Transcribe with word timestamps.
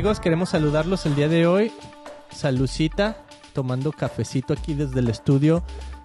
amigos, 0.00 0.18
queremos 0.20 0.48
saludarlos 0.48 1.04
el 1.04 1.14
día 1.14 1.28
de 1.28 1.46
hoy. 1.46 1.70
Salucita, 2.34 3.18
tomando 3.52 3.92
cafecito 3.92 4.54
aquí 4.54 4.72
desde 4.72 5.00
el 5.00 5.10
estudio 5.10 5.62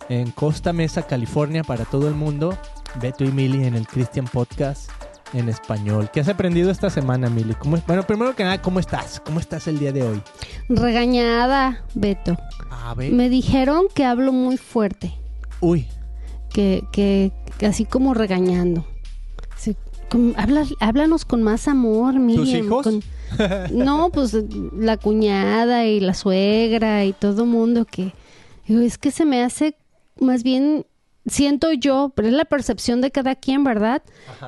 en 0.10 0.32
Costa 0.32 0.74
Mesa, 0.74 1.04
California, 1.04 1.64
para 1.64 1.86
todo 1.86 2.10
el 2.10 2.14
mundo. 2.14 2.58
Beto 3.02 3.24
y 3.24 3.32
Mili 3.32 3.64
en 3.64 3.74
el 3.74 3.88
Christian 3.88 4.26
Podcast 4.26 4.90
en 5.34 5.48
español. 5.48 6.10
¿Qué 6.12 6.20
has 6.20 6.28
aprendido 6.28 6.72
esta 6.72 6.90
semana, 6.90 7.30
Mili? 7.30 7.54
¿Cómo- 7.54 7.78
bueno, 7.88 8.04
primero 8.04 8.36
que 8.36 8.44
nada, 8.44 8.62
¿cómo 8.62 8.82
estás? 8.82 9.22
¿Cómo 9.26 9.40
estás 9.40 9.66
el 9.70 9.80
día 9.80 9.94
de 9.94 10.04
hoy? 10.04 10.22
Regañada, 10.68 11.86
Beto. 11.94 12.36
A 12.70 12.94
ver. 12.96 13.14
Me 13.14 13.30
dijeron 13.30 13.86
que 13.94 14.04
hablo 14.04 14.34
muy 14.34 14.58
fuerte, 14.58 15.16
Uy, 15.62 15.88
que, 16.50 16.84
que, 16.92 17.32
que 17.58 17.66
así 17.66 17.86
como 17.86 18.14
regañando. 18.14 18.86
Sí, 19.56 19.78
con- 20.10 20.34
habla- 20.38 20.66
háblanos 20.82 21.24
con 21.24 21.44
más 21.44 21.70
amor, 21.70 22.16
Miriam. 22.16 22.66
hijos? 22.66 22.84
con- 22.84 23.02
no, 23.72 24.10
pues 24.12 24.36
la 24.78 24.98
cuñada 24.98 25.86
y 25.86 26.00
la 26.00 26.14
suegra 26.14 27.06
y 27.06 27.14
todo 27.14 27.46
mundo 27.46 27.86
que... 27.86 28.14
digo, 28.68 28.82
es 28.82 28.98
que 28.98 29.12
se 29.12 29.26
me 29.26 29.44
hace 29.44 29.76
más 30.20 30.44
bien, 30.44 30.86
siento 31.26 31.72
yo, 31.74 32.12
pero 32.16 32.28
es 32.28 32.34
la 32.34 32.46
percepción 32.46 33.02
de 33.02 33.12
cada 33.12 33.36
quien, 33.36 33.64
¿verdad? 33.64 34.04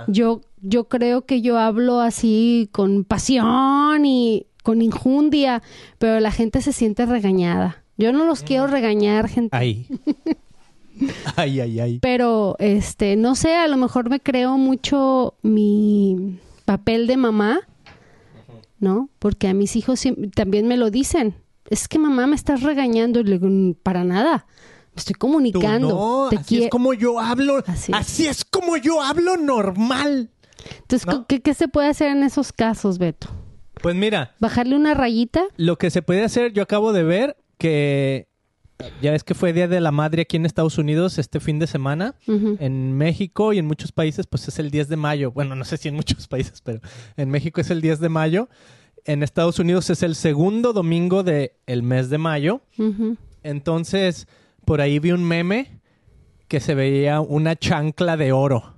Yo, 0.08 0.42
yo 0.62 0.86
creo 0.86 1.26
que 1.26 1.42
yo 1.42 1.58
hablo 1.58 2.00
así 2.00 2.70
con 2.72 3.04
pasión 3.04 4.06
y 4.06 4.48
con 4.64 4.82
injundia, 4.82 5.62
pero 5.98 6.20
la 6.20 6.32
gente 6.32 6.62
se 6.62 6.74
siente 6.74 7.06
regañada. 7.06 7.84
Yo 7.98 8.12
no 8.14 8.26
los 8.26 8.44
quiero 8.44 8.68
regañar, 8.68 9.28
gente. 9.28 9.56
ahí. 9.56 9.88
ay, 11.36 11.60
ay, 11.60 11.80
ay. 11.80 12.00
Pero, 12.00 12.56
este, 12.60 13.16
no 13.16 13.36
sé, 13.36 13.56
a 13.56 13.68
lo 13.68 13.78
mejor 13.78 14.10
me 14.10 14.20
creo 14.20 14.58
mucho 14.58 15.36
mi 15.42 16.40
papel 16.66 17.08
de 17.08 17.18
mamá, 17.18 17.62
¿no? 18.80 19.10
Porque 19.20 19.48
a 19.48 19.54
mis 19.54 19.76
hijos 19.76 20.04
también 20.36 20.68
me 20.68 20.78
lo 20.78 20.90
dicen. 20.92 21.36
Es 21.70 21.88
que 21.88 22.00
mamá 22.00 22.28
me 22.28 22.36
estás 22.36 22.62
regañando. 22.62 23.20
Y 23.20 23.24
le 23.26 23.32
digo, 23.40 23.48
"Mm, 23.50 23.74
para 23.84 24.04
nada. 24.04 24.46
Me 24.96 25.00
estoy 25.00 25.16
comunicando. 25.16 25.90
no, 25.90 26.28
Te 26.30 26.38
así 26.38 26.64
es 26.64 26.70
como 26.70 26.94
yo 26.94 27.20
hablo. 27.20 27.64
Así 27.68 27.92
Así 27.94 28.26
es. 28.28 28.38
es. 28.40 28.46
como 28.46 28.78
yo 28.78 29.02
hablo 29.02 29.38
normal. 29.38 30.30
Entonces, 30.82 31.06
¿no? 31.08 31.28
¿qué, 31.28 31.42
¿qué 31.42 31.54
se 31.54 31.68
puede 31.68 31.88
hacer 31.90 32.10
en 32.10 32.24
esos 32.24 32.52
casos, 32.52 32.98
Beto? 32.98 33.28
Pues 33.82 33.96
mira, 33.96 34.34
¿Bajarle 34.40 34.76
una 34.76 34.94
rayita? 34.96 35.44
lo 35.56 35.78
que 35.78 35.92
se 35.92 36.02
puede 36.02 36.24
hacer, 36.24 36.52
yo 36.52 36.64
acabo 36.64 36.94
de 36.94 37.04
ver 37.04 37.38
que 37.60 38.28
ya 39.02 39.12
ves 39.12 39.24
que 39.24 39.34
fue 39.34 39.54
Día 39.54 39.68
de 39.68 39.80
la 39.82 39.92
Madre 39.92 40.24
aquí 40.24 40.38
en 40.38 40.46
Estados 40.46 40.78
Unidos 40.78 41.18
este 41.18 41.40
fin 41.40 41.60
de 41.60 41.68
semana. 41.68 42.16
En 42.28 42.94
México 42.94 43.54
y 43.54 43.60
en 43.60 43.66
muchos 43.66 43.92
países, 43.92 44.28
pues 44.28 44.48
es 44.48 44.60
el 44.60 44.72
10 44.72 44.90
de 44.90 44.98
mayo. 44.98 45.32
Bueno, 45.32 45.56
no 45.56 45.66
sé 45.66 45.78
si 45.78 45.88
en 45.88 45.96
muchos 45.96 46.28
países, 46.30 46.62
pero 46.62 46.82
en 47.16 47.30
México 47.30 47.62
es 47.62 47.70
el 47.70 47.82
10 47.82 48.00
de 48.00 48.10
mayo. 48.10 48.50
En 49.06 49.24
Estados 49.24 49.60
Unidos 49.60 49.90
es 49.90 50.04
el 50.04 50.16
segundo 50.16 50.74
domingo 50.74 51.24
del 51.24 51.84
mes 51.84 52.10
de 52.10 52.18
mayo. 52.18 52.62
Entonces, 53.44 54.28
por 54.66 54.82
ahí 54.82 55.00
vi 55.00 55.12
un 55.12 55.24
meme 55.24 55.80
que 56.48 56.60
se 56.60 56.76
veía 56.76 57.22
una 57.22 57.56
chancla 57.56 58.18
de 58.18 58.32
oro. 58.32 58.76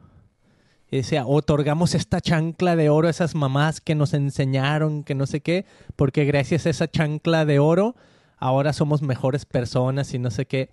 Y 0.91 0.97
decía, 0.97 1.25
otorgamos 1.25 1.93
esta 1.93 2.19
chancla 2.19 2.75
de 2.75 2.89
oro 2.89 3.07
a 3.07 3.11
esas 3.11 3.35
mamás 3.35 3.79
que 3.79 3.93
nos 3.93 4.13
enseñaron, 4.13 5.03
que 5.03 5.13
no 5.13 5.27
sé 5.27 5.41
qué, 5.41 5.65
porque 5.95 6.25
gracias 6.25 6.65
a 6.65 6.71
esa 6.71 6.89
chancla 6.89 7.45
de 7.45 7.59
oro, 7.59 7.95
ahora 8.39 8.73
somos 8.73 9.01
mejores 9.01 9.45
personas 9.45 10.13
y 10.13 10.19
no 10.19 10.31
sé 10.31 10.45
qué. 10.45 10.69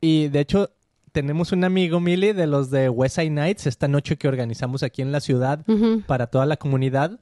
Y 0.00 0.28
de 0.28 0.40
hecho, 0.40 0.70
tenemos 1.12 1.52
un 1.52 1.64
amigo, 1.64 2.00
Mili, 2.00 2.32
de 2.32 2.46
los 2.46 2.70
de 2.70 2.88
West 2.88 3.16
Side 3.16 3.30
Nights, 3.30 3.66
esta 3.66 3.88
noche 3.88 4.16
que 4.16 4.28
organizamos 4.28 4.82
aquí 4.82 5.02
en 5.02 5.12
la 5.12 5.20
ciudad 5.20 5.64
para 6.06 6.28
toda 6.28 6.46
la 6.46 6.56
comunidad. 6.56 7.18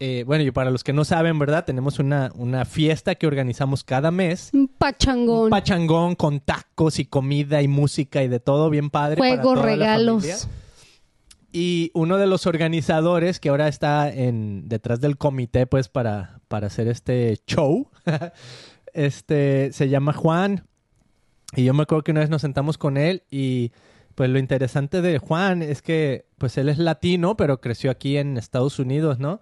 Eh, 0.00 0.22
bueno, 0.26 0.44
y 0.44 0.50
para 0.52 0.70
los 0.70 0.84
que 0.84 0.92
no 0.92 1.04
saben, 1.04 1.38
¿verdad? 1.40 1.64
Tenemos 1.64 1.98
una, 1.98 2.30
una 2.36 2.64
fiesta 2.64 3.16
que 3.16 3.26
organizamos 3.26 3.82
cada 3.82 4.12
mes. 4.12 4.50
Un 4.52 4.68
pachangón. 4.68 5.44
Un 5.44 5.50
pachangón 5.50 6.14
con 6.14 6.38
tacos 6.38 7.00
y 7.00 7.04
comida 7.04 7.62
y 7.62 7.68
música 7.68 8.22
y 8.22 8.28
de 8.28 8.38
todo 8.38 8.70
bien 8.70 8.90
padre. 8.90 9.18
Juegos, 9.18 9.60
regalos. 9.60 10.48
Y 11.50 11.90
uno 11.94 12.18
de 12.18 12.26
los 12.26 12.46
organizadores 12.46 13.40
que 13.40 13.48
ahora 13.48 13.66
está 13.66 14.12
en 14.12 14.68
detrás 14.68 15.00
del 15.00 15.16
comité, 15.16 15.66
pues, 15.66 15.88
para, 15.88 16.40
para 16.46 16.68
hacer 16.68 16.86
este 16.86 17.38
show, 17.46 17.88
este, 18.98 19.72
se 19.72 19.88
llama 19.88 20.12
Juan. 20.12 20.66
Y 21.54 21.64
yo 21.64 21.72
me 21.72 21.84
acuerdo 21.84 22.04
que 22.04 22.10
una 22.10 22.20
vez 22.20 22.30
nos 22.30 22.42
sentamos 22.42 22.76
con 22.76 22.96
él 22.96 23.22
y 23.30 23.72
pues 24.14 24.28
lo 24.28 24.38
interesante 24.38 25.00
de 25.00 25.18
Juan 25.18 25.62
es 25.62 25.80
que 25.80 26.26
pues 26.36 26.58
él 26.58 26.68
es 26.68 26.78
latino, 26.78 27.36
pero 27.36 27.60
creció 27.60 27.90
aquí 27.90 28.16
en 28.16 28.36
Estados 28.36 28.78
Unidos, 28.78 29.18
¿no? 29.18 29.40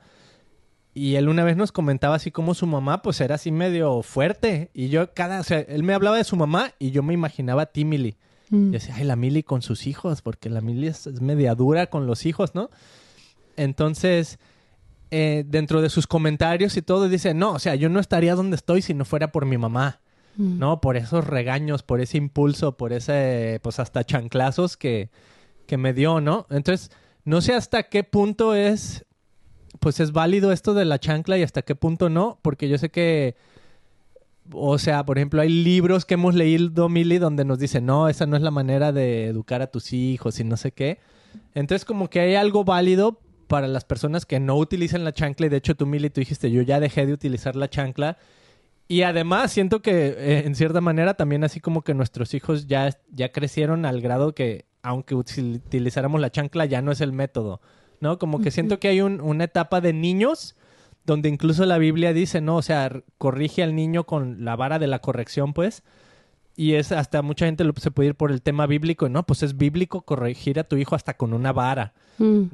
Y 0.93 1.17
él 1.17 1.29
una 1.29 1.45
vez 1.45 1.57
nos 1.57 1.73
comentaba 1.73 2.15
así 2.15 2.31
como 2.31 2.55
su 2.55 2.67
mamá 2.67 3.03
pues 3.03 3.21
era 3.21 3.37
así 3.37 3.51
medio 3.51 4.03
fuerte. 4.03 4.71
Y 4.75 4.89
yo 4.89 5.13
cada, 5.15 5.41
o 5.41 5.45
sea, 5.45 5.61
él 5.61 5.83
me 5.83 5.95
hablaba 5.95 6.19
de 6.19 6.25
su 6.25 6.37
mamá 6.37 6.73
y 6.79 6.91
yo 6.91 7.03
me 7.03 7.15
imaginaba 7.15 7.63
a 7.63 7.67
ti, 7.67 7.85
Mili. 7.85 8.17
Mm. 8.51 8.69
Y 8.69 8.71
decía, 8.73 8.95
ay, 8.97 9.05
la 9.05 9.17
Mili 9.17 9.43
con 9.43 9.63
sus 9.63 9.87
hijos, 9.87 10.23
porque 10.23 10.51
la 10.51 10.61
Mili 10.61 10.87
es, 10.87 11.07
es 11.07 11.21
media 11.21 11.55
dura 11.55 11.87
con 11.87 12.07
los 12.07 12.27
hijos, 12.27 12.55
¿no? 12.55 12.71
Entonces, 13.57 14.39
eh, 15.11 15.45
dentro 15.47 15.83
de 15.83 15.91
sus 15.91 16.07
comentarios 16.07 16.77
y 16.77 16.83
todo, 16.83 17.09
dice, 17.09 17.35
no, 17.35 17.53
o 17.53 17.59
sea, 17.59 17.75
yo 17.75 17.89
no 17.89 18.01
estaría 18.01 18.35
donde 18.35 18.57
estoy 18.57 18.83
si 18.83 18.95
no 18.95 19.05
fuera 19.05 19.33
por 19.33 19.47
mi 19.47 19.59
mamá, 19.59 20.01
Mm. 20.37 20.59
¿no? 20.59 20.81
Por 20.81 20.97
esos 20.97 21.27
regaños, 21.27 21.83
por 21.83 22.01
ese 22.01 22.19
impulso, 22.19 22.77
por 22.77 22.93
ese, 22.93 23.61
pues 23.63 23.81
hasta 23.81 24.05
chanclazos 24.05 24.77
que, 24.77 25.11
que 25.67 25.77
me 25.77 25.93
dio, 25.93 26.21
¿no? 26.21 26.47
Entonces, 26.51 26.91
no 27.25 27.41
sé 27.41 27.55
hasta 27.55 27.85
qué 27.85 28.05
punto 28.05 28.55
es, 28.55 29.07
pues 29.81 30.01
es 30.01 30.13
válido 30.13 30.53
esto 30.53 30.75
de 30.75 30.85
la 30.85 30.99
chancla 30.99 31.39
y 31.39 31.43
hasta 31.43 31.63
qué 31.63 31.75
punto 31.75 32.09
no, 32.09 32.39
porque 32.43 32.69
yo 32.69 32.79
sé 32.79 32.91
que 32.91 33.37
o 34.53 34.79
sea, 34.79 35.05
por 35.05 35.19
ejemplo, 35.19 35.41
hay 35.43 35.49
libros 35.49 36.05
que 36.05 36.15
hemos 36.15 36.37
leído, 36.37 36.89
Mili, 36.89 37.19
donde 37.19 37.45
nos 37.45 37.59
dicen, 37.59 37.85
no, 37.85 38.09
esa 38.09 38.27
no 38.27 38.37
es 38.37 38.43
la 38.43 38.53
manera 38.53 38.93
de 38.93 39.27
educar 39.27 39.61
a 39.61 39.67
tus 39.67 39.93
hijos 39.93 40.39
y 40.39 40.45
no 40.45 40.57
sé 40.57 40.71
qué. 40.71 41.01
Entonces, 41.53 41.85
como 41.85 42.09
que 42.09 42.21
hay 42.21 42.37
algo 42.37 42.63
válido 42.63 43.19
para 43.47 43.69
las 43.69 43.85
personas 43.85 44.27
que 44.27 44.41
no 44.41 44.57
utilizan 44.57 45.05
la 45.05 45.13
chancla. 45.13 45.47
Y 45.47 45.49
de 45.51 45.57
hecho, 45.59 45.75
tú, 45.75 45.87
Mili, 45.87 46.11
tú 46.11 46.21
dijiste, 46.21 46.51
yo 46.51 46.63
ya 46.63 46.81
dejé 46.81 47.07
de 47.07 47.13
utilizar 47.13 47.57
la 47.57 47.69
chancla. 47.69 48.19
Y 48.89 49.03
además, 49.03 49.53
siento 49.53 49.83
que, 49.83 50.09
eh, 50.17 50.43
en 50.47 50.55
cierta 50.55 50.81
manera, 50.81 51.15
también 51.15 51.43
así 51.45 51.61
como 51.61 51.83
que 51.83 51.95
nuestros 51.95 52.35
hijos 52.35 52.67
ya, 52.67 52.97
ya 53.11 53.33
crecieron 53.33 53.85
al 53.85 54.01
grado 54.01 54.35
que, 54.35 54.67
aunque 54.83 55.15
util- 55.17 55.57
utilizáramos 55.57 56.21
la 56.21 56.31
chancla, 56.31 56.67
ya 56.67 56.83
no 56.83 56.93
es 56.93 57.01
el 57.01 57.13
método, 57.13 57.61
¿no? 58.01 58.19
Como 58.19 58.41
que 58.41 58.51
siento 58.53 58.79
que 58.79 58.89
hay 58.89 59.01
un- 59.01 59.21
una 59.21 59.45
etapa 59.45 59.81
de 59.81 59.93
niños 59.93 60.55
donde 61.05 61.29
incluso 61.29 61.65
la 61.67 61.79
Biblia 61.79 62.13
dice, 62.13 62.41
¿no? 62.41 62.57
O 62.57 62.63
sea, 62.63 62.91
corrige 63.19 63.63
al 63.63 63.75
niño 63.75 64.05
con 64.05 64.45
la 64.45 64.55
vara 64.57 64.79
de 64.79 64.87
la 64.87 65.01
corrección, 65.01 65.53
pues. 65.53 65.83
Y 66.57 66.75
es 66.75 66.91
hasta 66.93 67.23
mucha 67.23 67.47
gente 67.47 67.65
lo, 67.65 67.73
se 67.77 67.91
puede 67.91 68.11
ir 68.11 68.15
por 68.15 68.31
el 68.33 68.41
tema 68.43 68.67
bíblico, 68.67 69.09
¿no? 69.09 69.25
Pues 69.27 69.43
es 69.43 69.57
bíblico 69.57 70.03
corregir 70.03 70.59
a 70.59 70.65
tu 70.65 70.77
hijo 70.77 70.95
hasta 70.95 71.15
con 71.17 71.33
una 71.33 71.53
vara, 71.53 71.93
Mm. 72.19 72.45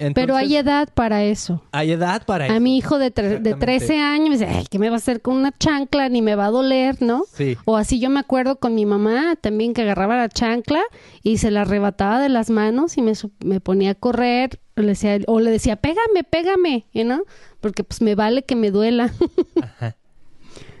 ¿No? 0.00 0.14
Pero 0.14 0.36
hay 0.36 0.56
edad 0.56 0.88
para 0.92 1.24
eso. 1.24 1.62
hay 1.72 1.92
edad 1.92 2.24
para 2.24 2.44
A 2.44 2.48
eso. 2.48 2.60
mi 2.60 2.76
hijo 2.76 2.98
de, 2.98 3.10
de 3.10 3.22
Exactamente. 3.22 3.54
13 3.54 3.98
años 3.98 4.28
me 4.28 4.38
dice, 4.38 4.46
ay, 4.46 4.66
¿qué 4.70 4.78
me 4.78 4.88
va 4.88 4.96
a 4.96 4.98
hacer 4.98 5.22
con 5.22 5.36
una 5.36 5.52
chancla? 5.56 6.08
Ni 6.08 6.22
me 6.22 6.34
va 6.34 6.46
a 6.46 6.50
doler, 6.50 7.00
¿no? 7.00 7.24
Sí. 7.32 7.56
O 7.64 7.76
así 7.76 8.00
yo 8.00 8.10
me 8.10 8.20
acuerdo 8.20 8.56
con 8.56 8.74
mi 8.74 8.86
mamá 8.86 9.36
también 9.40 9.74
que 9.74 9.82
agarraba 9.82 10.16
la 10.16 10.28
chancla 10.28 10.82
y 11.22 11.38
se 11.38 11.50
la 11.50 11.62
arrebataba 11.62 12.20
de 12.20 12.28
las 12.28 12.50
manos 12.50 12.96
y 12.98 13.02
me, 13.02 13.60
ponía 13.60 13.90
a 13.90 13.94
correr 13.94 14.60
o 14.76 14.80
le 14.80 14.88
decía, 14.88 15.18
o 15.26 15.40
le 15.40 15.50
decía, 15.50 15.76
pégame, 15.76 16.24
pégame, 16.28 16.86
you 16.92 17.04
know? 17.04 17.24
Porque 17.60 17.84
pues 17.84 18.00
me 18.02 18.14
vale 18.14 18.42
que 18.42 18.56
me 18.56 18.70
duela. 18.70 19.12
Ajá. 19.62 19.96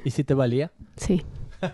¿Y 0.04 0.10
si 0.10 0.24
te 0.24 0.34
valía? 0.34 0.70
sí. 0.96 1.22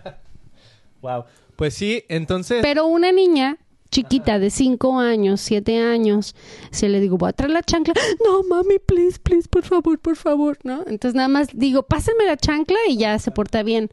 Wow. 1.01 1.23
Pues 1.55 1.73
sí, 1.73 2.03
entonces... 2.09 2.59
Pero 2.61 2.85
una 2.85 3.11
niña 3.11 3.57
chiquita 3.91 4.37
de 4.39 4.49
5 4.49 4.99
años, 4.99 5.41
7 5.41 5.81
años, 5.81 6.35
se 6.71 6.89
le 6.89 6.99
digo, 6.99 7.17
voy 7.17 7.29
a 7.29 7.33
traer 7.33 7.51
la 7.51 7.63
chancla. 7.63 7.93
No, 8.25 8.43
mami, 8.43 8.79
please, 8.79 9.19
please, 9.19 9.47
por 9.49 9.63
favor, 9.63 9.97
por 9.99 10.15
favor, 10.15 10.57
¿no? 10.63 10.83
Entonces 10.87 11.15
nada 11.15 11.27
más 11.27 11.47
digo, 11.53 11.83
pásenme 11.83 12.25
la 12.25 12.37
chancla 12.37 12.77
y 12.87 12.97
ya 12.97 13.17
se 13.19 13.31
porta 13.31 13.63
bien. 13.63 13.89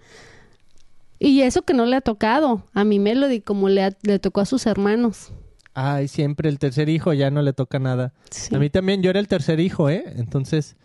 Y 1.19 1.41
eso 1.43 1.63
que 1.63 1.73
no 1.75 1.87
le 1.87 1.97
ha 1.97 2.01
tocado. 2.03 2.63
A 2.75 2.85
mi 2.85 2.99
Melody, 2.99 3.41
como 3.41 3.69
le, 3.69 3.83
ha- 3.85 3.97
le 4.03 4.19
tocó 4.19 4.41
a 4.43 4.47
sus 4.47 4.67
hermanos. 4.67 5.33
Ay, 5.73 6.09
siempre 6.09 6.49
el 6.49 6.59
tercer 6.59 6.89
hijo 6.89 7.13
ya 7.13 7.31
no 7.31 7.41
le 7.43 7.53
toca 7.53 7.79
nada. 7.79 8.13
Sí. 8.31 8.55
A 8.55 8.59
mí 8.59 8.69
también, 8.71 9.03
yo 9.03 9.11
era 9.11 9.19
el 9.21 9.29
tercer 9.29 9.61
hijo, 9.61 9.89
¿eh? 9.89 10.05
Entonces 10.17 10.77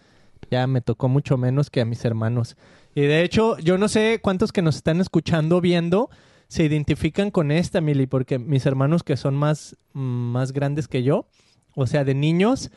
ya 0.49 0.67
me 0.67 0.81
tocó 0.81 1.07
mucho 1.09 1.37
menos 1.37 1.69
que 1.69 1.81
a 1.81 1.85
mis 1.85 2.03
hermanos. 2.05 2.55
Y 2.95 3.01
de 3.01 3.23
hecho, 3.23 3.57
yo 3.59 3.77
no 3.77 3.87
sé 3.87 4.19
cuántos 4.21 4.51
que 4.51 4.61
nos 4.61 4.75
están 4.77 4.99
escuchando, 5.01 5.59
viendo, 5.61 6.09
se 6.51 6.65
identifican 6.65 7.31
con 7.31 7.49
esta, 7.49 7.79
Mili, 7.79 8.07
porque 8.07 8.37
mis 8.37 8.65
hermanos 8.65 9.03
que 9.03 9.15
son 9.15 9.35
más, 9.35 9.77
mm, 9.93 9.99
más 10.01 10.51
grandes 10.51 10.89
que 10.89 11.01
yo, 11.01 11.25
o 11.75 11.87
sea, 11.87 12.03
de 12.03 12.13
niños, 12.13 12.71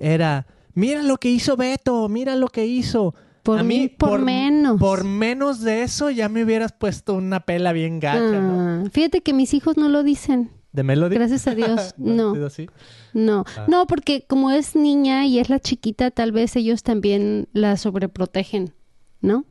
era, 0.00 0.48
mira 0.74 1.04
lo 1.04 1.16
que 1.18 1.30
hizo 1.30 1.56
Beto, 1.56 2.08
mira 2.08 2.34
lo 2.34 2.48
que 2.48 2.66
hizo. 2.66 3.14
Por 3.44 3.60
a 3.60 3.62
mí, 3.62 3.86
por 3.86 4.20
menos. 4.20 4.80
Por 4.80 5.04
menos 5.04 5.60
de 5.60 5.84
eso 5.84 6.10
ya 6.10 6.28
me 6.28 6.42
hubieras 6.42 6.72
pueto 6.72 7.14
una 7.14 7.38
pela 7.38 7.72
bien 7.72 8.00
gacha, 8.00 8.40
¿no? 8.40 8.84
Ah, 8.86 8.90
fíjate 8.90 9.20
que 9.20 9.32
mis 9.32 9.54
hijos 9.54 9.76
no 9.76 9.88
lo 9.88 10.02
dicen. 10.02 10.50
¿De 10.72 10.82
Melody? 10.82 11.14
Gracias 11.14 11.46
a 11.46 11.54
Dios, 11.54 11.94
¿No 11.98 12.34
no. 12.34 12.46
así? 12.46 12.68
No, 13.14 13.44
Ah. 13.56 13.66
no, 13.68 13.86
porque 13.86 14.24
como 14.26 14.50
es 14.50 14.74
niña 14.74 15.24
y 15.26 15.38
es 15.38 15.50
la 15.50 15.60
chiquita, 15.60 16.10
tal 16.10 16.32
vez 16.32 16.56
ellos 16.56 16.82
también 16.82 17.46
la 17.52 17.76
sobreprotegen, 17.76 18.74
¿no? 19.20 19.44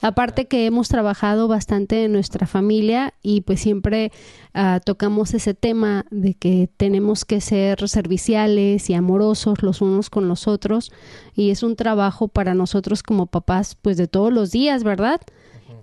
Aparte 0.00 0.46
que 0.46 0.66
hemos 0.66 0.88
trabajado 0.88 1.48
bastante 1.48 2.04
en 2.04 2.12
nuestra 2.12 2.46
familia 2.46 3.14
y 3.20 3.40
pues 3.40 3.60
siempre 3.60 4.12
ah, 4.54 4.80
tocamos 4.84 5.34
ese 5.34 5.54
tema 5.54 6.06
de 6.10 6.34
que 6.34 6.70
tenemos 6.76 7.24
que 7.24 7.40
ser 7.40 7.88
serviciales 7.88 8.90
y 8.90 8.94
amorosos 8.94 9.62
los 9.62 9.80
unos 9.80 10.08
con 10.08 10.28
los 10.28 10.46
otros 10.46 10.92
y 11.34 11.50
es 11.50 11.64
un 11.64 11.74
trabajo 11.74 12.28
para 12.28 12.54
nosotros 12.54 13.02
como 13.02 13.26
papás 13.26 13.74
pues 13.74 13.96
de 13.96 14.06
todos 14.06 14.32
los 14.32 14.52
días, 14.52 14.84
¿verdad? 14.84 15.20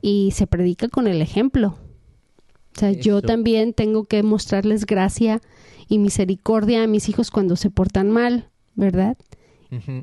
Y 0.01 0.31
se 0.31 0.47
predica 0.47 0.87
con 0.87 1.07
el 1.07 1.21
ejemplo. 1.21 1.77
O 2.75 2.79
sea, 2.79 2.91
yo 2.91 3.21
también 3.21 3.73
tengo 3.73 4.03
que 4.03 4.21
mostrarles 4.21 4.85
gracia 4.85 5.41
y 5.87 5.97
misericordia 5.97 6.83
a 6.83 6.87
mis 6.87 7.09
hijos 7.09 7.31
cuando 7.31 7.55
se 7.55 7.69
portan 7.69 8.11
mal, 8.11 8.49
¿verdad? 8.75 9.17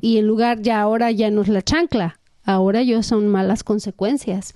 Y 0.01 0.17
en 0.17 0.27
lugar 0.27 0.61
ya 0.61 0.81
ahora 0.81 1.09
ya 1.11 1.31
no 1.31 1.41
es 1.41 1.47
la 1.47 1.63
chancla, 1.63 2.19
ahora 2.43 2.81
yo 2.83 3.03
son 3.03 3.27
malas 3.27 3.63
consecuencias. 3.63 4.53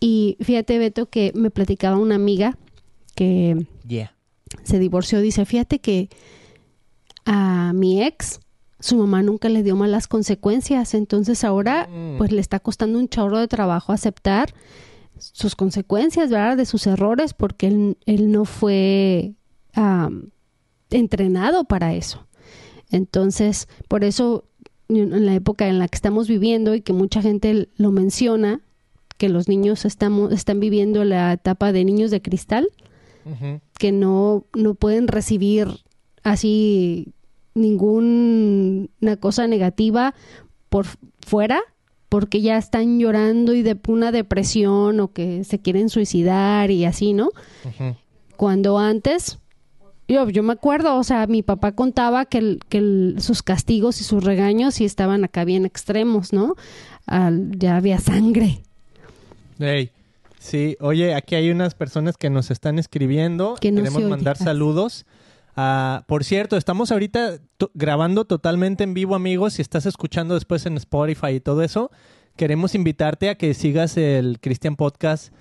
Y 0.00 0.36
fíjate, 0.40 0.78
Beto, 0.78 1.06
que 1.06 1.32
me 1.34 1.50
platicaba 1.50 1.96
una 1.98 2.14
amiga 2.16 2.56
que 3.14 3.66
Yeah. 3.86 4.14
se 4.62 4.78
divorció, 4.78 5.20
dice, 5.20 5.44
fíjate 5.44 5.78
que 5.80 6.08
a 7.24 7.72
mi 7.74 8.02
ex, 8.02 8.40
su 8.80 8.96
mamá 8.96 9.22
nunca 9.22 9.48
le 9.48 9.62
dio 9.62 9.74
malas 9.76 10.06
consecuencias, 10.06 10.94
entonces 10.94 11.42
ahora 11.44 11.88
Mm. 11.90 12.16
pues 12.18 12.30
le 12.32 12.40
está 12.40 12.60
costando 12.60 12.98
un 12.98 13.08
chorro 13.08 13.38
de 13.38 13.48
trabajo 13.48 13.92
aceptar 13.92 14.54
sus 15.18 15.56
consecuencias, 15.56 16.30
¿verdad? 16.30 16.56
De 16.56 16.64
sus 16.64 16.86
errores, 16.86 17.34
porque 17.34 17.66
él, 17.66 17.98
él 18.06 18.30
no 18.30 18.44
fue 18.44 19.34
entrenado 20.90 21.64
para 21.64 21.94
eso. 21.94 22.26
Entonces, 22.90 23.68
por 23.88 24.04
eso, 24.04 24.44
en 24.88 25.26
la 25.26 25.34
época 25.34 25.68
en 25.68 25.78
la 25.78 25.88
que 25.88 25.96
estamos 25.96 26.28
viviendo 26.28 26.74
y 26.74 26.80
que 26.80 26.92
mucha 26.92 27.22
gente 27.22 27.68
lo 27.76 27.92
menciona, 27.92 28.60
que 29.18 29.28
los 29.28 29.48
niños 29.48 29.84
estamos, 29.84 30.32
están 30.32 30.60
viviendo 30.60 31.04
la 31.04 31.32
etapa 31.32 31.72
de 31.72 31.84
niños 31.84 32.10
de 32.10 32.22
cristal, 32.22 32.68
que 33.78 33.92
no, 33.92 34.44
no 34.54 34.74
pueden 34.74 35.06
recibir 35.06 35.68
así 36.22 37.12
ninguna 37.54 39.16
cosa 39.20 39.46
negativa 39.46 40.14
por 40.70 40.86
fuera 41.20 41.60
porque 42.08 42.40
ya 42.40 42.56
están 42.56 42.98
llorando 42.98 43.54
y 43.54 43.62
de 43.62 43.76
una 43.88 44.12
depresión 44.12 45.00
o 45.00 45.12
que 45.12 45.44
se 45.44 45.58
quieren 45.58 45.88
suicidar 45.90 46.70
y 46.70 46.84
así, 46.84 47.12
¿no? 47.12 47.30
Cuando 48.36 48.78
antes, 48.78 49.38
yo, 50.08 50.28
yo 50.30 50.42
me 50.42 50.52
acuerdo, 50.54 50.96
o 50.96 51.04
sea, 51.04 51.26
mi 51.26 51.42
papá 51.42 51.72
contaba 51.72 52.24
que, 52.24 52.38
el- 52.38 52.60
que 52.68 52.78
el- 52.78 53.16
sus 53.20 53.42
castigos 53.42 54.00
y 54.00 54.04
sus 54.04 54.24
regaños 54.24 54.74
sí 54.74 54.84
estaban 54.84 55.22
acá 55.24 55.44
bien 55.44 55.64
extremos, 55.66 56.32
¿no? 56.32 56.54
Al- 57.06 57.52
ya 57.58 57.76
había 57.76 57.98
sangre. 57.98 58.62
Ey, 59.58 59.90
Sí, 60.40 60.76
oye, 60.80 61.14
aquí 61.14 61.34
hay 61.34 61.50
unas 61.50 61.74
personas 61.74 62.16
que 62.16 62.30
nos 62.30 62.50
están 62.52 62.78
escribiendo. 62.78 63.56
Que 63.60 63.72
no 63.72 63.82
Queremos 63.82 64.04
mandar 64.04 64.36
saludos. 64.36 65.04
Ah, 65.56 66.04
por 66.06 66.22
cierto, 66.22 66.56
estamos 66.56 66.92
ahorita 66.92 67.38
grabando 67.74 68.24
totalmente 68.24 68.84
en 68.84 68.94
vivo, 68.94 69.16
amigos. 69.16 69.54
Si 69.54 69.62
estás 69.62 69.84
escuchando 69.84 70.34
después 70.34 70.64
en 70.66 70.76
Spotify 70.76 71.30
y 71.34 71.40
todo 71.40 71.62
eso, 71.62 71.90
queremos 72.36 72.76
invitarte 72.76 73.30
a 73.30 73.34
que 73.34 73.52
sigas 73.52 73.96
el 73.96 74.38
Christian 74.40 74.76
Podcast 74.76 75.32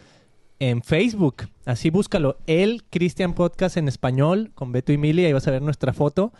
en 0.59 0.81
Facebook. 0.81 1.50
Así 1.65 1.89
búscalo, 1.89 2.38
el 2.48 2.83
Christian 2.89 3.33
Podcast 3.33 3.77
en 3.77 3.88
español, 3.88 4.51
con 4.56 4.71
Beto 4.71 4.92
y 4.92 4.98
Mili, 4.98 5.25
ahí 5.25 5.33
vas 5.33 5.48
a 5.48 5.51
ver 5.51 5.62
nuestra 5.62 5.94
foto. 5.94 6.33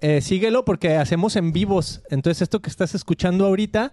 Eh, 0.00 0.20
síguelo 0.20 0.64
porque 0.64 0.96
hacemos 0.96 1.36
en 1.36 1.52
vivos. 1.52 2.02
Entonces, 2.10 2.42
esto 2.42 2.60
que 2.60 2.70
estás 2.70 2.94
escuchando 2.94 3.46
ahorita 3.46 3.92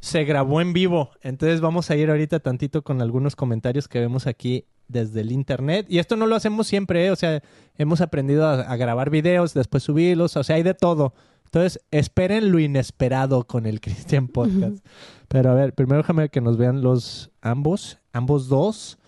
se 0.00 0.24
grabó 0.24 0.60
en 0.60 0.72
vivo. 0.72 1.10
Entonces, 1.22 1.60
vamos 1.60 1.90
a 1.90 1.96
ir 1.96 2.10
ahorita 2.10 2.40
tantito 2.40 2.82
con 2.82 3.00
algunos 3.00 3.36
comentarios 3.36 3.88
que 3.88 4.00
vemos 4.00 4.26
aquí 4.26 4.66
desde 4.88 5.22
el 5.22 5.32
internet. 5.32 5.86
Y 5.88 5.98
esto 5.98 6.16
no 6.16 6.26
lo 6.26 6.36
hacemos 6.36 6.66
siempre, 6.66 7.06
¿eh? 7.06 7.10
o 7.10 7.16
sea, 7.16 7.42
hemos 7.78 8.00
aprendido 8.00 8.46
a, 8.46 8.60
a 8.60 8.76
grabar 8.76 9.10
videos, 9.10 9.54
después 9.54 9.82
subirlos, 9.82 10.36
o 10.36 10.44
sea, 10.44 10.56
hay 10.56 10.62
de 10.62 10.74
todo. 10.74 11.14
Entonces, 11.46 11.80
esperen 11.90 12.52
lo 12.52 12.58
inesperado 12.58 13.46
con 13.46 13.66
el 13.66 13.80
Christian 13.80 14.28
Podcast. 14.28 14.84
Pero 15.28 15.50
a 15.50 15.54
ver, 15.54 15.74
primero 15.74 16.02
déjame 16.02 16.28
que 16.28 16.40
nos 16.40 16.56
vean 16.56 16.82
los 16.82 17.30
ambos, 17.40 17.98
ambos 18.12 18.48
dos. 18.48 18.98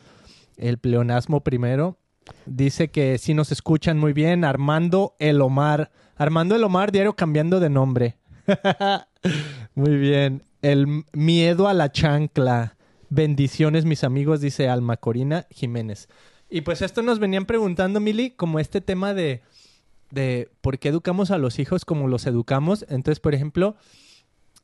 El 0.59 0.79
pleonasmo 0.79 1.43
primero. 1.43 1.99
Dice 2.47 2.89
que 2.89 3.17
sí 3.19 3.33
nos 3.33 3.53
escuchan 3.53 3.99
muy 3.99 4.13
bien. 4.13 4.45
Armando 4.45 5.15
El 5.19 5.41
Omar. 5.41 5.91
Armando 6.17 6.55
El 6.57 6.65
Omar, 6.65 6.93
diario 6.93 7.15
cambiando 7.15 7.61
de 7.61 7.71
nombre. 7.71 8.19
muy 9.75 9.97
bien. 9.97 10.43
El 10.61 11.05
miedo 11.13 11.69
a 11.69 11.75
la 11.75 11.93
chancla. 11.93 12.77
Bendiciones, 13.09 13.85
mis 13.85 14.05
amigos, 14.05 14.41
dice 14.41 14.69
Alma 14.69 14.99
Corina 14.99 15.47
Jiménez. 15.51 16.09
Y 16.51 16.63
pues 16.63 16.83
esto 16.83 17.03
nos 17.03 17.19
venían 17.19 17.47
preguntando, 17.47 18.01
Mili, 18.01 18.31
como 18.31 18.59
este 18.59 18.81
tema 18.81 19.15
de, 19.15 19.43
de 20.11 20.51
por 20.61 20.79
qué 20.79 20.89
educamos 20.89 21.31
a 21.31 21.39
los 21.39 21.59
hijos 21.59 21.85
como 21.85 22.09
los 22.09 22.27
educamos. 22.27 22.85
Entonces, 22.89 23.21
por 23.21 23.35
ejemplo, 23.35 23.77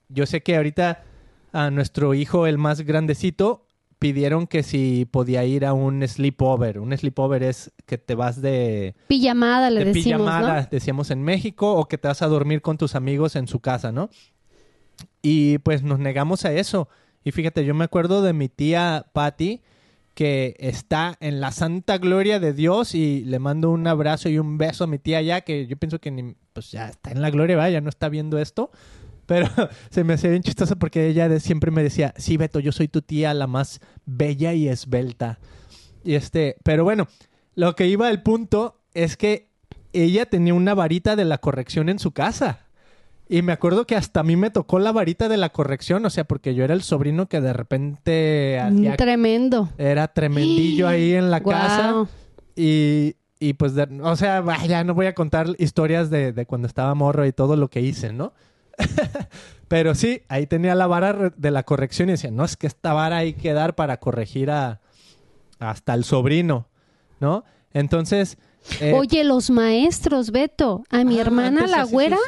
yo 0.09 0.27
sé 0.27 0.43
que 0.43 0.57
ahorita 0.57 1.05
a 1.53 1.71
nuestro 1.71 2.15
hijo, 2.15 2.47
el 2.47 2.59
más 2.59 2.81
grandecito, 2.83 3.67
pidieron 3.99 4.47
que 4.47 4.63
si 4.63 5.07
podía 5.11 5.45
ir 5.45 5.65
a 5.65 5.73
un 5.73 6.07
sleepover. 6.07 6.79
Un 6.79 6.97
sleepover 6.97 7.43
es 7.43 7.73
que 7.87 7.99
te 7.99 8.15
vas 8.15 8.41
de, 8.41 8.95
Pijamada 9.09 9.71
le 9.71 9.81
de 9.81 9.87
decimos, 9.87 10.21
pijamada, 10.21 10.63
¿no? 10.63 10.69
decíamos 10.71 11.11
en 11.11 11.23
México, 11.23 11.75
o 11.75 11.87
que 11.87 11.99
te 11.99 12.09
vas 12.09 12.23
a 12.23 12.29
dormir 12.29 12.63
con 12.63 12.79
tus 12.79 12.95
amigos 12.95 13.37
en 13.37 13.47
su 13.47 13.61
casa, 13.61 13.93
¿no? 13.93 14.11
Y 15.23 15.59
pues 15.59 15.83
nos 15.83 15.99
negamos 15.99 16.45
a 16.45 16.53
eso. 16.53 16.89
Y 17.25 17.33
fíjate, 17.33 17.65
yo 17.65 17.75
me 17.75 17.85
acuerdo 17.85 18.23
de 18.23 18.33
mi 18.33 18.49
tía 18.49 19.07
Patty, 19.13 19.63
que 20.15 20.55
está 20.59 21.17
en 21.21 21.41
la 21.41 21.51
santa 21.51 21.99
gloria 21.99 22.39
de 22.39 22.53
Dios 22.53 22.95
y 22.95 23.25
le 23.25 23.39
mando 23.39 23.71
un 23.71 23.87
abrazo 23.87 24.29
y 24.29 24.39
un 24.39 24.59
beso 24.59 24.85
a 24.85 24.87
mi 24.87 24.99
tía 24.99 25.21
ya, 25.23 25.41
que 25.41 25.67
yo 25.67 25.77
pienso 25.77 25.99
que 25.99 26.11
ni, 26.11 26.37
pues 26.53 26.71
ya 26.71 26.89
está 26.89 27.11
en 27.11 27.21
la 27.21 27.31
gloria, 27.31 27.57
¿verdad? 27.57 27.71
ya 27.71 27.81
no 27.81 27.89
está 27.89 28.09
viendo 28.09 28.39
esto. 28.39 28.71
Pero 29.27 29.49
se 29.91 30.05
me 30.05 30.15
hacía 30.15 30.31
bien 30.31 30.43
chistoso 30.43 30.77
porque 30.77 31.07
ella 31.09 31.29
de- 31.29 31.41
siempre 31.41 31.71
me 31.71 31.83
decía, 31.83 32.13
sí, 32.17 32.37
Beto, 32.37 32.61
yo 32.61 32.73
soy 32.73 32.89
tu 32.89 33.03
tía, 33.03 33.33
la 33.35 33.47
más 33.47 33.81
bella 34.07 34.53
y 34.55 34.69
esbelta. 34.69 35.39
Y 36.03 36.15
este, 36.15 36.57
pero 36.65 36.85
bueno, 36.85 37.09
lo 37.55 37.75
que 37.75 37.87
iba 37.87 38.09
al 38.09 38.23
punto 38.23 38.81
es 38.93 39.17
que 39.17 39.49
ella 39.93 40.27
tenía 40.27 40.55
una 40.55 40.75
varita 40.75 41.17
de 41.17 41.25
la 41.25 41.39
corrección 41.39 41.89
en 41.89 41.99
su 41.99 42.13
casa. 42.13 42.61
Y 43.27 43.41
me 43.41 43.53
acuerdo 43.53 43.87
que 43.87 43.97
hasta 43.97 44.21
a 44.21 44.23
mí 44.23 44.37
me 44.37 44.51
tocó 44.51 44.79
la 44.79 44.93
varita 44.93 45.29
de 45.31 45.39
la 45.39 45.49
corrección, 45.49 46.05
o 46.05 46.11
sea, 46.11 46.25
porque 46.25 46.55
yo 46.55 46.63
era 46.63 46.75
el 46.75 46.83
sobrino 46.83 47.27
que 47.27 47.41
de 47.41 47.55
repente 47.55 48.61
hacía 48.61 48.93
Mm, 48.93 48.97
Tremendo. 48.97 49.71
era 49.79 50.09
tremendillo 50.09 50.87
ahí 50.89 51.15
en 51.15 51.31
la 51.31 51.41
casa. 51.41 52.07
Y, 52.55 53.17
y 53.41 53.55
pues, 53.55 53.75
de- 53.75 53.89
o 54.03 54.17
sea, 54.17 54.45
ya 54.67 54.85
no 54.85 54.95
voy 54.95 55.07
a 55.07 55.15
contar 55.15 55.49
historias 55.59 56.11
de, 56.11 56.33
de 56.33 56.45
cuando 56.47 56.67
estaba 56.69 56.95
morro 56.95 57.25
y 57.27 57.33
todo 57.33 57.57
lo 57.57 57.69
que 57.69 57.81
hice, 57.81 58.13
¿no? 58.13 58.35
Pero 59.69 59.95
sí, 59.95 60.23
ahí 60.29 60.47
tenía 60.47 60.75
la 60.75 60.87
vara 60.87 61.33
de 61.37 61.51
la 61.51 61.63
corrección 61.63 62.09
y 62.09 62.13
decía, 62.13 62.31
no, 62.31 62.45
es 62.45 62.57
que 62.57 62.67
esta 62.67 62.93
vara 62.93 63.19
hay 63.19 63.33
que 63.35 63.53
dar 63.53 63.75
para 63.75 63.99
corregir 63.99 64.51
a 64.51 64.81
hasta 65.59 65.95
el 65.95 66.05
sobrino, 66.05 66.69
¿no? 67.21 67.45
Entonces... 67.73 68.37
eh, 68.81 68.93
Oye, 68.95 69.25
los 69.25 69.51
maestros, 69.51 70.31
Beto, 70.31 70.85
a 70.91 71.05
mi 71.05 71.19
ah, 71.19 71.23
hermana 71.23 71.67
la 71.67 71.85
güera 71.85 72.19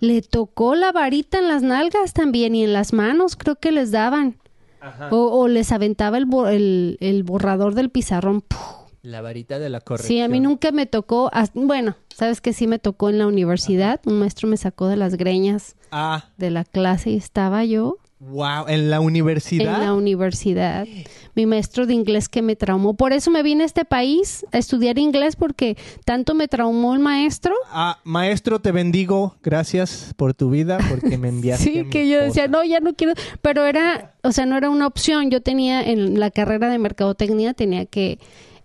le 0.00 0.22
tocó 0.22 0.74
la 0.74 0.90
varita 0.92 1.38
en 1.38 1.48
las 1.48 1.62
nalgas 1.62 2.12
también 2.12 2.54
y 2.54 2.64
en 2.64 2.72
las 2.72 2.92
manos 2.92 3.36
creo 3.36 3.56
que 3.56 3.70
les 3.70 3.92
daban. 3.92 4.38
Ajá. 4.80 5.08
O, 5.10 5.40
o 5.40 5.46
les 5.46 5.72
aventaba 5.72 6.18
el, 6.18 6.96
el 7.00 7.22
borrador 7.22 7.74
del 7.74 7.90
pizarrón. 7.90 8.40
¡Puf! 8.40 8.79
La 9.02 9.22
varita 9.22 9.58
de 9.58 9.70
la 9.70 9.80
corrección. 9.80 10.08
Sí, 10.16 10.20
a 10.20 10.28
mí 10.28 10.40
nunca 10.40 10.72
me 10.72 10.86
tocó. 10.86 11.30
Bueno, 11.54 11.96
sabes 12.14 12.40
que 12.40 12.52
sí 12.52 12.66
me 12.66 12.78
tocó 12.78 13.08
en 13.08 13.18
la 13.18 13.26
universidad. 13.26 14.00
Un 14.04 14.18
maestro 14.18 14.46
me 14.48 14.56
sacó 14.56 14.88
de 14.88 14.96
las 14.96 15.16
greñas 15.16 15.76
Ah, 15.90 16.26
de 16.36 16.50
la 16.50 16.64
clase 16.64 17.10
y 17.10 17.16
estaba 17.16 17.64
yo 17.64 17.96
wow, 18.20 18.68
en 18.68 18.90
la 18.90 18.96
en 18.96 19.02
universidad. 19.02 19.80
la 19.80 19.94
universidad. 19.94 20.86
Mi 21.34 21.46
maestro 21.46 21.86
de 21.86 21.94
inglés 21.94 22.28
que 22.28 22.42
me 22.42 22.54
traumó. 22.56 22.92
Por 22.94 23.14
eso 23.14 23.30
me 23.30 23.42
vine 23.42 23.62
a 23.62 23.66
este 23.66 23.86
país 23.86 24.44
a 24.52 24.58
estudiar 24.58 24.98
inglés 24.98 25.34
porque 25.34 25.78
tanto 26.04 26.34
me 26.34 26.46
traumó 26.46 26.92
el 26.92 27.00
maestro. 27.00 27.54
Ah, 27.70 27.98
maestro, 28.04 28.60
te 28.60 28.70
bendigo. 28.70 29.34
Gracias 29.42 30.12
por 30.18 30.34
tu 30.34 30.50
vida, 30.50 30.78
porque 30.90 31.16
me 31.16 31.28
enviaste. 31.30 31.64
Sí, 31.64 31.84
que 31.90 32.06
yo 32.06 32.20
decía, 32.20 32.46
no, 32.48 32.62
ya 32.62 32.80
no 32.80 32.92
quiero. 32.94 33.14
Pero 33.40 33.64
era, 33.64 34.12
o 34.22 34.30
sea, 34.32 34.44
no 34.44 34.58
era 34.58 34.68
una 34.68 34.86
opción. 34.86 35.30
Yo 35.30 35.40
tenía 35.40 35.82
en 35.82 36.20
la 36.20 36.30
carrera 36.30 36.68
de 36.68 36.78
mercadotecnia, 36.78 37.54
tenía 37.54 37.86
que 37.86 38.18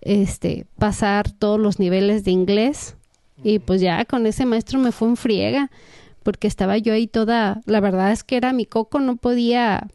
este, 0.06 0.68
pasar 0.78 1.30
todos 1.32 1.60
los 1.60 1.80
niveles 1.80 2.24
de 2.24 2.32
inglés. 2.32 2.96
Y 3.44 3.60
pues 3.60 3.82
ya 3.82 4.06
con 4.06 4.26
ese 4.26 4.46
maestro 4.46 4.80
me 4.80 4.94
fue 4.94 5.10
en 5.10 5.18
friega, 5.18 5.70
porque 6.24 6.48
estaba 6.48 6.78
yo 6.78 6.94
ahí 6.94 7.08
toda. 7.08 7.62
La 7.66 7.82
verdad 7.82 8.14
es 8.14 8.24
que 8.24 8.38
era 8.38 8.54
mi 8.54 8.66
coco, 8.66 9.00
no 9.00 9.18
podía. 9.18 9.88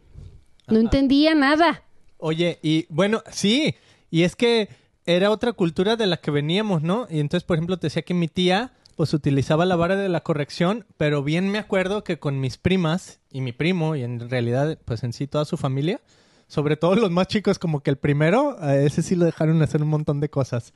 No 0.68 0.78
entendía 0.78 1.34
nada. 1.34 1.82
Oye, 2.18 2.58
y 2.62 2.86
bueno, 2.90 3.22
sí, 3.32 3.74
y 4.10 4.22
es 4.22 4.36
que 4.36 4.68
era 5.06 5.30
otra 5.30 5.52
cultura 5.52 5.96
de 5.96 6.06
la 6.06 6.18
que 6.18 6.30
veníamos, 6.30 6.82
¿no? 6.82 7.08
Y 7.10 7.18
entonces, 7.18 7.44
por 7.44 7.56
ejemplo, 7.56 7.78
te 7.78 7.86
decía 7.86 8.02
que 8.02 8.14
mi 8.14 8.28
tía 8.28 8.72
pues 8.94 9.14
utilizaba 9.14 9.64
la 9.64 9.76
vara 9.76 9.96
de 9.96 10.10
la 10.10 10.20
corrección, 10.20 10.84
pero 10.98 11.24
bien 11.24 11.48
me 11.48 11.58
acuerdo 11.58 12.04
que 12.04 12.18
con 12.18 12.38
mis 12.38 12.58
primas 12.58 13.18
y 13.30 13.40
mi 13.40 13.52
primo, 13.52 13.96
y 13.96 14.02
en 14.02 14.28
realidad, 14.28 14.78
pues 14.84 15.02
en 15.02 15.14
sí 15.14 15.26
toda 15.26 15.46
su 15.46 15.56
familia, 15.56 16.02
sobre 16.50 16.76
todo 16.76 16.96
los 16.96 17.12
más 17.12 17.28
chicos, 17.28 17.60
como 17.60 17.80
que 17.80 17.90
el 17.90 17.96
primero, 17.96 18.56
a 18.58 18.74
ese 18.76 19.02
sí 19.02 19.14
lo 19.14 19.24
dejaron 19.24 19.62
hacer 19.62 19.82
un 19.82 19.88
montón 19.88 20.18
de 20.18 20.28
cosas. 20.28 20.74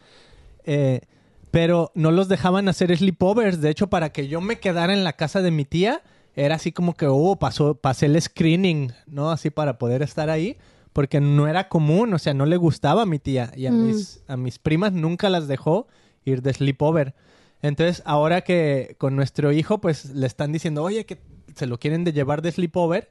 Eh, 0.65 1.01
pero 1.51 1.91
no 1.95 2.13
los 2.13 2.29
dejaban 2.29 2.69
hacer 2.69 2.97
sleepovers. 2.97 3.61
De 3.61 3.71
hecho, 3.71 3.89
para 3.89 4.11
que 4.11 4.29
yo 4.29 4.41
me 4.41 4.61
quedara 4.61 4.93
en 4.93 5.03
la 5.03 5.15
casa 5.15 5.43
de 5.43 5.51
mi 5.51 5.65
tía, 5.65 6.03
era 6.37 6.55
así 6.55 6.71
como 6.71 6.95
que, 6.95 7.07
oh, 7.09 7.37
pasó, 7.37 7.75
pasé 7.75 8.07
el 8.07 8.21
screening, 8.23 8.93
¿no? 9.07 9.31
Así 9.33 9.51
para 9.51 9.79
poder 9.79 10.03
estar 10.03 10.31
ahí, 10.31 10.57
porque 10.93 11.21
no 11.21 11.49
era 11.49 11.69
común, 11.69 12.15
o 12.15 12.19
sea, 12.19 12.35
no 12.35 12.47
le 12.47 12.57
gustaba 12.57 13.03
a 13.03 13.07
mi 13.07 13.19
tía. 13.19 13.53
Y 13.57 13.67
a, 13.67 13.73
Mm. 13.73 13.87
mis, 13.87 14.23
a 14.29 14.37
mis 14.37 14.59
primas 14.61 14.93
nunca 14.93 15.29
las 15.29 15.49
dejó 15.49 15.87
ir 16.25 16.41
de 16.43 16.53
sleepover. 16.53 17.15
Entonces, 17.63 18.01
ahora 18.05 18.43
que 18.43 18.95
con 18.99 19.17
nuestro 19.17 19.51
hijo, 19.51 19.79
pues 19.81 20.07
le 20.15 20.27
están 20.27 20.53
diciendo, 20.53 20.83
oye, 20.85 21.05
que 21.05 21.19
se 21.57 21.67
lo 21.67 21.79
quieren 21.79 22.05
de 22.05 22.13
llevar 22.13 22.43
de 22.43 22.53
sleepover. 22.53 23.11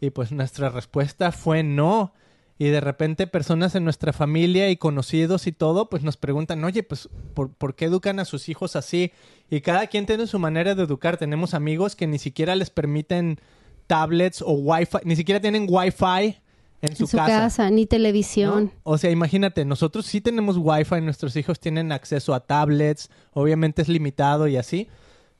Y 0.00 0.10
pues 0.10 0.32
nuestra 0.32 0.68
respuesta 0.68 1.32
fue 1.32 1.62
no. 1.62 2.12
Y 2.56 2.66
de 2.66 2.80
repente 2.80 3.26
personas 3.26 3.74
en 3.74 3.82
nuestra 3.82 4.12
familia 4.12 4.70
y 4.70 4.76
conocidos 4.76 5.46
y 5.48 5.52
todo, 5.52 5.90
pues 5.90 6.04
nos 6.04 6.16
preguntan, 6.16 6.62
oye, 6.62 6.84
pues, 6.84 7.08
¿por, 7.34 7.52
por 7.52 7.74
qué 7.74 7.86
educan 7.86 8.20
a 8.20 8.24
sus 8.24 8.48
hijos 8.48 8.76
así? 8.76 9.10
Y 9.50 9.60
cada 9.60 9.88
quien 9.88 10.06
tiene 10.06 10.28
su 10.28 10.38
manera 10.38 10.74
de 10.76 10.84
educar. 10.84 11.16
Tenemos 11.16 11.52
amigos 11.52 11.96
que 11.96 12.06
ni 12.06 12.18
siquiera 12.18 12.54
les 12.54 12.70
permiten 12.70 13.40
tablets 13.86 14.42
o 14.42 14.52
wifi, 14.52 14.98
ni 15.04 15.16
siquiera 15.16 15.40
tienen 15.40 15.66
wifi 15.68 16.38
en 16.80 16.96
su, 16.96 17.04
en 17.04 17.08
su 17.08 17.16
casa, 17.16 17.70
ni 17.70 17.86
televisión. 17.86 18.64
¿no? 18.64 18.80
O 18.84 18.98
sea, 18.98 19.10
imagínate, 19.10 19.64
nosotros 19.64 20.06
sí 20.06 20.20
tenemos 20.20 20.56
wifi, 20.58 21.00
nuestros 21.00 21.36
hijos 21.36 21.58
tienen 21.58 21.92
acceso 21.92 22.34
a 22.34 22.40
tablets, 22.40 23.10
obviamente 23.32 23.82
es 23.82 23.88
limitado 23.88 24.46
y 24.48 24.56
así, 24.56 24.88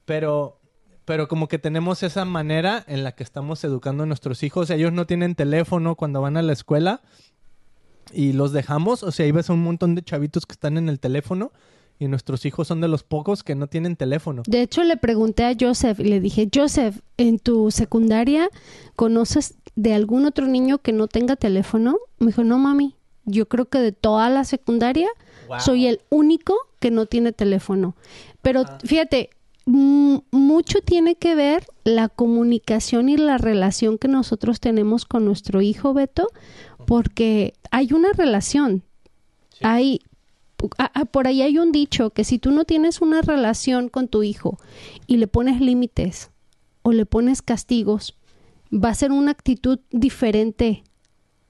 pero, 0.05 0.59
pero 1.05 1.29
como 1.29 1.49
que 1.49 1.59
tenemos 1.59 2.03
esa 2.03 2.25
manera 2.25 2.85
en 2.89 3.05
la 3.05 3.13
que 3.13 3.23
estamos 3.23 3.63
educando 3.65 4.05
a 4.05 4.07
nuestros 4.07 4.43
hijos. 4.43 4.71
Ellos 4.71 4.93
no 4.93 5.07
tienen 5.07 5.35
teléfono 5.35 5.95
cuando 5.97 6.21
van 6.21 6.37
a 6.37 6.43
la 6.43 6.53
escuela 6.53 7.03
y 8.13 8.33
los 8.33 8.53
dejamos, 8.53 9.03
o 9.03 9.11
sea, 9.11 9.25
ahí 9.27 9.33
ves 9.33 9.51
a 9.51 9.53
un 9.53 9.63
montón 9.63 9.95
de 9.95 10.03
chavitos 10.03 10.47
que 10.47 10.53
están 10.53 10.77
en 10.77 10.89
el 10.89 11.01
teléfono 11.01 11.53
y 11.99 12.09
nuestros 12.09 12.45
hijos 12.45 12.69
son 12.69 12.81
de 12.81 12.89
los 12.89 13.03
pocos 13.03 13.43
que 13.45 13.55
no 13.55 13.67
tienen 13.67 13.97
teléfono. 13.97 14.43
De 14.47 14.63
hecho, 14.63 14.83
le 14.83 14.97
pregunté 14.97 15.45
a 15.45 15.55
Joseph 15.59 16.01
y 16.01 16.05
le 16.05 16.21
dije, 16.21 16.49
Joseph, 16.53 16.99
¿en 17.17 17.39
tu 17.39 17.71
secundaria 17.71 18.49
conoces 18.97 19.55
de 19.77 19.95
algún 19.95 20.27
otro 20.27 20.47
niño 20.47 20.79
que 20.79 20.93
no 20.93 21.07
tenga 21.07 21.37
teléfono? 21.37 21.97
Me 22.19 22.29
dijo, 22.29 22.45
no, 22.45 22.59
mami, 22.59 22.97
yo 23.25 23.47
creo 23.49 23.67
que 23.67 23.79
de 23.79 23.93
toda 23.93 24.29
la 24.31 24.45
secundaria 24.45 25.09
Wow. 25.49 25.61
soy 25.61 25.87
el 25.87 26.01
único 26.09 26.57
que 26.81 26.91
no 26.91 27.05
tiene 27.05 27.33
teléfono. 27.33 27.95
Pero 28.41 28.65
fíjate, 28.83 29.29
mm, 29.29 29.44
mucho 29.67 30.81
tiene 30.83 31.15
que 31.17 31.35
ver 31.35 31.67
la 31.85 32.09
comunicación 32.09 33.09
y 33.09 33.17
la 33.17 33.39
relación 33.39 33.99
que 33.99 34.09
nosotros 34.09 34.61
tenemos 34.61 35.05
con 35.07 35.25
nuestro 35.25 35.63
hijo, 35.63 35.95
Beto, 35.95 36.29
porque 36.87 37.55
hay 37.71 37.93
una 37.93 38.13
relación. 38.13 38.83
Hay, 39.63 40.01
a- 40.79 41.01
a- 41.01 41.05
por 41.07 41.27
ahí 41.27 41.43
hay 41.43 41.59
un 41.59 41.73
dicho 41.73 42.11
que 42.11 42.25
si 42.25 42.39
tú 42.39 42.51
no 42.51 42.65
tienes 42.65 43.01
una 43.01 43.23
relación 43.23 43.89
con 43.89 44.09
tu 44.09 44.23
hijo 44.23 44.59
y 45.07 45.17
le 45.17 45.27
pones 45.27 45.61
límites 45.61 46.31
o 46.83 46.93
le 46.93 47.07
pones 47.07 47.41
castigos, 47.41 48.17
va 48.73 48.91
a 48.91 48.95
ser 48.95 49.13
una 49.13 49.31
actitud 49.31 49.79
diferente 49.91 50.83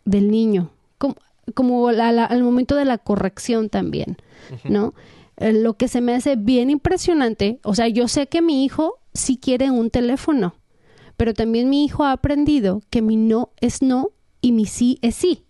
del 0.05 0.31
niño, 0.31 0.71
como, 0.99 1.17
como 1.55 1.91
la- 1.91 2.13
la- 2.13 2.27
al 2.27 2.43
momento 2.45 2.77
de 2.77 2.85
la 2.85 2.99
corrección 2.99 3.71
también, 3.71 4.19
¿no? 4.65 4.95
Eh, 5.37 5.53
lo 5.53 5.75
que 5.75 5.89
se 5.89 6.01
me 6.01 6.15
hace 6.15 6.37
bien 6.37 6.71
impresionante, 6.71 7.59
o 7.65 7.75
sea, 7.75 7.89
yo 7.89 8.07
sé 8.09 8.27
que 8.29 8.41
mi 8.43 8.65
hijo 8.65 9.01
sí 9.15 9.37
quiere 9.37 9.71
un 9.71 9.91
teléfono, 9.91 10.55
pero 11.17 11.35
también 11.35 11.69
mi 11.71 11.85
hijo 11.85 12.05
ha 12.05 12.13
aprendido 12.13 12.83
que 12.91 13.03
mi 13.03 13.17
no 13.17 13.51
es 13.61 13.83
no 13.83 14.11
y 14.41 14.53
mi 14.53 14.67
sí 14.67 14.99
es 15.03 15.15
sí. 15.17 15.45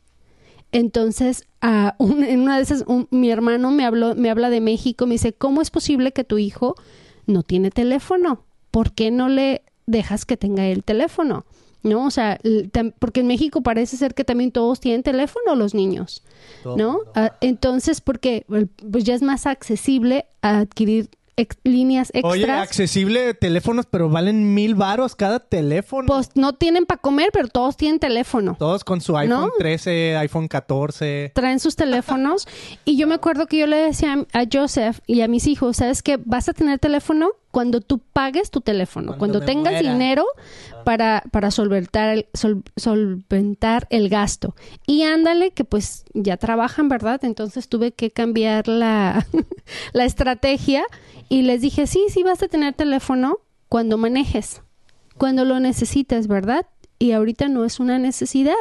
Entonces, 0.73 1.45
a 1.61 1.95
un- 1.99 2.25
en 2.25 2.41
una 2.41 2.57
de 2.57 2.63
esas, 2.63 2.85
un- 2.87 3.07
mi 3.11 3.31
hermano 3.31 3.71
me 3.71 3.85
habló, 3.85 4.15
me 4.15 4.31
habla 4.31 4.51
de 4.51 4.61
México, 4.61 5.07
me 5.07 5.15
dice, 5.15 5.33
¿cómo 5.33 5.63
es 5.63 5.71
posible 5.71 6.13
que 6.13 6.25
tu 6.25 6.39
hijo 6.39 6.75
no 7.27 7.43
tiene 7.43 7.71
teléfono? 7.71 8.43
¿Por 8.71 8.93
qué 8.93 9.11
no 9.11 9.29
le 9.29 9.63
dejas 9.87 10.25
que 10.25 10.37
tenga 10.37 10.67
el 10.67 10.83
teléfono? 10.83 11.45
¿No? 11.83 12.07
O 12.07 12.11
sea, 12.11 12.41
porque 12.99 13.21
en 13.21 13.27
México 13.27 13.63
parece 13.63 13.97
ser 13.99 14.15
que 14.15 14.25
también 14.25 14.51
todos 14.51 14.81
tienen 14.81 15.03
teléfono 15.03 15.55
los 15.55 15.75
niños, 15.75 16.23
¿no? 16.77 16.99
Ah, 17.15 17.33
entonces, 17.41 18.01
porque 18.01 18.45
pues 18.91 19.05
ya 19.05 19.15
es 19.15 19.23
más 19.23 19.47
accesible 19.47 20.27
a 20.43 20.59
adquirir 20.61 21.09
ex- 21.37 21.59
líneas 21.65 22.11
extras. 22.15 22.33
Oye, 22.33 22.51
accesible 22.51 23.35
teléfonos, 23.35 23.87
pero 23.87 24.09
valen 24.09 24.55
mil 24.55 24.75
varos 24.75 25.17
cada 25.17 25.41
teléfono. 25.41 26.07
pues 26.07 26.31
no 26.35 26.53
tienen 26.55 26.87
para 26.87 27.01
comer, 27.01 27.31
pero 27.33 27.49
todos 27.49 27.77
tienen 27.77 27.99
teléfono. 27.99 28.57
Todos 28.59 28.85
con 28.85 29.01
su 29.01 29.17
iPhone 29.17 29.41
¿No? 29.47 29.51
13, 29.59 30.17
iPhone 30.17 30.49
14. 30.49 31.33
traen 31.35 31.59
sus 31.61 31.77
teléfonos 31.77 32.47
y 32.85 32.97
yo 32.97 33.07
me 33.07 33.15
acuerdo 33.15 33.47
que 33.47 33.59
yo 33.59 33.67
le 33.67 33.77
decía 33.77 34.25
a 34.33 34.45
Joseph 34.53 35.01
y 35.07 35.21
a 35.23 35.29
mis 35.29 35.47
hijos, 35.47 35.79
¿sabes 35.79 36.03
qué? 36.03 36.19
Vas 36.25 36.49
a 36.49 36.53
tener 36.53 36.79
teléfono 36.79 37.31
cuando 37.55 37.81
tú 37.81 38.01
pagues 38.13 38.51
tu 38.51 38.61
teléfono, 38.61 39.17
Cuando 39.17 39.41
tengas 39.41 39.75
muera. 39.75 39.93
dinero 39.93 40.25
para, 40.85 41.23
para 41.31 41.51
solventar, 41.53 42.09
el, 42.11 42.27
sol- 42.35 42.65
solventar 42.77 43.87
el 43.91 44.09
gasto. 44.09 44.55
Y 44.87 45.03
ándale, 45.05 45.53
que 45.53 45.65
pues 45.65 46.05
ya 46.15 46.37
trabajan, 46.37 46.89
¿verdad? 46.89 47.25
Entonces 47.25 47.69
tuve 47.69 47.93
que 47.93 48.11
cambiar 48.11 48.67
la, 48.69 49.25
la 49.93 50.05
estrategia 50.05 50.83
y 51.29 51.43
les 51.43 51.61
dije, 51.61 51.87
sí, 51.87 52.05
sí 52.09 52.23
vas 52.25 52.43
a 52.43 52.49
tener 52.49 52.75
teléfono 52.75 53.39
cuando 53.69 53.97
manejes, 53.99 54.63
cuando 55.17 55.45
lo 55.45 55.61
necesites, 55.61 56.27
¿verdad? 56.27 56.67
Y 56.99 57.13
ahorita 57.13 57.49
no 57.49 57.65
es 57.65 57.79
una 57.81 57.99
necesidad, 57.99 58.55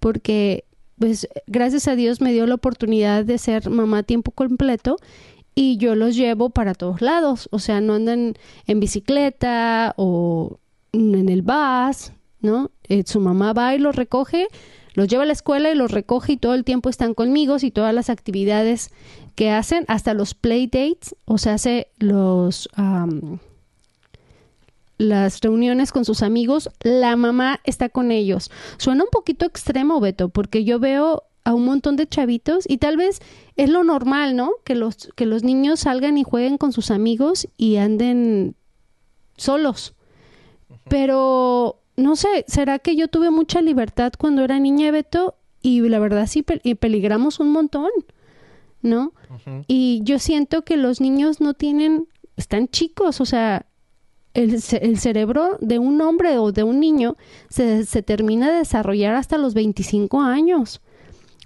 porque 0.00 0.64
pues 0.98 1.28
gracias 1.46 1.88
a 1.88 1.96
Dios 1.96 2.20
me 2.20 2.32
dio 2.32 2.46
la 2.46 2.54
oportunidad 2.54 3.24
de 3.24 3.38
ser 3.38 3.70
mamá 3.70 3.98
a 3.98 4.02
tiempo 4.02 4.30
completo 4.30 4.96
y 5.54 5.76
yo 5.76 5.94
los 5.94 6.16
llevo 6.16 6.50
para 6.50 6.74
todos 6.74 7.02
lados, 7.02 7.48
o 7.52 7.58
sea, 7.58 7.80
no 7.80 7.94
andan 7.94 8.34
en 8.66 8.80
bicicleta 8.80 9.94
o 9.96 10.58
en 10.92 11.28
el 11.28 11.42
bus, 11.42 12.12
¿no? 12.40 12.70
Eh, 12.88 13.04
su 13.06 13.20
mamá 13.20 13.52
va 13.52 13.74
y 13.74 13.78
los 13.78 13.96
recoge, 13.96 14.48
los 14.94 15.08
lleva 15.08 15.22
a 15.22 15.26
la 15.26 15.32
escuela 15.32 15.70
y 15.70 15.74
los 15.74 15.90
recoge 15.90 16.32
y 16.32 16.36
todo 16.36 16.54
el 16.54 16.64
tiempo 16.64 16.88
están 16.88 17.14
conmigo 17.14 17.56
y 17.60 17.70
todas 17.70 17.94
las 17.94 18.10
actividades 18.10 18.90
que 19.34 19.50
hacen, 19.50 19.84
hasta 19.88 20.14
los 20.14 20.34
play 20.34 20.66
dates, 20.66 21.16
o 21.24 21.38
sea, 21.38 21.54
hace 21.54 21.88
los 21.98 22.68
las 24.98 25.40
reuniones 25.40 25.90
con 25.90 26.04
sus 26.04 26.22
amigos, 26.22 26.70
la 26.80 27.16
mamá 27.16 27.60
está 27.64 27.88
con 27.88 28.12
ellos. 28.12 28.50
Suena 28.78 29.04
un 29.04 29.10
poquito 29.10 29.46
extremo, 29.46 29.98
Beto, 30.00 30.28
porque 30.28 30.64
yo 30.64 30.78
veo 30.78 31.24
a 31.44 31.54
un 31.54 31.64
montón 31.64 31.96
de 31.96 32.06
chavitos 32.06 32.64
y 32.68 32.78
tal 32.78 32.96
vez 32.96 33.20
es 33.56 33.68
lo 33.68 33.82
normal, 33.84 34.36
¿no? 34.36 34.52
Que 34.64 34.74
los, 34.74 35.10
que 35.16 35.26
los 35.26 35.42
niños 35.42 35.80
salgan 35.80 36.16
y 36.18 36.22
jueguen 36.24 36.56
con 36.58 36.72
sus 36.72 36.90
amigos 36.90 37.48
y 37.56 37.76
anden 37.76 38.54
solos. 39.36 39.94
Pero, 40.88 41.80
no 41.96 42.16
sé, 42.16 42.44
¿será 42.48 42.78
que 42.78 42.96
yo 42.96 43.08
tuve 43.08 43.30
mucha 43.30 43.60
libertad 43.62 44.12
cuando 44.18 44.42
era 44.42 44.58
niña, 44.58 44.90
Beto? 44.90 45.36
Y 45.60 45.80
la 45.88 45.98
verdad 45.98 46.26
sí 46.26 46.42
pe- 46.42 46.60
y 46.64 46.74
peligramos 46.74 47.38
un 47.40 47.50
montón, 47.52 47.90
¿no? 48.82 49.12
Y 49.68 50.00
yo 50.04 50.18
siento 50.18 50.62
que 50.64 50.76
los 50.76 51.00
niños 51.00 51.40
no 51.40 51.54
tienen, 51.54 52.08
están 52.36 52.68
chicos, 52.68 53.20
o 53.20 53.24
sea, 53.24 53.66
el, 54.34 54.60
ce- 54.60 54.84
el 54.84 54.98
cerebro 54.98 55.56
de 55.60 55.78
un 55.78 56.00
hombre 56.00 56.38
o 56.38 56.50
de 56.52 56.62
un 56.64 56.80
niño 56.80 57.16
se, 57.48 57.84
se 57.86 58.02
termina 58.02 58.50
de 58.50 58.58
desarrollar 58.58 59.14
hasta 59.14 59.38
los 59.38 59.54
25 59.54 60.20
años. 60.20 60.80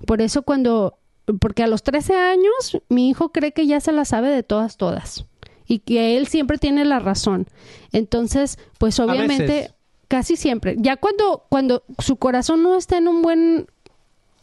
Por 0.05 0.21
eso 0.21 0.43
cuando, 0.43 0.99
porque 1.41 1.63
a 1.63 1.67
los 1.67 1.83
13 1.83 2.15
años 2.15 2.79
mi 2.89 3.09
hijo 3.09 3.31
cree 3.31 3.53
que 3.53 3.67
ya 3.67 3.81
se 3.81 3.93
la 3.93 4.05
sabe 4.05 4.29
de 4.29 4.43
todas, 4.43 4.77
todas. 4.77 5.25
Y 5.67 5.81
que 5.81 6.17
él 6.17 6.27
siempre 6.29 6.59
tiene 6.59 6.85
la 6.85 6.99
razón. 6.99 7.47
Entonces, 7.93 8.59
pues 8.79 9.01
obviamente, 9.01 9.73
casi 10.09 10.37
siempre. 10.37 10.77
Ya 10.79 10.97
cuando, 10.97 11.45
cuando 11.49 11.83
su 11.99 12.17
corazón 12.17 12.63
no 12.63 12.77
está 12.77 12.99
en 12.99 13.09
un 13.09 13.23
buen, 13.23 13.67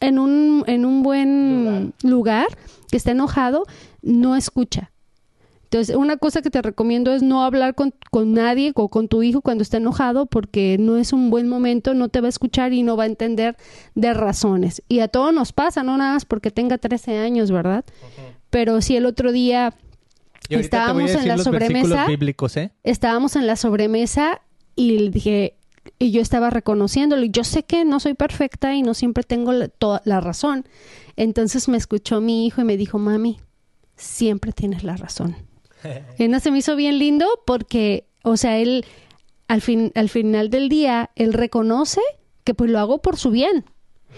en 0.01 0.19
un, 0.19 0.63
en 0.67 0.86
un 0.86 1.01
buen 1.03 1.93
lugar, 2.03 2.48
que 2.89 2.98
está 2.98 3.12
enojado, 3.12 3.65
no 4.01 4.36
escucha. 4.36 4.91
Entonces, 5.73 5.95
una 5.95 6.17
cosa 6.17 6.43
que 6.43 6.51
te 6.51 6.61
recomiendo 6.61 7.11
es 7.15 7.23
no 7.23 7.43
hablar 7.43 7.73
con, 7.73 7.95
con 8.11 8.33
nadie 8.33 8.73
o 8.75 8.89
con 8.89 9.07
tu 9.07 9.23
hijo 9.23 9.41
cuando 9.41 9.63
está 9.63 9.77
enojado 9.77 10.27
porque 10.27 10.77
no 10.79 10.97
es 10.97 11.13
un 11.13 11.31
buen 11.31 11.47
momento, 11.47 11.95
no 11.95 12.09
te 12.09 12.21
va 12.21 12.27
a 12.27 12.29
escuchar 12.29 12.73
y 12.73 12.83
no 12.83 12.95
va 12.95 13.05
a 13.05 13.07
entender 13.07 13.57
de 13.95 14.13
razones. 14.13 14.83
Y 14.87 14.99
a 14.99 15.07
todos 15.07 15.33
nos 15.33 15.51
pasa, 15.51 15.81
no 15.81 15.97
nada 15.97 16.13
más 16.13 16.25
porque 16.25 16.51
tenga 16.51 16.77
13 16.77 17.17
años, 17.17 17.49
¿verdad? 17.49 17.85
Pero 18.51 18.81
si 18.81 18.95
el 18.95 19.07
otro 19.07 19.31
día 19.31 19.73
Y 20.47 20.53
Estábamos 20.57 21.09
en 21.09 21.27
la 21.27 21.39
sobremesa. 21.39 22.05
bíblicos, 22.05 22.55
¿eh? 22.55 22.71
estábamos 22.83 23.35
en 23.35 23.47
la 23.47 23.55
sobremesa 23.55 24.41
y 24.75 24.99
le 24.99 25.09
dije, 25.09 25.55
y 25.97 26.11
yo 26.11 26.21
estaba 26.21 26.51
reconociéndolo 26.51 27.23
y 27.23 27.31
yo 27.31 27.43
sé 27.43 27.63
que 27.63 27.83
no 27.83 27.99
soy 27.99 28.13
perfecta 28.13 28.75
y 28.75 28.83
no 28.83 28.93
siempre 28.93 29.23
tengo 29.23 29.51
la, 29.51 29.69
toda 29.69 30.03
la 30.05 30.21
razón. 30.21 30.67
Entonces 31.15 31.67
me 31.67 31.77
escuchó 31.77 32.21
mi 32.21 32.45
hijo 32.45 32.61
y 32.61 32.63
me 32.63 32.77
dijo, 32.77 32.99
mami, 32.99 33.39
siempre 33.95 34.51
tienes 34.51 34.83
la 34.83 34.97
razón. 34.97 35.35
no 36.19 36.39
se 36.39 36.51
me 36.51 36.59
hizo 36.59 36.75
bien 36.75 36.99
lindo 36.99 37.25
porque, 37.45 38.07
o 38.23 38.37
sea, 38.37 38.57
él 38.57 38.85
al, 39.47 39.61
fin, 39.61 39.91
al 39.95 40.09
final 40.09 40.49
del 40.49 40.69
día, 40.69 41.11
él 41.15 41.33
reconoce 41.33 42.01
que 42.43 42.53
pues 42.53 42.69
lo 42.69 42.79
hago 42.79 43.01
por 43.01 43.17
su 43.17 43.31
bien. 43.31 43.65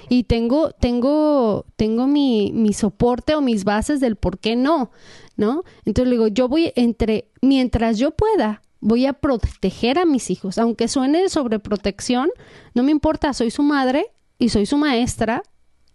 Y 0.09 0.23
tengo, 0.23 0.71
tengo, 0.71 1.65
tengo 1.77 2.05
mi, 2.05 2.51
mi 2.53 2.73
soporte 2.73 3.35
o 3.35 3.41
mis 3.41 3.63
bases 3.63 3.99
del 4.01 4.17
por 4.17 4.39
qué 4.39 4.55
no, 4.55 4.91
¿no? 5.37 5.63
Entonces 5.85 6.09
le 6.09 6.15
digo, 6.15 6.27
yo 6.27 6.49
voy 6.49 6.73
entre, 6.75 7.29
mientras 7.41 7.97
yo 7.97 8.11
pueda, 8.11 8.61
voy 8.81 9.05
a 9.05 9.13
proteger 9.13 9.97
a 9.97 10.05
mis 10.05 10.29
hijos. 10.29 10.57
Aunque 10.57 10.89
suene 10.89 11.29
sobreprotección, 11.29 12.29
no 12.73 12.83
me 12.83 12.91
importa, 12.91 13.33
soy 13.33 13.51
su 13.51 13.63
madre 13.63 14.07
y 14.37 14.49
soy 14.49 14.65
su 14.65 14.77
maestra 14.77 15.43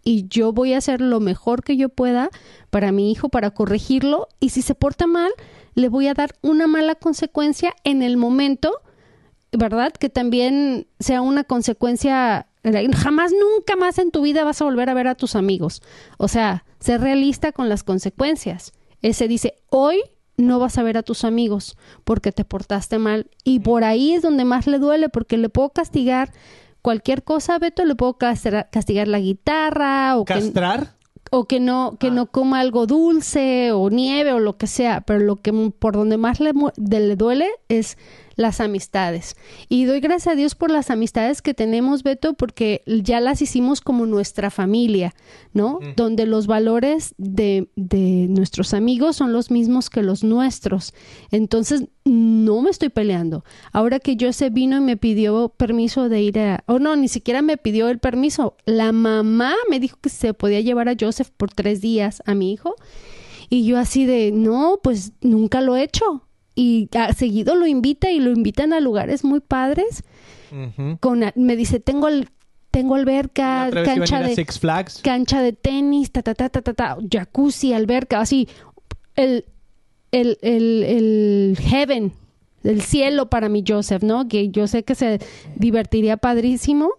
y 0.03 0.27
yo 0.27 0.53
voy 0.53 0.73
a 0.73 0.77
hacer 0.77 1.01
lo 1.01 1.19
mejor 1.19 1.63
que 1.63 1.77
yo 1.77 1.89
pueda 1.89 2.29
para 2.69 2.91
mi 2.91 3.11
hijo, 3.11 3.29
para 3.29 3.51
corregirlo 3.51 4.27
y 4.39 4.49
si 4.49 4.61
se 4.61 4.75
porta 4.75 5.07
mal, 5.07 5.31
le 5.75 5.89
voy 5.89 6.07
a 6.07 6.13
dar 6.13 6.35
una 6.41 6.67
mala 6.67 6.95
consecuencia 6.95 7.73
en 7.83 8.01
el 8.01 8.17
momento, 8.17 8.81
¿verdad? 9.51 9.93
Que 9.93 10.09
también 10.09 10.87
sea 10.99 11.21
una 11.21 11.43
consecuencia 11.43 12.47
Jamás, 12.95 13.31
nunca 13.31 13.75
más 13.75 13.97
en 13.97 14.11
tu 14.11 14.21
vida 14.21 14.43
vas 14.43 14.61
a 14.61 14.65
volver 14.65 14.89
a 14.89 14.93
ver 14.93 15.07
a 15.07 15.15
tus 15.15 15.35
amigos. 15.35 15.81
O 16.17 16.27
sea, 16.27 16.63
ser 16.79 17.01
realista 17.01 17.51
con 17.51 17.69
las 17.69 17.83
consecuencias. 17.83 18.73
Ese 19.01 19.27
dice, 19.27 19.55
hoy 19.69 20.01
no 20.37 20.59
vas 20.59 20.77
a 20.77 20.83
ver 20.83 20.97
a 20.97 21.03
tus 21.03 21.23
amigos 21.23 21.75
porque 22.03 22.31
te 22.31 22.45
portaste 22.45 22.99
mal. 22.99 23.27
Y 23.43 23.61
por 23.61 23.83
ahí 23.83 24.13
es 24.13 24.21
donde 24.21 24.45
más 24.45 24.67
le 24.67 24.77
duele 24.77 25.09
porque 25.09 25.37
le 25.37 25.49
puedo 25.49 25.69
castigar 25.69 26.31
cualquier 26.81 27.23
cosa, 27.23 27.59
Beto, 27.59 27.85
le 27.85 27.95
puedo 27.95 28.17
castigar 28.17 29.07
la 29.07 29.19
guitarra 29.19 30.17
o 30.17 30.25
¿Castrar? 30.25 30.95
o 31.29 31.45
que 31.45 31.59
no 31.59 31.97
que 31.99 32.11
no 32.11 32.25
coma 32.25 32.59
algo 32.59 32.85
dulce 32.87 33.71
o 33.71 33.89
nieve 33.89 34.33
o 34.33 34.39
lo 34.39 34.57
que 34.57 34.67
sea, 34.67 35.01
pero 35.01 35.19
lo 35.19 35.37
que 35.37 35.53
por 35.53 35.93
donde 35.93 36.17
más 36.17 36.39
le, 36.39 36.51
le 36.77 37.15
duele 37.15 37.47
es 37.69 37.97
las 38.41 38.59
amistades. 38.59 39.35
Y 39.69 39.85
doy 39.85 39.99
gracias 39.99 40.33
a 40.33 40.35
Dios 40.35 40.55
por 40.55 40.71
las 40.71 40.89
amistades 40.89 41.41
que 41.41 41.53
tenemos, 41.53 42.03
Beto, 42.03 42.33
porque 42.33 42.81
ya 42.85 43.19
las 43.19 43.41
hicimos 43.41 43.81
como 43.81 44.05
nuestra 44.05 44.49
familia, 44.49 45.13
¿no? 45.53 45.79
Donde 45.95 46.25
los 46.25 46.47
valores 46.47 47.13
de, 47.17 47.69
de 47.75 48.27
nuestros 48.29 48.73
amigos 48.73 49.15
son 49.15 49.33
los 49.33 49.51
mismos 49.51 49.89
que 49.89 50.01
los 50.01 50.23
nuestros. 50.23 50.93
Entonces, 51.31 51.85
no 52.03 52.61
me 52.61 52.69
estoy 52.69 52.89
peleando. 52.89 53.43
Ahora 53.71 53.99
que 53.99 54.17
Joseph 54.19 54.53
vino 54.53 54.77
y 54.77 54.81
me 54.81 54.97
pidió 54.97 55.49
permiso 55.49 56.09
de 56.09 56.21
ir 56.21 56.39
a... 56.39 56.63
O 56.67 56.79
no, 56.79 56.95
ni 56.95 57.07
siquiera 57.07 57.41
me 57.41 57.57
pidió 57.57 57.89
el 57.89 57.99
permiso. 57.99 58.57
La 58.65 58.91
mamá 58.91 59.53
me 59.69 59.79
dijo 59.79 59.97
que 60.01 60.09
se 60.09 60.33
podía 60.33 60.61
llevar 60.61 60.89
a 60.89 60.95
Joseph 60.99 61.29
por 61.35 61.51
tres 61.51 61.81
días 61.81 62.21
a 62.25 62.33
mi 62.33 62.51
hijo. 62.51 62.75
Y 63.49 63.65
yo 63.65 63.77
así 63.77 64.05
de, 64.05 64.31
no, 64.31 64.79
pues 64.81 65.13
nunca 65.21 65.61
lo 65.61 65.75
he 65.75 65.83
hecho 65.83 66.25
y 66.61 66.89
seguido 67.15 67.55
lo 67.55 67.65
invita 67.65 68.11
y 68.11 68.19
lo 68.19 68.31
invitan 68.31 68.71
a 68.71 68.79
lugares 68.79 69.23
muy 69.23 69.39
padres. 69.39 70.03
Con, 70.99 71.23
me 71.35 71.55
dice, 71.55 71.79
tengo 71.79 72.07
el, 72.07 72.29
tengo 72.69 72.93
alberca, 72.93 73.69
cancha 73.83 74.21
de 74.21 74.35
Six 74.35 74.59
Flags. 74.59 75.01
cancha 75.01 75.41
de 75.41 75.53
tenis, 75.53 76.11
ta 76.11 76.21
ta 76.21 76.35
ta 76.35 76.49
ta 76.49 76.61
ta, 76.61 76.97
jacuzzi, 77.09 77.73
alberca, 77.73 78.19
así 78.19 78.47
el 79.15 79.45
el, 80.11 80.37
el, 80.43 80.83
el 80.83 81.57
heaven, 81.59 82.13
el 82.63 82.81
cielo 82.81 83.27
para 83.29 83.49
mi 83.49 83.63
Joseph, 83.67 84.03
¿no? 84.03 84.27
Que 84.27 84.49
yo 84.49 84.67
sé 84.67 84.83
que 84.83 84.93
se 84.93 85.19
divertiría 85.55 86.17
padrísimo, 86.17 86.91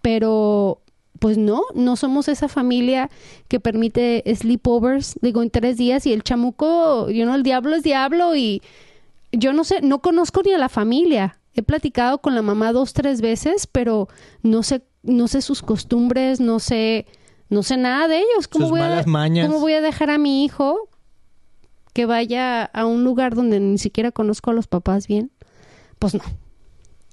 pero 0.00 0.80
pues 1.20 1.36
no, 1.36 1.64
no 1.74 1.96
somos 1.96 2.28
esa 2.28 2.48
familia 2.48 3.10
que 3.46 3.60
permite 3.60 4.24
sleepovers, 4.34 5.18
digo, 5.20 5.42
en 5.42 5.50
tres 5.50 5.76
días 5.76 6.06
y 6.06 6.12
el 6.14 6.24
chamuco, 6.24 7.10
yo 7.10 7.26
no, 7.26 7.34
el 7.34 7.42
diablo 7.42 7.76
es 7.76 7.82
diablo 7.82 8.34
y 8.34 8.62
yo 9.30 9.52
no 9.52 9.62
sé, 9.64 9.82
no 9.82 10.00
conozco 10.00 10.40
ni 10.42 10.52
a 10.52 10.58
la 10.58 10.70
familia. 10.70 11.38
He 11.54 11.62
platicado 11.62 12.18
con 12.18 12.34
la 12.34 12.42
mamá 12.42 12.72
dos, 12.72 12.94
tres 12.94 13.20
veces, 13.20 13.66
pero 13.66 14.08
no 14.42 14.62
sé, 14.62 14.82
no 15.02 15.28
sé 15.28 15.42
sus 15.42 15.60
costumbres, 15.60 16.40
no 16.40 16.58
sé, 16.58 17.06
no 17.50 17.62
sé 17.62 17.76
nada 17.76 18.08
de 18.08 18.18
ellos. 18.18 18.48
¿Cómo, 18.48 18.70
voy, 18.70 18.80
a, 18.80 19.04
¿cómo 19.04 19.60
voy 19.60 19.74
a 19.74 19.82
dejar 19.82 20.10
a 20.10 20.16
mi 20.16 20.42
hijo 20.42 20.88
que 21.92 22.06
vaya 22.06 22.64
a 22.64 22.86
un 22.86 23.04
lugar 23.04 23.34
donde 23.34 23.60
ni 23.60 23.76
siquiera 23.76 24.10
conozco 24.10 24.52
a 24.52 24.54
los 24.54 24.68
papás 24.68 25.06
bien? 25.06 25.30
Pues 25.98 26.14
no. 26.14 26.22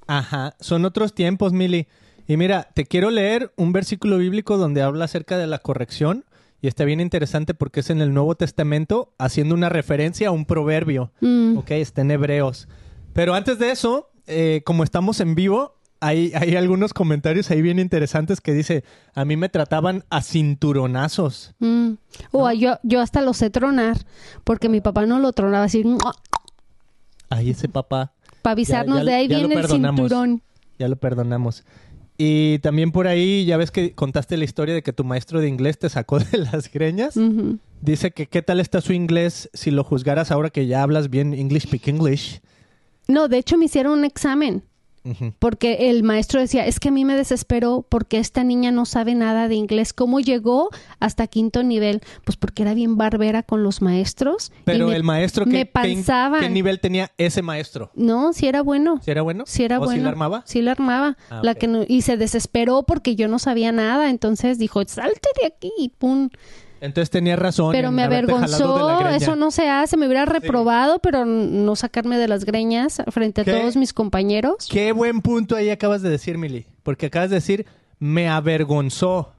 Ajá, 0.08 0.56
son 0.62 0.86
otros 0.86 1.13
tiempos, 1.13 1.52
Mili. 1.52 1.88
Y 2.28 2.38
mira, 2.38 2.68
te 2.74 2.86
quiero 2.86 3.10
leer 3.10 3.54
un 3.56 3.72
versículo 3.72 4.18
bíblico 4.18 4.58
donde 4.58 4.82
habla 4.82 5.06
acerca 5.06 5.38
de 5.38 5.48
la 5.48 5.60
corrección 5.60 6.26
y 6.62 6.68
está 6.68 6.84
bien 6.84 7.00
interesante 7.00 7.54
porque 7.54 7.80
es 7.80 7.90
en 7.90 8.02
el 8.02 8.13
Nuevo 8.13 8.36
Testamento 8.36 9.13
haciendo 9.18 9.56
una 9.56 9.70
referencia 9.70 10.28
a 10.30 10.32
un 10.32 10.46
proverbio. 10.46 11.12
Mm. 11.22 11.58
Ok, 11.58 11.72
está 11.72 12.02
en 12.02 12.12
Hebreos. 12.12 12.68
Pero 13.13 13.34
antes 13.34 13.60
de 13.60 13.72
eso, 13.72 14.10
eh, 14.26 14.62
como 14.66 14.84
estamos 14.84 15.22
en 15.22 15.36
vivo, 15.36 15.76
hay, 16.00 16.32
hay, 16.36 16.56
algunos 16.56 16.94
comentarios 16.94 17.50
ahí 17.50 17.62
bien 17.62 17.80
interesantes 17.80 18.42
que 18.42 18.54
dice, 18.54 18.84
a 19.16 19.24
mí 19.24 19.38
me 19.38 19.50
trataban 19.50 20.04
a 20.10 20.22
cinturonazos. 20.22 21.56
Mm. 21.60 21.94
O 22.32 22.52
yo, 22.52 22.78
yo 22.84 23.02
hasta 23.02 23.22
lo 23.22 23.34
sé 23.34 23.50
tronar, 23.50 23.98
porque 24.44 24.68
mi 24.68 24.82
papá 24.82 25.06
no 25.06 25.20
lo 25.20 25.32
tronaba 25.34 25.66
así. 25.66 25.84
Ahí 27.30 27.52
ese 27.52 27.70
papá. 27.70 28.13
Para 28.42 28.52
avisarnos 28.52 29.06
de 29.06 29.13
ahí 29.13 29.28
viene 29.28 29.56
el 29.56 29.68
cinturón. 29.68 30.42
Ya 30.80 30.88
lo 30.88 30.96
perdonamos. 30.96 31.63
Y 32.18 32.60
también 32.60 32.92
por 32.92 33.08
ahí, 33.08 33.46
ya 33.46 33.58
ves 33.58 33.70
que 33.70 33.94
contaste 33.94 34.38
la 34.38 34.44
historia 34.44 34.74
de 34.74 34.82
que 34.82 34.92
tu 34.92 35.04
maestro 35.04 35.40
de 35.40 35.48
inglés 35.48 35.78
te 35.78 35.90
sacó 35.90 36.20
de 36.32 36.38
las 36.40 36.72
greñas. 36.72 37.16
Dice 37.82 38.12
que 38.12 38.28
qué 38.28 38.42
tal 38.42 38.60
está 38.60 38.82
su 38.82 38.94
inglés 38.94 39.50
si 39.54 39.70
lo 39.72 39.84
juzgaras 39.84 40.32
ahora 40.32 40.50
que 40.50 40.66
ya 40.66 40.82
hablas 40.82 41.10
bien 41.10 41.34
English 41.34 41.64
Speak 41.64 41.88
English. 41.88 42.42
No, 43.08 43.28
de 43.28 43.38
hecho 43.38 43.58
me 43.58 43.66
hicieron 43.66 44.00
un 44.00 44.06
examen 44.06 44.64
porque 45.39 45.89
el 45.89 46.04
maestro 46.04 46.39
decía, 46.39 46.65
es 46.65 46.80
que 46.80 46.89
a 46.89 46.91
mí 46.91 47.06
me 47.06 47.15
desesperó 47.15 47.86
porque 47.88 48.17
esta 48.17 48.43
niña 48.43 48.72
no 48.72 48.86
sabe 48.86 49.15
nada 49.15 49.48
de 49.48 49.56
inglés. 49.56 49.93
¿Cómo 49.93 50.20
llegó 50.20 50.70
hasta 51.00 51.28
quinto 51.28 51.63
nivel? 51.63 52.02
Pues 52.26 52.38
porque 52.38 52.63
era 52.63 52.74
bien 52.74 52.98
barbera 52.98 53.43
con 53.43 53.63
los 53.63 53.82
maestros. 53.82 54.52
Pero 54.63 54.91
el 54.91 55.04
maestro, 55.04 55.46
¿qué, 55.46 55.70
¿qué, 55.70 56.50
nivel 56.50 56.80
tenía 56.80 57.12
ese 57.17 57.41
maestro? 57.41 57.91
No, 57.96 58.34
si 58.34 58.48
era 58.48 58.62
bueno. 58.62 59.00
¿Si 59.04 59.12
era 59.12 59.22
bueno? 59.22 59.43
Si 59.48 59.63
era 59.63 59.80
bueno. 59.80 59.93
¿Sí 59.93 60.00
la 60.00 60.10
armaba? 60.10 60.43
Sí 60.46 60.62
la 60.62 60.72
armaba. 60.72 61.17
Ah, 61.30 61.41
la 61.43 61.56
que 61.56 61.86
y 61.88 62.02
se 62.02 62.17
desesperó 62.17 62.84
porque 62.84 63.15
yo 63.15 63.28
no 63.28 63.39
sabía 63.39 63.72
nada. 63.72 64.10
Entonces 64.10 64.58
dijo, 64.58 64.84
salte 64.86 65.30
de 65.41 65.48
aquí 65.48 65.72
y 65.78 65.89
pum 65.89 66.30
entonces 66.82 67.10
tenía 67.10 67.36
razón. 67.36 67.72
Pero 67.72 67.92
me 67.92 68.04
avergonzó, 68.04 69.00
eso 69.10 69.36
no 69.36 69.52
se 69.52 69.70
hace, 69.70 69.98
me 69.98 70.06
hubiera 70.08 70.26
reprobado, 70.26 71.00
pero 71.00 71.26
no 71.26 71.76
sacarme 71.76 72.18
de 72.18 72.28
las 72.28 72.46
greñas 72.46 73.02
frente 73.10 73.42
a 73.42 73.46
todos 73.46 73.76
mis 73.76 73.94
compañeros. 73.94 74.68
Qué 74.70 74.92
buen 74.92 75.22
punto 75.22 75.56
ahí 75.56 75.70
acabas 75.70 76.02
de 76.02 76.10
decir, 76.10 76.38
Mili, 76.38 76.66
porque 76.84 77.08
acabas 77.08 77.30
de 77.30 77.36
decir, 77.38 77.66
me 78.00 78.30
avergonzó. 78.30 79.34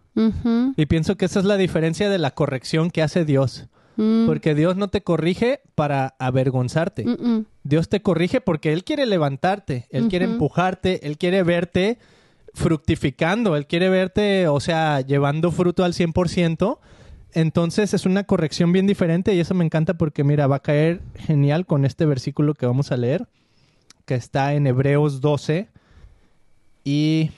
Y 0.77 0.87
pienso 0.87 1.16
que 1.16 1.27
esa 1.27 1.38
es 1.38 1.44
la 1.44 1.57
diferencia 1.57 2.11
de 2.11 2.18
la 2.18 2.33
corrección 2.33 2.90
que 2.90 3.03
hace 3.03 3.24
Dios. 3.24 3.68
Mm. 3.98 4.27
Porque 4.27 4.55
Dios 4.55 4.77
no 4.77 4.88
te 4.88 5.03
corrige 5.03 5.61
para 5.74 6.14
avergonzarte. 6.18 7.05
Dios 7.62 7.88
te 7.88 8.01
corrige 8.01 8.40
porque 8.40 8.72
Él 8.72 8.85
quiere 8.85 9.07
levantarte, 9.07 9.87
Él 9.90 10.09
quiere 10.09 10.24
empujarte, 10.24 11.07
Él 11.07 11.18
quiere 11.18 11.42
verte 11.42 11.98
fructificando, 12.55 13.57
Él 13.57 13.66
quiere 13.66 13.88
verte, 13.88 14.48
o 14.48 14.61
sea, 14.61 15.01
llevando 15.01 15.51
fruto 15.51 15.85
al 15.85 15.94
100%. 15.94 16.79
Entonces 17.33 17.95
es 17.95 18.07
una 18.07 18.25
corrección 18.25 18.73
bien 18.73 18.87
diferente 18.87 19.35
y 19.35 19.41
eso 19.41 19.55
me 19.55 19.64
encanta 19.64 19.95
porque 19.95 20.25
mira, 20.25 20.47
va 20.47 20.57
a 20.57 20.62
caer 20.62 21.03
genial 21.14 21.67
con 21.67 21.85
este 21.85 22.07
versículo 22.07 22.55
que 22.55 22.67
vamos 22.67 22.91
a 22.91 22.97
leer, 22.97 23.29
que 24.07 24.14
está 24.14 24.55
en 24.55 24.67
Hebreos 24.67 25.21
12 25.21 25.69
y 26.85 27.31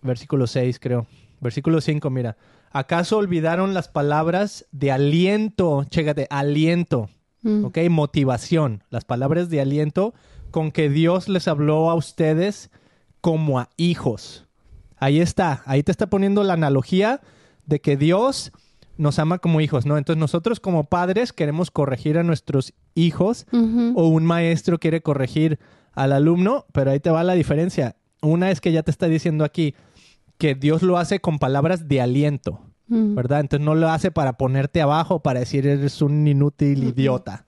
versículo 0.00 0.46
6 0.46 0.78
creo. 0.80 1.06
Versículo 1.40 1.80
5, 1.80 2.08
mira. 2.08 2.36
¿Acaso 2.70 3.18
olvidaron 3.18 3.74
las 3.74 3.88
palabras 3.88 4.64
de 4.72 4.92
aliento? 4.92 5.84
Chécate, 5.84 6.26
aliento. 6.30 7.10
Mm. 7.42 7.64
¿Ok? 7.64 7.78
Motivación. 7.90 8.84
Las 8.90 9.04
palabras 9.04 9.50
de 9.50 9.60
aliento 9.60 10.14
con 10.50 10.70
que 10.70 10.88
Dios 10.88 11.28
les 11.28 11.48
habló 11.48 11.90
a 11.90 11.94
ustedes 11.94 12.70
como 13.20 13.58
a 13.58 13.68
hijos. 13.76 14.46
Ahí 14.98 15.20
está. 15.20 15.62
Ahí 15.66 15.82
te 15.82 15.90
está 15.90 16.06
poniendo 16.08 16.44
la 16.44 16.54
analogía 16.54 17.20
de 17.66 17.80
que 17.80 17.96
Dios 17.96 18.52
nos 19.02 19.18
ama 19.18 19.38
como 19.38 19.60
hijos, 19.60 19.86
¿no? 19.86 19.98
Entonces 19.98 20.18
nosotros 20.18 20.60
como 20.60 20.84
padres 20.84 21.32
queremos 21.32 21.70
corregir 21.70 22.18
a 22.18 22.22
nuestros 22.22 22.72
hijos 22.94 23.46
o 23.52 24.08
un 24.08 24.24
maestro 24.24 24.78
quiere 24.78 25.02
corregir 25.02 25.58
al 25.92 26.12
alumno, 26.12 26.66
pero 26.72 26.90
ahí 26.90 27.00
te 27.00 27.10
va 27.10 27.22
la 27.24 27.34
diferencia. 27.34 27.96
Una 28.22 28.50
es 28.50 28.60
que 28.60 28.72
ya 28.72 28.82
te 28.82 28.90
está 28.90 29.08
diciendo 29.08 29.44
aquí 29.44 29.74
que 30.38 30.54
Dios 30.54 30.82
lo 30.82 30.98
hace 30.98 31.20
con 31.20 31.38
palabras 31.38 31.88
de 31.88 32.00
aliento, 32.00 32.60
¿verdad? 32.86 33.40
Entonces 33.40 33.64
no 33.64 33.74
lo 33.74 33.88
hace 33.90 34.10
para 34.10 34.34
ponerte 34.34 34.80
abajo, 34.80 35.20
para 35.20 35.40
decir 35.40 35.66
eres 35.66 36.00
un 36.00 36.26
inútil 36.26 36.84
idiota, 36.84 37.44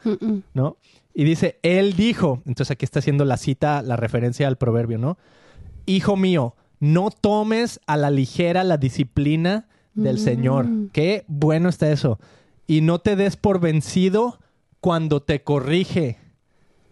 ¿no? 0.53 0.77
Y 1.15 1.25
dice, 1.25 1.61
Él 1.63 1.95
dijo, 1.95 2.43
entonces 2.45 2.73
aquí 2.73 2.85
está 2.85 2.99
haciendo 2.99 3.25
la 3.25 3.37
cita, 3.37 3.83
la 3.83 3.97
referencia 3.97 4.49
al 4.49 4.59
proverbio, 4.59 4.99
¿no? 4.99 5.17
hijo 5.87 6.17
mío, 6.17 6.55
no 6.81 7.11
tomes 7.11 7.81
a 7.87 7.97
la 7.97 8.11
ligera 8.11 8.65
la 8.65 8.77
disciplina 8.77 9.69
del 9.95 10.19
Señor. 10.19 10.67
Qué 10.93 11.25
bueno 11.29 11.69
está 11.69 11.91
eso. 11.91 12.19
Y 12.67 12.81
no 12.81 12.99
te 12.99 13.17
des 13.17 13.37
por 13.37 13.61
vencido 13.61 14.41
cuando 14.81 15.23
te 15.23 15.43
corrige, 15.43 16.19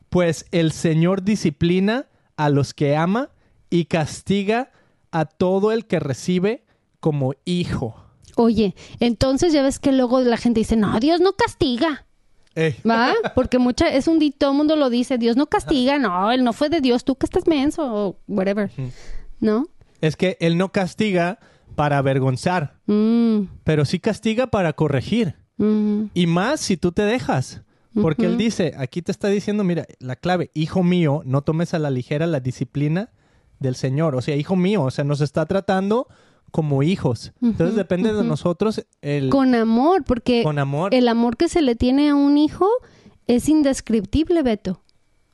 pues 0.08 0.46
el 0.50 0.72
Señor 0.72 1.22
disciplina 1.22 2.06
a 2.36 2.48
los 2.48 2.74
que 2.74 2.96
ama 2.96 3.30
y 3.70 3.86
castiga 3.86 4.70
a 5.10 5.24
todo 5.24 5.72
el 5.72 5.86
que 5.86 6.00
recibe 6.00 6.64
como 7.00 7.34
hijo. 7.44 7.96
Oye, 8.36 8.74
entonces 9.00 9.52
ya 9.52 9.62
ves 9.62 9.78
que 9.78 9.92
luego 9.92 10.20
la 10.20 10.36
gente 10.36 10.60
dice, 10.60 10.76
no, 10.76 10.98
Dios 11.00 11.20
no 11.20 11.34
castiga. 11.34 12.06
Ey. 12.54 12.76
¿Va? 12.88 13.14
Porque 13.34 13.58
mucha, 13.58 13.88
es 13.88 14.08
un 14.08 14.32
todo 14.32 14.50
el 14.50 14.56
mundo 14.56 14.76
lo 14.76 14.90
dice, 14.90 15.18
Dios 15.18 15.36
no 15.36 15.46
castiga, 15.46 15.98
no, 15.98 16.30
él 16.32 16.44
no 16.44 16.52
fue 16.52 16.68
de 16.68 16.80
Dios, 16.80 17.04
tú 17.04 17.16
que 17.16 17.26
estás 17.26 17.46
menso 17.46 17.82
o 17.82 18.16
whatever. 18.28 18.70
¿No? 19.40 19.68
Es 20.02 20.16
que 20.16 20.36
Él 20.40 20.58
no 20.58 20.70
castiga 20.72 21.38
para 21.74 21.98
avergonzar, 21.98 22.78
Mm, 22.86 23.42
pero 23.64 23.84
sí 23.84 23.98
castiga 23.98 24.46
para 24.48 24.72
corregir. 24.74 25.34
mm, 25.56 26.04
Y 26.14 26.26
más 26.26 26.60
si 26.60 26.76
tú 26.76 26.92
te 26.92 27.02
dejas. 27.02 27.62
Porque 28.00 28.24
Él 28.24 28.38
dice, 28.38 28.72
aquí 28.78 29.02
te 29.02 29.12
está 29.12 29.28
diciendo, 29.28 29.64
mira, 29.64 29.84
la 29.98 30.16
clave, 30.16 30.50
hijo 30.54 30.82
mío, 30.82 31.20
no 31.26 31.42
tomes 31.42 31.74
a 31.74 31.78
la 31.78 31.90
ligera 31.90 32.26
la 32.26 32.40
disciplina 32.40 33.10
del 33.60 33.74
Señor. 33.76 34.14
O 34.16 34.22
sea, 34.22 34.34
hijo 34.34 34.56
mío, 34.56 34.82
o 34.82 34.90
sea, 34.90 35.04
nos 35.04 35.20
está 35.20 35.44
tratando 35.44 36.06
como 36.50 36.82
hijos. 36.82 37.32
Entonces 37.42 37.76
depende 37.76 38.14
de 38.14 38.24
nosotros 38.24 38.86
el... 39.02 39.28
Con 39.28 39.54
amor, 39.54 40.04
porque 40.04 40.42
Con 40.42 40.58
amor. 40.58 40.94
el 40.94 41.06
amor 41.06 41.36
que 41.36 41.48
se 41.48 41.60
le 41.60 41.76
tiene 41.76 42.08
a 42.08 42.14
un 42.14 42.38
hijo 42.38 42.66
es 43.26 43.48
indescriptible, 43.50 44.42
Beto. 44.42 44.82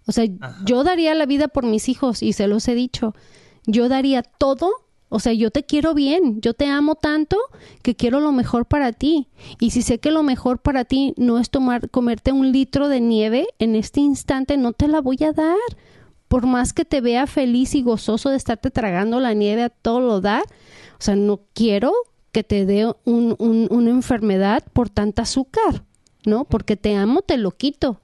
O 0.06 0.12
sea, 0.12 0.24
yo 0.64 0.82
daría 0.82 1.14
la 1.14 1.26
vida 1.26 1.46
por 1.46 1.64
mis 1.64 1.88
hijos 1.88 2.24
y 2.24 2.32
se 2.32 2.48
los 2.48 2.66
he 2.66 2.74
dicho. 2.74 3.14
Yo 3.66 3.88
daría 3.88 4.22
todo. 4.24 4.72
O 5.10 5.20
sea, 5.20 5.32
yo 5.32 5.50
te 5.50 5.64
quiero 5.64 5.94
bien, 5.94 6.40
yo 6.42 6.52
te 6.54 6.66
amo 6.66 6.94
tanto 6.94 7.38
que 7.82 7.94
quiero 7.94 8.20
lo 8.20 8.30
mejor 8.32 8.66
para 8.66 8.92
ti. 8.92 9.28
Y 9.58 9.70
si 9.70 9.82
sé 9.82 9.98
que 9.98 10.10
lo 10.10 10.22
mejor 10.22 10.58
para 10.58 10.84
ti 10.84 11.14
no 11.16 11.38
es 11.38 11.48
tomar, 11.50 11.88
comerte 11.90 12.30
un 12.32 12.52
litro 12.52 12.88
de 12.88 13.00
nieve 13.00 13.46
en 13.58 13.74
este 13.74 14.00
instante, 14.00 14.56
no 14.58 14.72
te 14.72 14.86
la 14.88 15.00
voy 15.00 15.18
a 15.24 15.32
dar. 15.32 15.56
Por 16.28 16.46
más 16.46 16.74
que 16.74 16.84
te 16.84 17.00
vea 17.00 17.26
feliz 17.26 17.74
y 17.74 17.80
gozoso 17.82 18.28
de 18.28 18.36
estarte 18.36 18.70
tragando 18.70 19.18
la 19.18 19.32
nieve 19.32 19.62
a 19.62 19.70
todo 19.70 20.00
lo 20.00 20.20
dar, 20.20 20.42
o 20.42 21.02
sea, 21.02 21.16
no 21.16 21.40
quiero 21.54 21.92
que 22.32 22.44
te 22.44 22.66
dé 22.66 22.84
un- 23.06 23.34
un- 23.38 23.68
una 23.70 23.88
enfermedad 23.90 24.62
por 24.74 24.90
tanta 24.90 25.22
azúcar, 25.22 25.84
¿no? 26.26 26.44
Porque 26.44 26.76
te 26.76 26.94
amo, 26.96 27.22
te 27.22 27.38
lo 27.38 27.52
quito. 27.52 27.98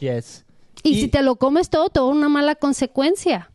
Yes. 0.00 0.44
Y, 0.82 1.00
si 1.00 1.06
te 1.08 1.22
lo 1.22 1.36
comes 1.36 1.70
todo, 1.70 1.88
te 1.90 2.00
da 2.00 2.06
una 2.06 2.28
mala 2.28 2.56
consecuencia, 2.56 3.52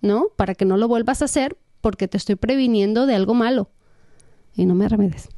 ¿no? 0.00 0.28
Para 0.36 0.54
que 0.54 0.64
no 0.64 0.78
lo 0.78 0.88
vuelvas 0.88 1.20
a 1.20 1.26
hacer 1.26 1.58
porque 1.82 2.08
te 2.08 2.16
estoy 2.16 2.36
previniendo 2.36 3.04
de 3.04 3.14
algo 3.14 3.34
malo. 3.34 3.68
Y 4.56 4.64
no 4.64 4.74
me 4.74 4.88
remedes. 4.88 5.28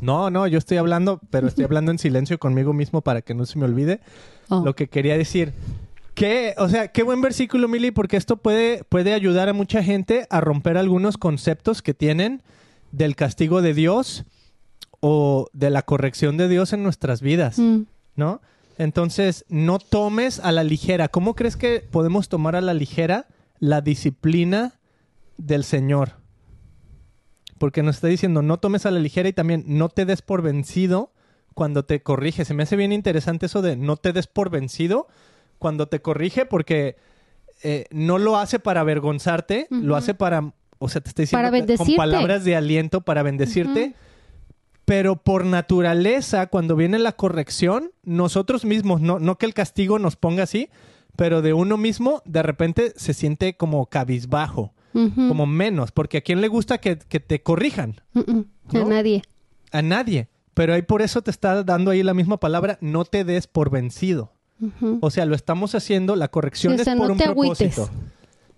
No, 0.00 0.30
no, 0.30 0.46
yo 0.46 0.56
estoy 0.56 0.78
hablando, 0.78 1.20
pero 1.30 1.46
estoy 1.46 1.64
hablando 1.66 1.90
en 1.90 1.98
silencio 1.98 2.38
conmigo 2.38 2.72
mismo 2.72 3.02
para 3.02 3.20
que 3.20 3.34
no 3.34 3.44
se 3.44 3.58
me 3.58 3.66
olvide 3.66 4.00
Oh. 4.48 4.62
lo 4.64 4.74
que 4.74 4.88
quería 4.88 5.16
decir. 5.16 5.52
Que, 6.14 6.54
o 6.58 6.68
sea, 6.68 6.88
qué 6.88 7.02
buen 7.04 7.20
versículo, 7.20 7.68
Mili, 7.68 7.92
porque 7.92 8.16
esto 8.16 8.36
puede, 8.36 8.82
puede 8.84 9.12
ayudar 9.14 9.48
a 9.48 9.52
mucha 9.52 9.82
gente 9.84 10.26
a 10.28 10.40
romper 10.40 10.76
algunos 10.76 11.16
conceptos 11.18 11.82
que 11.82 11.94
tienen 11.94 12.42
del 12.90 13.14
castigo 13.14 13.62
de 13.62 13.74
Dios 13.74 14.24
o 15.00 15.48
de 15.52 15.70
la 15.70 15.82
corrección 15.82 16.36
de 16.36 16.48
Dios 16.48 16.72
en 16.72 16.82
nuestras 16.82 17.20
vidas, 17.22 17.58
Mm. 17.58 17.82
¿no? 18.16 18.40
Entonces, 18.76 19.44
no 19.48 19.78
tomes 19.78 20.40
a 20.40 20.50
la 20.52 20.64
ligera. 20.64 21.08
¿Cómo 21.08 21.34
crees 21.34 21.56
que 21.56 21.80
podemos 21.90 22.28
tomar 22.28 22.56
a 22.56 22.60
la 22.60 22.74
ligera 22.74 23.26
la 23.60 23.80
disciplina 23.82 24.79
del 25.46 25.64
Señor? 25.64 26.20
Porque 27.58 27.82
nos 27.82 27.96
está 27.96 28.08
diciendo, 28.08 28.42
no 28.42 28.58
tomes 28.58 28.86
a 28.86 28.90
la 28.90 29.00
ligera 29.00 29.28
y 29.28 29.32
también 29.32 29.64
no 29.66 29.88
te 29.88 30.04
des 30.04 30.22
por 30.22 30.42
vencido 30.42 31.12
cuando 31.54 31.84
te 31.84 32.02
corrige. 32.02 32.44
Se 32.44 32.54
me 32.54 32.62
hace 32.62 32.76
bien 32.76 32.92
interesante 32.92 33.46
eso 33.46 33.62
de 33.62 33.76
no 33.76 33.96
te 33.96 34.12
des 34.12 34.26
por 34.26 34.50
vencido 34.50 35.08
cuando 35.58 35.88
te 35.88 36.00
corrige 36.00 36.46
porque 36.46 36.96
eh, 37.62 37.84
no 37.90 38.18
lo 38.18 38.38
hace 38.38 38.58
para 38.58 38.80
avergonzarte, 38.80 39.66
lo 39.70 39.96
hace 39.96 40.14
para, 40.14 40.54
o 40.78 40.88
sea, 40.88 41.02
te 41.02 41.10
está 41.10 41.22
diciendo 41.22 41.50
Para 41.50 41.76
con 41.76 41.96
palabras 41.96 42.44
de 42.44 42.56
aliento 42.56 43.02
para 43.02 43.22
bendecirte. 43.22 43.94
Pero 44.86 45.16
por 45.16 45.44
naturaleza, 45.44 46.46
cuando 46.48 46.74
viene 46.74 46.98
la 46.98 47.12
corrección, 47.12 47.92
nosotros 48.02 48.64
mismos, 48.64 49.00
no, 49.00 49.20
no 49.20 49.38
que 49.38 49.46
el 49.46 49.54
castigo 49.54 49.98
nos 49.98 50.16
ponga 50.16 50.44
así, 50.44 50.68
pero 51.14 51.42
de 51.42 51.52
uno 51.52 51.76
mismo, 51.76 52.22
de 52.24 52.42
repente 52.42 52.92
se 52.96 53.14
siente 53.14 53.56
como 53.56 53.86
cabizbajo, 53.86 54.72
Como 54.92 55.46
menos, 55.46 55.92
porque 55.92 56.18
a 56.18 56.20
quién 56.20 56.40
le 56.40 56.48
gusta 56.48 56.78
que, 56.78 56.98
que 56.98 57.20
te 57.20 57.42
corrijan? 57.42 58.00
A 58.14 58.78
nadie. 58.84 59.22
A 59.72 59.82
nadie. 59.82 60.28
Pero 60.54 60.74
ahí 60.74 60.82
por 60.82 61.00
eso 61.00 61.22
te 61.22 61.30
está 61.30 61.62
dando 61.62 61.90
ahí 61.92 62.02
la 62.02 62.14
misma 62.14 62.38
palabra, 62.38 62.76
no 62.80 63.04
te 63.04 63.24
des 63.24 63.46
por 63.46 63.70
vencido. 63.70 64.32
O 65.00 65.10
sea, 65.10 65.24
lo 65.24 65.34
estamos 65.34 65.74
haciendo, 65.74 66.16
la 66.16 66.28
corrección 66.28 66.74
Sí, 66.74 66.80
o 66.82 66.84
sea, 66.84 66.92
es 66.92 66.98
por 66.98 67.06
no 67.08 67.12
un 67.14 67.18
te 67.18 67.24
agüites. 67.24 67.74
propósito. 67.74 67.90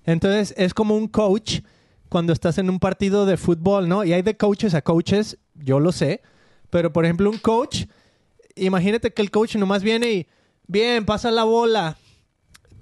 Entonces, 0.05 0.53
es 0.57 0.75
como 0.75 0.97
un 0.97 1.07
coach 1.07 1.61
cuando 2.09 2.33
estás 2.33 2.59
en 2.59 2.69
un 2.71 2.81
partido 2.81 3.25
de 3.25 3.37
fútbol, 3.37 3.89
¿no? 3.89 4.05
Y 4.05 4.13
hay 4.13 4.23
de 4.23 4.37
coaches 4.37 4.75
a 4.75 4.83
coaches, 4.83 5.39
yo 5.55 5.79
lo 5.81 5.93
sé. 5.93 6.21
Pero, 6.71 6.93
por 6.93 7.05
ejemplo, 7.05 7.31
un 7.31 7.39
coach, 7.39 7.85
imagínate 8.57 9.13
que 9.13 9.23
el 9.23 9.31
coach 9.31 9.55
nomás 9.57 9.83
viene 9.83 10.13
y, 10.13 10.27
bien, 10.67 11.05
pasa 11.05 11.31
la 11.31 11.45
bola, 11.45 11.97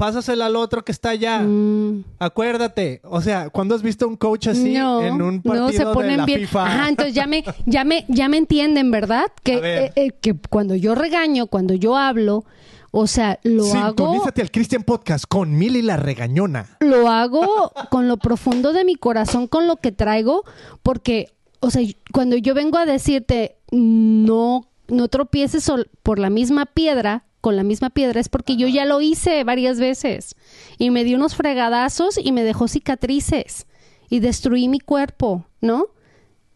pásasela 0.01 0.47
al 0.47 0.57
otro 0.57 0.83
que 0.83 0.93
está 0.93 1.11
allá. 1.11 1.41
Mm. 1.41 2.05
Acuérdate. 2.19 3.03
O 3.05 3.21
sea, 3.21 3.51
¿cuándo 3.51 3.75
has 3.75 3.83
visto 3.83 4.09
un 4.09 4.17
coach 4.17 4.47
así 4.47 4.73
no, 4.73 5.03
en 5.03 5.21
un 5.21 5.43
partido 5.43 5.67
no 5.67 5.73
se 5.73 5.85
de 5.85 5.93
ponen 5.93 6.17
la 6.17 6.25
bien. 6.25 6.41
FIFA? 6.41 6.67
Ajá, 6.67 6.89
entonces 6.89 7.15
ya 7.15 7.27
me, 7.27 7.45
ya 7.67 7.85
me, 7.85 8.07
ya 8.09 8.31
me 8.31 8.39
entienden, 8.39 8.91
¿verdad? 8.91 9.27
Que, 9.43 9.61
eh, 9.63 9.93
eh, 9.97 10.11
que 10.19 10.35
cuando 10.49 10.75
yo 10.75 10.95
regaño, 10.95 11.49
cuando 11.49 11.75
yo 11.75 11.99
hablo, 11.99 12.47
o 12.93 13.07
sea, 13.07 13.39
lo 13.43 13.65
hago, 13.75 13.89
Sintonízate 13.89 14.41
al 14.41 14.51
Christian 14.51 14.85
Podcast 14.85 15.27
con 15.29 15.57
Mili 15.59 15.83
la 15.83 15.99
regañona. 15.99 16.79
lo 16.81 17.09
hago 17.09 17.71
con 17.91 18.09
lo 18.09 18.17
profundo 18.17 18.73
de 18.73 18.87
mi 18.87 18.95
corazón, 18.95 19.49
con 19.49 19.67
lo 19.67 19.77
que 19.77 19.93
traigo, 19.93 20.45
porque, 20.83 21.29
o 21.61 21.71
sea, 21.71 21.83
cuando 22.11 22.37
yo 22.37 22.55
vengo 22.55 22.79
a 22.79 22.87
decirte 22.87 23.59
no, 23.71 24.67
no 24.89 25.09
tropieces 25.09 25.71
por 26.03 26.19
la 26.19 26.31
misma 26.31 26.65
piedra, 26.65 27.25
con 27.41 27.57
la 27.57 27.63
misma 27.63 27.91
piedra, 27.91 28.21
es 28.21 28.29
porque 28.29 28.57
yo 28.57 28.69
ya 28.69 28.85
lo 28.85 29.01
hice 29.01 29.45
varias 29.45 29.79
veces. 29.79 30.37
Y 30.79 30.91
me 30.91 31.05
di 31.05 31.15
unos 31.15 31.35
fregadazos 31.35 32.19
y 32.23 32.33
me 32.33 32.45
dejó 32.45 32.69
cicatrices. 32.69 33.67
Y 34.09 34.21
destruí 34.21 34.69
mi 34.69 34.81
cuerpo, 34.81 35.47
¿no? 35.61 35.87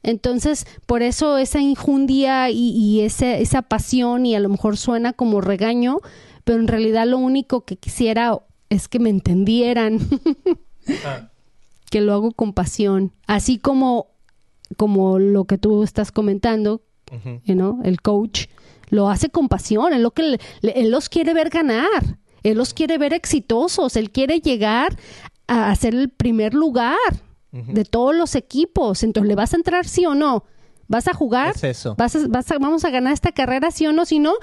Entonces, 0.03 0.67
por 0.87 1.03
eso 1.03 1.39
esa 1.39 1.61
injundia 1.61 2.51
y, 2.51 3.01
esa 3.01 3.63
pasión, 3.63 4.27
y 4.27 4.35
a 4.35 4.41
lo 4.41 4.51
mejor 4.51 4.77
suena 4.77 5.15
como 5.15 5.41
regaño, 5.41 6.01
pero 6.45 6.61
en 6.61 6.69
realidad 6.69 7.07
lo 7.07 7.17
único 7.17 7.65
que 7.65 7.77
quisiera 7.77 8.39
es 8.69 8.87
que 8.87 8.99
me 8.99 9.09
entendieran, 9.09 9.99
que 11.91 12.01
lo 12.03 12.13
hago 12.13 12.33
con 12.33 12.53
pasión, 12.53 13.13
así 13.27 13.59
como, 13.59 14.09
como 14.77 15.19
lo 15.19 15.47
que 15.47 15.57
tú 15.57 15.83
estás 15.83 16.13
comentando, 16.13 16.83
Ujú. 17.11 17.41
you 17.45 17.55
know, 17.55 17.81
el 17.85 18.03
coach, 18.03 18.47
lo 18.91 19.09
hace 19.09 19.29
con 19.31 19.49
pasión, 19.49 19.93
él, 19.93 20.03
lo 20.03 20.11
que 20.13 20.23
le- 20.23 20.39
él 20.63 20.91
los 20.91 21.09
quiere 21.09 21.35
ver 21.35 21.51
ganar, 21.51 22.19
él 22.43 22.57
los 22.59 22.75
quiere 22.75 22.99
ver 22.99 23.13
exitosos, 23.15 23.97
él 23.97 24.11
quiere 24.11 24.41
llegar 24.41 24.97
a 25.47 25.71
hacer 25.71 25.95
el 25.95 26.09
primer 26.11 26.55
lugar 26.55 26.97
de 27.53 27.85
todos 27.85 28.15
los 28.17 28.35
equipos, 28.35 29.05
entonces 29.05 29.29
le 29.29 29.37
vas 29.37 29.53
a 29.53 29.57
entrar 29.57 29.87
sí 29.87 30.05
o 30.07 30.15
no, 30.17 30.45
vas 30.89 31.07
a 31.07 31.15
jugar, 31.15 31.53
Es 31.55 31.63
eso. 31.65 31.95
vas 31.97 32.17
a- 32.17 32.27
vas 32.29 32.51
a- 32.51 32.59
vamos 32.59 32.85
a 32.85 32.91
ganar 32.91 33.13
esta 33.13 33.31
carrera 33.31 33.71
sí 33.71 33.87
o 33.87 33.93
no, 33.93 34.05
si 34.07 34.19
no, 34.19 34.35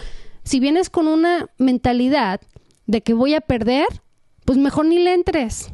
si 0.44 0.60
vienes 0.62 0.90
con 0.90 1.08
una 1.10 1.48
mentalidad 1.58 2.40
de 2.88 3.02
que 3.02 3.14
voy 3.14 3.34
a 3.36 3.42
perder, 3.42 3.86
pues 4.46 4.58
mejor 4.58 4.86
ni 4.86 4.98
le 5.00 5.14
entres, 5.14 5.72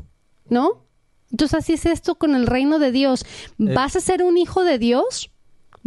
¿no? 0.49 0.83
Entonces 1.31 1.59
así 1.59 1.73
es 1.73 1.85
esto 1.85 2.15
con 2.15 2.35
el 2.35 2.47
reino 2.47 2.79
de 2.79 2.91
Dios. 2.91 3.23
¿Vas 3.57 3.95
a 3.95 3.99
ser 4.01 4.23
un 4.23 4.37
hijo 4.37 4.63
de 4.63 4.79
Dios? 4.79 5.29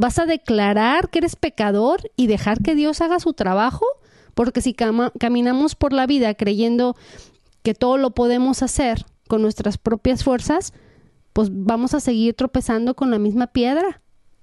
¿Vas 0.01 0.19
a 0.19 0.25
declarar 0.25 1.11
que 1.11 1.19
eres 1.19 1.37
pecador 1.37 2.01
y 2.17 2.27
dejar 2.27 2.63
que 2.63 2.75
Dios 2.75 3.03
haga 3.03 3.21
su 3.21 3.35
trabajo? 3.35 3.85
Porque 4.33 4.63
si 4.63 4.73
caminamos 4.75 5.75
por 5.75 5.93
la 5.93 6.07
vida 6.07 6.33
creyendo 6.33 6.97
que 7.63 7.75
todo 7.75 7.99
lo 7.99 8.13
podemos 8.13 8.63
hacer 8.63 9.05
con 9.29 9.43
nuestras 9.43 9.77
propias 9.77 10.25
fuerzas, 10.25 10.73
pues 11.35 11.51
vamos 11.53 11.93
a 11.93 12.01
seguir 12.01 12.33
tropezando 12.33 12.95
con 12.95 13.11
la 13.11 13.19
misma 13.19 13.49
piedra. 13.49 14.01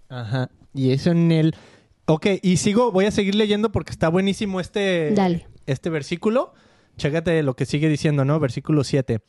Ajá. 0.09 0.51
Y 0.75 0.91
eso 0.91 1.09
en 1.09 1.31
el... 1.31 1.55
Ok, 2.05 2.27
y 2.43 2.57
sigo, 2.57 2.91
voy 2.91 3.05
a 3.05 3.11
seguir 3.11 3.33
leyendo 3.33 3.71
porque 3.71 3.91
está 3.91 4.09
buenísimo 4.09 4.59
este, 4.59 5.11
Dale. 5.15 5.47
este 5.65 5.89
versículo. 5.89 6.53
Chécate 6.97 7.41
lo 7.41 7.55
que 7.55 7.65
sigue 7.65 7.89
diciendo, 7.89 8.25
¿no? 8.25 8.39
Versículo 8.39 8.83
7. 8.83 9.21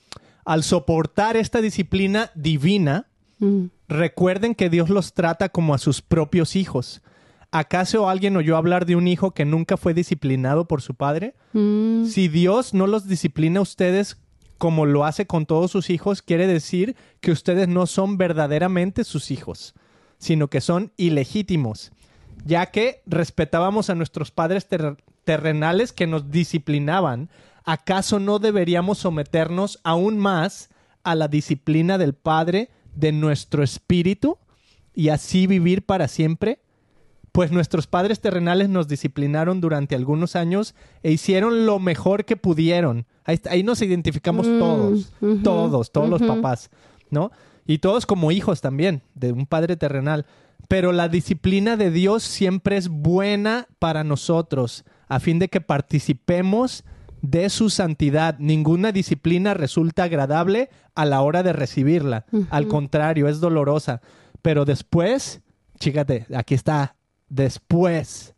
Al 0.45 0.62
soportar 0.62 1.38
esta 1.38 1.62
disciplina 1.62 2.31
divina, 2.35 3.07
Mm. 3.38 3.67
Recuerden 3.88 4.55
que 4.55 4.70
Dios 4.70 4.88
los 4.90 5.12
trata 5.14 5.48
como 5.48 5.74
a 5.74 5.79
sus 5.79 6.03
propios 6.03 6.57
hijos. 6.57 7.03
¿Acaso 7.51 8.09
alguien 8.09 8.37
oyó 8.37 8.57
hablar 8.57 8.85
de 8.85 8.94
un 8.96 9.09
hijo 9.09 9.31
que 9.33 9.44
nunca 9.46 9.77
fue 9.79 9.94
disciplinado 9.94 10.66
por 10.68 10.83
su 10.83 10.94
padre? 10.94 11.35
Mm. 11.55 12.05
Si 12.05 12.29
Dios 12.29 12.74
no 12.74 12.87
los 12.87 13.09
disciplina 13.09 13.61
a 13.61 13.62
ustedes 13.62 14.18
como 14.59 14.85
lo 14.87 15.05
hace 15.05 15.27
con 15.27 15.46
todos 15.46 15.70
sus 15.70 15.88
hijos, 15.88 16.20
quiere 16.20 16.46
decir 16.46 16.96
que 17.20 17.31
ustedes 17.31 17.68
no 17.68 17.87
son 17.87 18.18
verdaderamente 18.18 19.05
sus 19.05 19.31
hijos, 19.31 19.72
sino 20.18 20.48
que 20.48 20.61
son 20.61 20.92
ilegítimos, 20.96 21.92
ya 22.44 22.66
que 22.66 23.03
respetábamos 23.07 23.88
a 23.88 23.94
nuestros 23.94 24.31
padres 24.31 24.66
ter- 24.68 24.96
terrenales 25.24 25.92
que 25.92 26.07
nos 26.07 26.31
disciplinaban. 26.31 27.31
¿Acaso 27.64 28.18
no 28.18 28.38
deberíamos 28.40 28.98
someternos 28.98 29.79
aún 29.85 30.18
más 30.18 30.68
a 31.05 31.14
la 31.14 31.29
disciplina 31.29 31.96
del 31.96 32.14
Padre 32.14 32.70
de 32.99 33.13
nuestro 33.13 33.63
espíritu 33.63 34.39
y 34.95 35.11
así 35.11 35.47
vivir 35.47 35.87
para 35.87 36.09
siempre? 36.09 36.61
Pues 37.33 37.53
nuestros 37.53 37.87
padres 37.87 38.21
terrenales 38.21 38.69
nos 38.69 38.89
disciplinaron 38.89 39.61
durante 39.61 39.95
algunos 39.95 40.35
años 40.35 40.75
e 41.03 41.13
hicieron 41.13 41.67
lo 41.67 41.79
mejor 41.79 42.25
que 42.25 42.37
pudieron. 42.37 43.07
Ahí, 43.25 43.63
nos 43.63 43.83
identificamos 43.83 44.49
Mm, 44.49 44.59
todos, 44.59 45.13
todos, 45.43 45.93
todos 45.93 46.09
los 46.09 46.23
papás, 46.23 46.71
¿no? 47.11 47.31
Y 47.67 47.79
todos 47.79 48.07
como 48.07 48.33
hijos 48.33 48.61
también, 48.61 49.03
de 49.15 49.31
un 49.33 49.47
padre 49.47 49.77
terrenal. 49.77 50.27
Pero 50.67 50.93
la 50.93 51.09
disciplina 51.09 51.77
de 51.77 51.91
Dios 51.91 52.23
siempre 52.23 52.77
es 52.77 52.89
buena 52.89 53.69
para 53.79 54.03
nosotros, 54.05 54.85
a 55.07 55.21
fin 55.21 55.39
de 55.39 55.49
que 55.49 55.61
participemos 55.61 56.85
de 57.22 57.50
su 57.50 57.70
santidad. 57.70 58.38
Ninguna 58.38 58.92
disciplina 58.92 59.54
resulta 59.54 60.04
agradable 60.04 60.70
a 60.94 61.04
la 61.04 61.20
hora 61.22 61.42
de 61.42 61.52
recibirla. 61.52 62.26
Al 62.50 62.68
contrario, 62.68 63.28
es 63.28 63.40
dolorosa. 63.40 64.00
Pero 64.42 64.64
después, 64.64 65.40
chícate, 65.78 66.26
aquí 66.35 66.54
está, 66.54 66.96
después, 67.28 68.35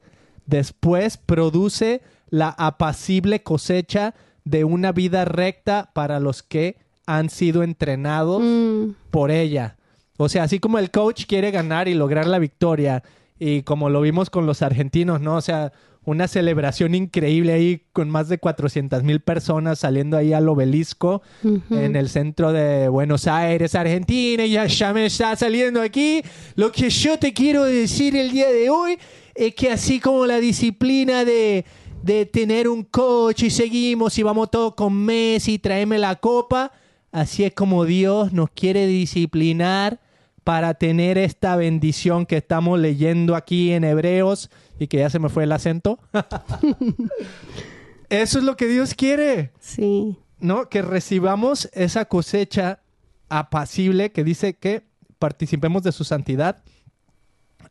después 0.46 1.16
produce 1.16 2.02
la 2.28 2.48
apacible 2.50 3.42
cosecha 3.42 4.14
de 4.44 4.64
una 4.64 4.92
vida 4.92 5.24
recta 5.24 5.90
para 5.92 6.20
los 6.20 6.42
que 6.42 6.78
han 7.06 7.28
sido 7.28 7.62
entrenados 7.62 8.42
Mm, 8.42 8.94
por 9.10 9.30
ella. 9.30 9.76
O 10.16 10.28
sea, 10.28 10.44
así 10.44 10.60
como 10.60 10.78
el 10.78 10.90
coach 10.90 11.24
quiere 11.26 11.50
ganar 11.50 11.88
y 11.88 11.94
lograr 11.94 12.26
la 12.26 12.38
victoria, 12.38 13.02
y 13.38 13.62
como 13.62 13.88
lo 13.88 14.02
vimos 14.02 14.28
con 14.28 14.46
los 14.46 14.62
argentinos, 14.62 15.20
¿no? 15.20 15.36
O 15.36 15.40
sea, 15.40 15.72
una 16.04 16.28
celebración 16.28 16.94
increíble 16.94 17.52
ahí 17.52 17.82
con 17.92 18.08
más 18.08 18.28
de 18.28 18.38
400 18.38 19.02
mil 19.02 19.20
personas 19.20 19.80
saliendo 19.80 20.16
ahí 20.16 20.32
al 20.32 20.48
obelisco 20.48 21.22
en 21.70 21.94
el 21.94 22.08
centro 22.08 22.52
de 22.52 22.88
Buenos 22.88 23.26
Aires, 23.26 23.74
Argentina, 23.74 24.44
y 24.44 24.52
ya, 24.52 24.66
ya 24.66 24.92
me 24.94 25.06
está 25.06 25.36
saliendo 25.36 25.82
aquí. 25.82 26.22
Lo 26.54 26.72
que 26.72 26.88
yo 26.88 27.18
te 27.18 27.34
quiero 27.34 27.64
decir 27.64 28.16
el 28.16 28.30
día 28.30 28.50
de 28.50 28.70
hoy 28.70 28.98
es 29.34 29.54
que 29.54 29.70
así 29.70 30.00
como 30.00 30.26
la 30.26 30.40
disciplina 30.40 31.24
de, 31.24 31.66
de 32.02 32.26
tener 32.26 32.68
un 32.68 32.84
coche 32.84 33.46
y 33.46 33.50
seguimos 33.50 34.18
y 34.18 34.22
vamos 34.22 34.50
todos 34.50 34.74
con 34.74 34.94
Messi, 34.94 35.58
tráeme 35.58 35.98
la 35.98 36.16
copa, 36.16 36.72
así 37.12 37.44
es 37.44 37.52
como 37.52 37.84
Dios 37.84 38.32
nos 38.32 38.50
quiere 38.50 38.86
disciplinar 38.86 40.00
para 40.44 40.74
tener 40.74 41.18
esta 41.18 41.56
bendición 41.56 42.24
que 42.24 42.38
estamos 42.38 42.78
leyendo 42.80 43.36
aquí 43.36 43.72
en 43.72 43.84
Hebreos 43.84 44.50
y 44.80 44.88
que 44.88 44.96
ya 44.96 45.10
se 45.10 45.20
me 45.20 45.28
fue 45.28 45.44
el 45.44 45.52
acento. 45.52 46.00
Eso 48.08 48.38
es 48.38 48.44
lo 48.44 48.56
que 48.56 48.66
Dios 48.66 48.94
quiere. 48.94 49.52
Sí. 49.60 50.16
¿no? 50.40 50.68
Que 50.68 50.82
recibamos 50.82 51.68
esa 51.72 52.06
cosecha 52.06 52.80
apacible 53.28 54.10
que 54.10 54.24
dice 54.24 54.54
que 54.54 54.82
participemos 55.18 55.82
de 55.82 55.92
su 55.92 56.04
santidad. 56.04 56.62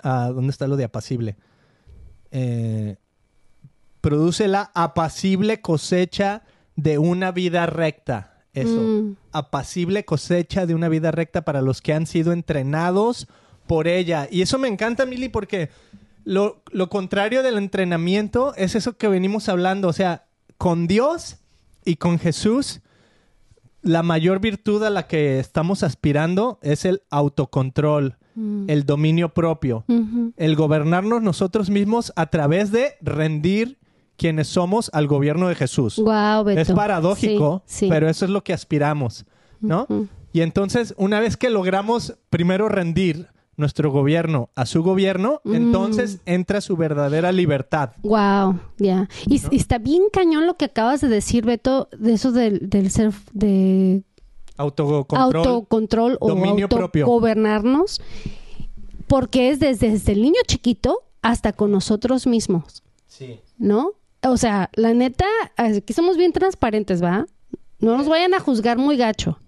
Ah, 0.02 0.32
¿Dónde 0.34 0.52
está 0.52 0.68
lo 0.68 0.78
de 0.78 0.86
apacible? 0.86 1.36
Eh, 2.32 2.98
produce 4.02 4.48
la 4.48 4.72
apacible 4.74 5.62
cosecha 5.62 6.44
de 6.76 6.98
una 6.98 7.32
vida 7.32 7.66
recta. 7.66 8.44
Eso. 8.54 8.80
Mm. 8.80 9.16
Apacible 9.32 10.06
cosecha 10.06 10.66
de 10.66 10.76
una 10.76 10.90
vida 10.90 11.12
recta 11.12 11.42
para 11.42 11.62
los 11.62 11.82
que 11.82 11.94
han 11.94 12.06
sido 12.06 12.32
entrenados 12.32 13.28
por 13.68 13.88
ella. 13.88 14.28
Y 14.32 14.42
eso 14.42 14.58
me 14.58 14.68
encanta, 14.68 15.06
Mili, 15.06 15.30
porque 15.30 15.70
lo, 16.26 16.62
lo 16.72 16.90
contrario 16.90 17.44
del 17.44 17.58
entrenamiento 17.58 18.54
es 18.56 18.76
eso 18.76 18.98
que 18.98 19.08
venimos 19.08 19.50
hablando. 19.50 19.88
O 19.88 19.94
sea, 19.94 20.26
con 20.58 20.88
Dios 20.88 21.38
y 21.86 21.96
con 21.96 22.20
Jesús, 22.20 22.82
la 23.82 24.04
mayor 24.04 24.40
virtud 24.40 24.84
a 24.84 24.90
la 24.90 25.08
que 25.08 25.40
estamos 25.40 25.84
aspirando 25.84 26.60
es 26.62 26.86
el 26.86 27.02
autocontrol, 27.10 28.18
Mm. 28.36 28.70
el 28.70 28.86
dominio 28.86 29.34
propio, 29.34 29.84
el 30.38 30.56
gobernarnos 30.56 31.22
nosotros 31.22 31.70
mismos 31.70 32.14
a 32.16 32.28
través 32.28 32.72
de 32.72 32.94
rendir 33.02 33.80
quienes 34.18 34.48
somos 34.48 34.90
al 34.94 35.08
gobierno 35.08 35.50
de 35.50 35.56
Jesús. 35.56 35.98
Beto. 35.98 36.50
Es 36.62 36.72
paradójico, 36.72 37.64
Sí, 37.66 37.80
sí. 37.80 37.88
pero 37.90 38.08
eso 38.08 38.24
es 38.26 38.32
lo 38.32 38.44
que 38.44 38.54
aspiramos, 38.54 39.26
¿no? 39.60 39.88
Y 40.32 40.40
entonces, 40.42 40.94
una 40.98 41.20
vez 41.20 41.36
que 41.38 41.50
logramos 41.50 42.18
primero 42.30 42.70
rendir 42.70 43.28
nuestro 43.60 43.92
gobierno 43.92 44.50
a 44.56 44.66
su 44.66 44.82
gobierno, 44.82 45.42
Mm. 45.44 45.56
entonces 45.56 46.20
entra 46.26 46.62
su 46.62 46.76
verdadera 46.78 47.32
libertad. 47.32 47.92
Wow, 48.02 48.60
ya. 48.78 49.08
Y, 49.28 49.42
y 49.52 49.58
está 49.58 49.78
bien 49.78 50.04
cañón 50.12 50.48
lo 50.48 50.56
que 50.58 50.66
acabas 50.66 51.02
de 51.02 51.08
decir, 51.10 51.46
Beto, 51.46 51.90
de 51.98 52.14
eso 52.14 52.32
del, 52.32 52.70
del 52.70 52.90
ser 52.90 53.12
de 53.34 54.04
Autocontrol. 54.58 55.36
autocontrol 55.36 56.18
o 56.20 56.30
dominio 56.30 56.68
propio. 56.68 57.04
autogobernarnos, 57.06 58.02
porque 59.08 59.50
es 59.50 59.60
desde, 59.60 59.92
desde 59.92 60.12
el 60.14 60.22
niño 60.22 60.40
chiquito 60.48 61.04
hasta 61.22 61.54
con 61.54 61.72
nosotros 61.72 62.28
mismos, 62.28 62.84
Sí. 63.08 63.40
¿no? 63.58 63.92
O 64.24 64.38
sea, 64.38 64.70
la 64.76 64.94
neta, 64.94 65.26
aquí 65.56 65.94
somos 65.94 66.18
bien 66.18 66.32
transparentes, 66.34 67.02
¿va? 67.02 67.26
No 67.80 67.98
nos 67.98 68.08
vayan 68.10 68.34
a 68.34 68.40
juzgar 68.40 68.78
muy 68.78 68.98
gacho, 68.98 69.40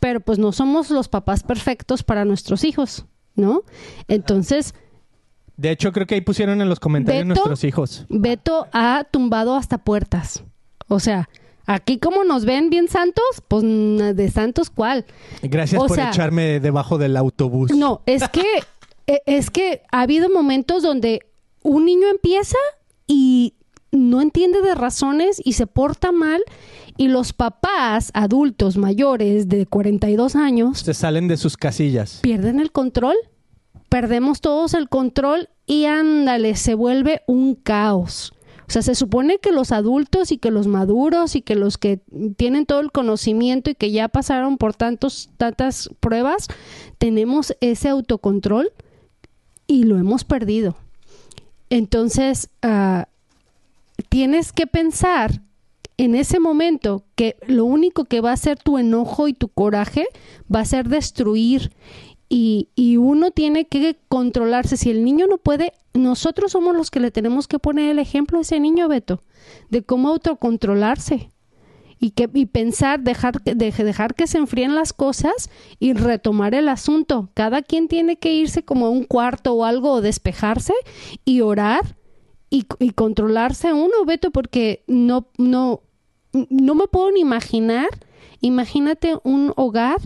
pero 0.00 0.20
pues 0.20 0.38
no 0.38 0.52
somos 0.52 0.90
los 0.90 1.08
papás 1.08 1.42
perfectos 1.42 2.02
para 2.02 2.24
nuestros 2.24 2.64
hijos, 2.64 3.04
¿no? 3.34 3.62
Entonces, 4.08 4.74
De 5.56 5.70
hecho, 5.70 5.92
creo 5.92 6.06
que 6.06 6.16
ahí 6.16 6.20
pusieron 6.20 6.60
en 6.60 6.68
los 6.68 6.80
comentarios 6.80 7.22
Beto. 7.28 7.34
nuestros 7.34 7.62
hijos. 7.64 8.06
Beto 8.08 8.66
ha 8.72 9.04
tumbado 9.10 9.54
hasta 9.54 9.78
puertas. 9.78 10.42
O 10.88 10.98
sea, 10.98 11.28
aquí 11.66 11.98
como 11.98 12.24
nos 12.24 12.44
ven 12.44 12.70
bien 12.70 12.88
santos, 12.88 13.24
pues 13.46 13.62
de 13.62 14.30
santos 14.32 14.68
cuál. 14.70 15.04
Gracias 15.42 15.80
O 15.80 15.86
por 15.86 15.96
sea- 15.96 16.08
echarme 16.10 16.58
debajo 16.60 16.98
del 16.98 17.16
autobús. 17.16 17.70
No, 17.70 18.02
es 18.06 18.28
que 18.30 18.44
e- 19.06 19.22
es 19.26 19.50
que 19.50 19.82
ha 19.92 20.00
habido 20.02 20.28
momentos 20.28 20.82
donde 20.82 21.20
un 21.62 21.84
niño 21.84 22.08
empieza 22.08 22.58
y 23.06 23.54
no 23.94 24.20
entiende 24.20 24.60
de 24.60 24.74
razones 24.74 25.40
y 25.42 25.54
se 25.54 25.66
porta 25.66 26.12
mal 26.12 26.42
y 26.96 27.08
los 27.08 27.32
papás 27.32 28.10
adultos 28.14 28.76
mayores 28.76 29.48
de 29.48 29.66
42 29.66 30.36
años 30.36 30.80
Se 30.80 30.94
salen 30.94 31.28
de 31.28 31.36
sus 31.36 31.56
casillas. 31.56 32.20
pierden 32.22 32.60
el 32.60 32.72
control, 32.72 33.16
perdemos 33.88 34.40
todos 34.40 34.74
el 34.74 34.88
control 34.88 35.48
y 35.66 35.86
ándale, 35.86 36.56
se 36.56 36.74
vuelve 36.74 37.22
un 37.26 37.54
caos. 37.54 38.32
O 38.66 38.72
sea, 38.72 38.80
se 38.80 38.94
supone 38.94 39.38
que 39.38 39.52
los 39.52 39.72
adultos 39.72 40.32
y 40.32 40.38
que 40.38 40.50
los 40.50 40.66
maduros 40.66 41.36
y 41.36 41.42
que 41.42 41.54
los 41.54 41.76
que 41.76 42.00
tienen 42.36 42.64
todo 42.64 42.80
el 42.80 42.92
conocimiento 42.92 43.70
y 43.70 43.74
que 43.74 43.90
ya 43.90 44.08
pasaron 44.08 44.56
por 44.56 44.74
tantos, 44.74 45.28
tantas 45.36 45.90
pruebas, 46.00 46.48
tenemos 46.96 47.54
ese 47.60 47.90
autocontrol 47.90 48.72
y 49.66 49.84
lo 49.84 49.98
hemos 49.98 50.24
perdido. 50.24 50.76
Entonces, 51.68 52.48
ah, 52.62 53.08
tienes 54.14 54.52
que 54.52 54.68
pensar 54.68 55.42
en 55.96 56.14
ese 56.14 56.38
momento 56.38 57.02
que 57.16 57.34
lo 57.48 57.64
único 57.64 58.04
que 58.04 58.20
va 58.20 58.30
a 58.30 58.34
hacer 58.34 58.56
tu 58.56 58.78
enojo 58.78 59.26
y 59.26 59.32
tu 59.32 59.48
coraje 59.48 60.06
va 60.54 60.60
a 60.60 60.64
ser 60.64 60.88
destruir 60.88 61.72
y, 62.28 62.68
y 62.76 62.96
uno 62.96 63.32
tiene 63.32 63.64
que 63.64 63.98
controlarse. 64.06 64.76
Si 64.76 64.88
el 64.88 65.02
niño 65.02 65.26
no 65.26 65.38
puede, 65.38 65.72
nosotros 65.94 66.52
somos 66.52 66.76
los 66.76 66.92
que 66.92 67.00
le 67.00 67.10
tenemos 67.10 67.48
que 67.48 67.58
poner 67.58 67.90
el 67.90 67.98
ejemplo 67.98 68.38
a 68.38 68.42
ese 68.42 68.60
niño, 68.60 68.86
Beto, 68.86 69.20
de 69.68 69.82
cómo 69.82 70.10
autocontrolarse 70.10 71.30
y, 71.98 72.10
que, 72.10 72.30
y 72.32 72.46
pensar, 72.46 73.00
dejar, 73.00 73.42
de- 73.42 73.72
dejar 73.72 74.14
que 74.14 74.28
se 74.28 74.38
enfríen 74.38 74.76
las 74.76 74.92
cosas 74.92 75.50
y 75.80 75.92
retomar 75.92 76.54
el 76.54 76.68
asunto. 76.68 77.30
Cada 77.34 77.62
quien 77.62 77.88
tiene 77.88 78.14
que 78.14 78.32
irse 78.32 78.64
como 78.64 78.86
a 78.86 78.90
un 78.90 79.02
cuarto 79.02 79.54
o 79.54 79.64
algo 79.64 79.90
o 79.90 80.00
despejarse 80.02 80.74
y 81.24 81.40
orar 81.40 81.96
y, 82.54 82.90
controlarse 82.92 83.72
uno, 83.72 84.04
Beto, 84.06 84.30
porque 84.30 84.84
no, 84.86 85.26
no, 85.38 85.82
no 86.32 86.74
me 86.74 86.86
puedo 86.86 87.10
ni 87.10 87.20
imaginar. 87.20 87.88
Imagínate 88.40 89.16
un 89.24 89.52
hogar 89.56 90.00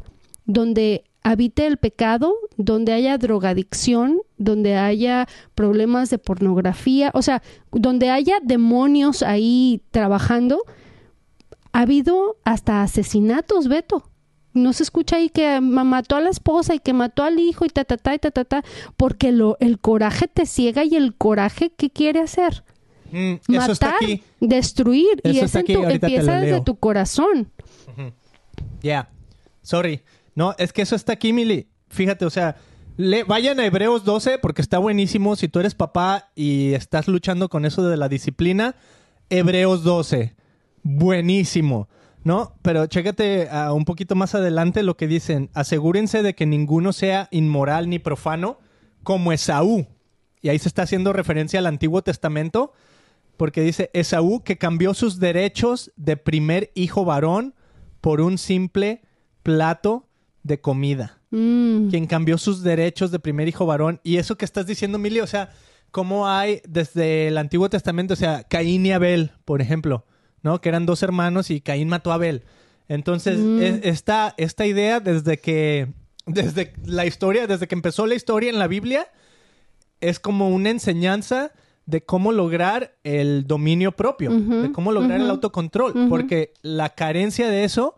donde 0.46 1.04
habite 1.22 1.66
el 1.66 1.76
pecado, 1.76 2.34
donde 2.56 2.94
haya 2.94 3.18
drogadicción, 3.18 4.22
donde 4.38 4.76
haya 4.76 5.28
problemas 5.54 6.08
de 6.08 6.18
pornografía, 6.18 7.10
o 7.12 7.20
sea, 7.20 7.42
donde 7.70 8.08
haya 8.08 8.38
demonios 8.42 9.22
ahí 9.22 9.82
trabajando. 9.90 10.62
Ha 11.72 11.80
habido 11.82 12.38
hasta 12.44 12.82
asesinatos, 12.82 13.68
Beto. 13.68 14.08
No 14.58 14.72
se 14.72 14.82
escucha 14.82 15.16
ahí 15.16 15.28
que 15.30 15.60
ma- 15.60 15.84
mató 15.84 16.16
a 16.16 16.20
la 16.20 16.30
esposa 16.30 16.74
y 16.74 16.78
que 16.80 16.92
mató 16.92 17.22
al 17.22 17.38
hijo 17.38 17.64
y 17.64 17.68
ta 17.68 17.84
ta 17.84 17.96
ta 17.96 18.14
y 18.14 18.18
ta 18.18 18.30
ta 18.30 18.44
ta, 18.44 18.64
porque 18.96 19.32
lo, 19.32 19.56
el 19.60 19.78
coraje 19.78 20.28
te 20.28 20.44
ciega 20.46 20.84
y 20.84 20.96
el 20.96 21.14
coraje 21.14 21.70
¿qué 21.76 21.90
quiere 21.90 22.20
hacer? 22.20 22.64
Mm, 23.10 23.34
eso 23.54 23.72
está 23.72 23.94
aquí. 23.96 24.22
destruir 24.40 25.20
y 25.24 25.38
Eso 25.38 25.44
eso 25.46 25.60
tu- 25.60 25.66
te 25.66 25.72
lo 25.74 25.88
empieza 25.88 26.40
desde 26.40 26.60
tu 26.60 26.76
corazón. 26.76 27.50
Yeah. 28.82 29.08
Sorry. 29.62 30.02
No, 30.34 30.54
es 30.58 30.72
que 30.72 30.82
eso 30.82 30.94
está 30.94 31.14
aquí, 31.14 31.32
Mili. 31.32 31.68
Fíjate, 31.88 32.24
o 32.24 32.30
sea, 32.30 32.56
le, 32.96 33.24
vayan 33.24 33.58
a 33.60 33.66
Hebreos 33.66 34.04
12 34.04 34.38
porque 34.38 34.62
está 34.62 34.78
buenísimo. 34.78 35.36
Si 35.36 35.48
tú 35.48 35.58
eres 35.60 35.74
papá 35.74 36.30
y 36.34 36.74
estás 36.74 37.08
luchando 37.08 37.48
con 37.48 37.64
eso 37.64 37.82
de 37.88 37.96
la 37.96 38.08
disciplina, 38.08 38.74
Hebreos 39.30 39.82
12. 39.84 40.34
Buenísimo. 40.82 41.88
¿No? 42.24 42.54
Pero 42.62 42.86
chécate 42.86 43.48
ah, 43.50 43.72
un 43.72 43.84
poquito 43.84 44.14
más 44.14 44.34
adelante 44.34 44.82
lo 44.82 44.96
que 44.96 45.06
dicen. 45.06 45.50
Asegúrense 45.54 46.22
de 46.22 46.34
que 46.34 46.46
ninguno 46.46 46.92
sea 46.92 47.28
inmoral 47.30 47.88
ni 47.88 47.98
profano 47.98 48.58
como 49.02 49.32
Esaú. 49.32 49.86
Y 50.40 50.48
ahí 50.48 50.58
se 50.58 50.68
está 50.68 50.82
haciendo 50.82 51.12
referencia 51.12 51.58
al 51.58 51.66
Antiguo 51.66 52.02
Testamento 52.02 52.72
porque 53.36 53.62
dice 53.62 53.90
Esaú 53.94 54.42
que 54.42 54.58
cambió 54.58 54.94
sus 54.94 55.20
derechos 55.20 55.92
de 55.96 56.16
primer 56.16 56.72
hijo 56.74 57.04
varón 57.04 57.54
por 58.00 58.20
un 58.20 58.36
simple 58.36 59.02
plato 59.42 60.08
de 60.42 60.60
comida. 60.60 61.20
Mm. 61.30 61.88
Quien 61.88 62.06
cambió 62.06 62.36
sus 62.36 62.62
derechos 62.62 63.10
de 63.10 63.18
primer 63.18 63.48
hijo 63.48 63.64
varón. 63.64 64.00
Y 64.02 64.16
eso 64.16 64.36
que 64.36 64.44
estás 64.44 64.66
diciendo, 64.66 64.98
Mili, 64.98 65.20
o 65.20 65.26
sea, 65.26 65.50
cómo 65.90 66.28
hay 66.28 66.60
desde 66.68 67.28
el 67.28 67.38
Antiguo 67.38 67.70
Testamento, 67.70 68.14
o 68.14 68.16
sea, 68.16 68.44
Caín 68.44 68.84
y 68.86 68.92
Abel, 68.92 69.32
por 69.44 69.60
ejemplo, 69.60 70.04
¿no? 70.42 70.60
Que 70.60 70.68
eran 70.68 70.86
dos 70.86 71.02
hermanos 71.02 71.50
y 71.50 71.60
Caín 71.60 71.88
mató 71.88 72.10
a 72.12 72.14
Abel. 72.14 72.42
Entonces, 72.88 73.38
Mm. 73.38 73.80
esta, 73.82 74.34
esta 74.38 74.66
idea 74.66 75.00
desde 75.00 75.38
que, 75.38 75.88
desde 76.26 76.72
la 76.84 77.06
historia, 77.06 77.46
desde 77.46 77.66
que 77.68 77.74
empezó 77.74 78.06
la 78.06 78.14
historia 78.14 78.50
en 78.50 78.58
la 78.58 78.66
Biblia, 78.66 79.08
es 80.00 80.20
como 80.20 80.48
una 80.48 80.70
enseñanza 80.70 81.52
de 81.86 82.02
cómo 82.04 82.32
lograr 82.32 82.94
el 83.02 83.46
dominio 83.46 83.92
propio, 83.92 84.30
de 84.30 84.72
cómo 84.72 84.92
lograr 84.92 85.20
el 85.20 85.30
autocontrol, 85.30 85.94
porque 86.10 86.52
la 86.60 86.90
carencia 86.90 87.48
de 87.48 87.64
eso 87.64 87.96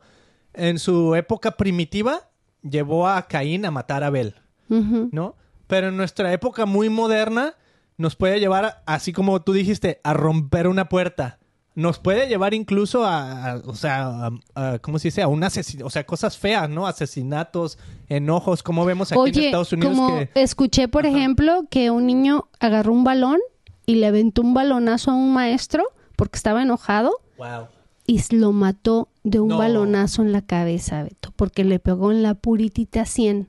en 0.54 0.78
su 0.78 1.14
época 1.16 1.56
primitiva 1.56 2.28
llevó 2.62 3.08
a 3.08 3.26
Caín 3.26 3.66
a 3.66 3.70
matar 3.72 4.04
a 4.04 4.08
Abel. 4.08 4.36
¿no? 4.68 5.34
Pero 5.66 5.88
en 5.88 5.96
nuestra 5.96 6.32
época 6.32 6.66
muy 6.66 6.88
moderna 6.88 7.54
nos 7.96 8.14
puede 8.14 8.38
llevar, 8.38 8.82
así 8.86 9.12
como 9.12 9.42
tú 9.42 9.52
dijiste, 9.52 10.00
a 10.04 10.14
romper 10.14 10.68
una 10.68 10.88
puerta. 10.88 11.39
Nos 11.80 11.98
puede 11.98 12.26
llevar 12.28 12.52
incluso 12.54 13.04
a, 13.04 13.52
a- 13.52 13.56
o 13.64 13.74
sea, 13.74 14.26
a, 14.26 14.30
a- 14.54 14.78
¿cómo 14.80 14.98
se 14.98 15.08
dice? 15.08 15.22
A 15.22 15.28
un 15.28 15.42
asesino, 15.42 15.86
o 15.86 15.90
sea, 15.90 16.04
cosas 16.04 16.36
feas, 16.36 16.68
¿no? 16.68 16.86
Asesinatos, 16.86 17.78
enojos, 18.08 18.62
como 18.62 18.84
vemos 18.84 19.12
aquí 19.12 19.38
en 19.38 19.44
Estados 19.46 19.72
Unidos 19.72 19.94
como 19.96 20.18
que... 20.18 20.30
escuché, 20.34 20.88
por 20.88 21.06
ejemplo, 21.06 21.64
que 21.70 21.90
un 21.90 22.06
niño 22.06 22.48
agarró 22.60 22.92
un 22.92 23.04
balón 23.04 23.38
y 23.86 23.94
le 23.96 24.06
aventó 24.06 24.42
un 24.42 24.52
balonazo 24.54 25.10
a 25.10 25.14
un 25.14 25.32
maestro 25.32 25.84
porque 26.16 26.36
estaba 26.36 26.62
enojado 26.62 27.12
Wow. 27.38 27.68
y 28.06 28.20
lo 28.36 28.52
mató 28.52 29.08
de 29.24 29.40
un 29.40 29.48
No. 29.48 29.58
balonazo 29.58 30.22
en 30.22 30.32
la 30.32 30.42
cabeza, 30.42 31.02
Beto, 31.02 31.32
porque 31.36 31.64
le 31.64 31.78
pegó 31.78 32.10
en 32.12 32.22
la 32.22 32.34
puritita 32.34 33.04
100. 33.06 33.48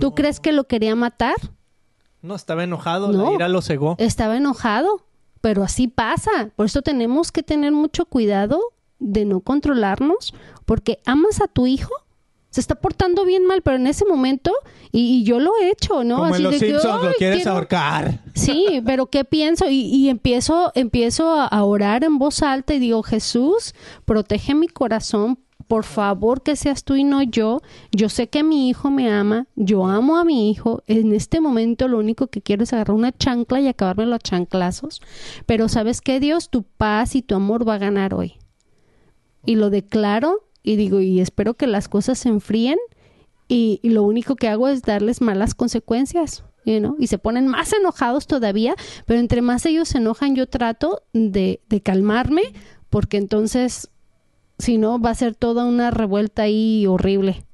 ¿Tú 0.00 0.14
crees 0.14 0.40
que 0.40 0.52
lo 0.52 0.64
quería 0.64 0.94
matar? 0.94 1.34
No, 2.22 2.34
estaba 2.34 2.64
enojado, 2.64 3.12
No. 3.12 3.30
la 3.30 3.32
ira 3.34 3.48
lo 3.48 3.62
cegó. 3.62 3.94
Estaba 3.98 4.36
enojado, 4.36 5.04
pero 5.46 5.62
así 5.62 5.86
pasa. 5.86 6.50
Por 6.56 6.66
eso 6.66 6.82
tenemos 6.82 7.30
que 7.30 7.44
tener 7.44 7.70
mucho 7.70 8.04
cuidado 8.04 8.60
de 8.98 9.24
no 9.24 9.38
controlarnos, 9.38 10.34
porque 10.64 10.98
amas 11.06 11.40
a 11.40 11.46
tu 11.46 11.68
hijo, 11.68 11.92
se 12.50 12.60
está 12.60 12.74
portando 12.74 13.24
bien 13.24 13.46
mal, 13.46 13.62
pero 13.62 13.76
en 13.76 13.86
ese 13.86 14.04
momento, 14.04 14.50
y, 14.90 15.18
y 15.18 15.22
yo 15.22 15.38
lo 15.38 15.52
he 15.62 15.70
hecho, 15.70 16.02
¿no? 16.02 16.16
Como 16.16 16.34
Así 16.34 16.38
en 16.38 16.42
los 16.42 16.52
de 16.54 16.58
que, 16.58 16.66
Simpsons, 16.72 17.02
lo 17.04 17.08
"Ay, 17.10 17.14
quieres 17.16 17.36
quiero-". 17.36 17.52
ahorcar. 17.52 18.18
Sí, 18.34 18.82
pero 18.84 19.06
¿qué 19.06 19.24
pienso? 19.24 19.68
Y, 19.68 19.82
y 19.82 20.08
empiezo, 20.08 20.72
empiezo 20.74 21.30
a 21.40 21.62
orar 21.62 22.02
en 22.02 22.18
voz 22.18 22.42
alta 22.42 22.74
y 22.74 22.80
digo, 22.80 23.04
Jesús, 23.04 23.72
protege 24.04 24.52
mi 24.56 24.66
corazón, 24.66 25.38
por 25.68 25.84
favor 25.84 26.42
que 26.42 26.56
seas 26.56 26.84
tú 26.84 26.96
y 26.96 27.04
no 27.04 27.22
yo. 27.22 27.62
Yo 27.92 28.08
sé 28.08 28.28
que 28.28 28.42
mi 28.42 28.68
hijo 28.68 28.90
me 28.90 29.10
ama, 29.10 29.46
yo 29.56 29.86
amo 29.86 30.16
a 30.16 30.24
mi 30.24 30.50
hijo. 30.50 30.82
En 30.86 31.12
este 31.12 31.40
momento 31.40 31.88
lo 31.88 31.98
único 31.98 32.28
que 32.28 32.42
quiero 32.42 32.62
es 32.62 32.72
agarrar 32.72 32.96
una 32.96 33.12
chancla 33.12 33.60
y 33.60 33.68
acabarme 33.68 34.06
los 34.06 34.20
chanclazos. 34.20 35.00
Pero 35.46 35.68
sabes 35.68 36.00
qué, 36.00 36.20
Dios, 36.20 36.50
tu 36.50 36.62
paz 36.62 37.14
y 37.16 37.22
tu 37.22 37.34
amor 37.34 37.66
va 37.68 37.74
a 37.74 37.78
ganar 37.78 38.14
hoy. 38.14 38.34
Y 39.44 39.56
lo 39.56 39.70
declaro 39.70 40.40
y 40.62 40.76
digo, 40.76 41.00
y 41.00 41.20
espero 41.20 41.54
que 41.54 41.66
las 41.66 41.88
cosas 41.88 42.18
se 42.18 42.28
enfríen 42.28 42.78
y, 43.48 43.78
y 43.82 43.90
lo 43.90 44.02
único 44.02 44.34
que 44.34 44.48
hago 44.48 44.68
es 44.68 44.82
darles 44.82 45.20
malas 45.20 45.54
consecuencias, 45.54 46.42
you 46.64 46.78
know, 46.80 46.96
y 46.98 47.06
se 47.06 47.18
ponen 47.18 47.46
más 47.46 47.72
enojados 47.72 48.26
todavía, 48.26 48.74
pero 49.06 49.20
entre 49.20 49.42
más 49.42 49.64
ellos 49.66 49.88
se 49.88 49.98
enojan 49.98 50.34
yo 50.34 50.48
trato 50.48 51.02
de, 51.12 51.60
de 51.68 51.80
calmarme 51.80 52.42
porque 52.90 53.16
entonces 53.18 53.90
si 54.58 54.78
no 54.78 54.98
va 55.00 55.10
a 55.10 55.14
ser 55.14 55.34
toda 55.34 55.64
una 55.64 55.90
revuelta 55.90 56.42
ahí 56.42 56.86
horrible. 56.86 57.44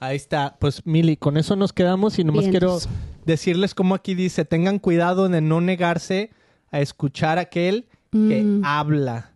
Ahí 0.00 0.16
está. 0.16 0.56
Pues, 0.58 0.84
Mili, 0.84 1.16
con 1.16 1.36
eso 1.36 1.56
nos 1.56 1.72
quedamos 1.72 2.18
y 2.18 2.24
nomás 2.24 2.44
quiero 2.48 2.72
Vientos. 2.78 2.88
decirles 3.24 3.74
como 3.74 3.94
aquí 3.94 4.14
dice, 4.14 4.44
tengan 4.44 4.78
cuidado 4.78 5.28
de 5.28 5.40
no 5.40 5.60
negarse 5.60 6.30
a 6.70 6.80
escuchar 6.80 7.38
a 7.38 7.42
aquel 7.42 7.86
que 8.12 8.42
Mm. 8.42 8.62
habla, 8.64 9.32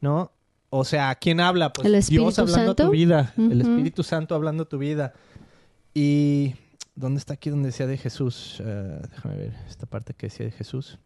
¿no? 0.00 0.32
O 0.70 0.84
sea, 0.84 1.14
¿quién 1.14 1.40
habla? 1.40 1.72
Pues 1.72 1.86
¿El 1.86 2.02
Dios 2.02 2.38
hablando 2.38 2.72
a 2.72 2.74
tu 2.74 2.90
vida, 2.90 3.32
el. 3.36 3.60
Espíritu 3.60 4.02
Santo 4.02 4.34
hablando 4.34 4.64
a 4.64 4.68
tu 4.68 4.78
vida. 4.78 5.14
Y 5.94 6.54
¿dónde 6.94 7.18
está 7.18 7.34
aquí 7.34 7.48
donde 7.50 7.68
decía 7.68 7.86
de 7.86 7.96
Jesús? 7.96 8.60
Eh, 8.64 9.00
déjame 9.10 9.36
ver 9.36 9.54
esta 9.68 9.86
parte 9.86 10.14
que 10.14 10.26
decía 10.26 10.46
de 10.46 10.52
Jesús. 10.52 10.98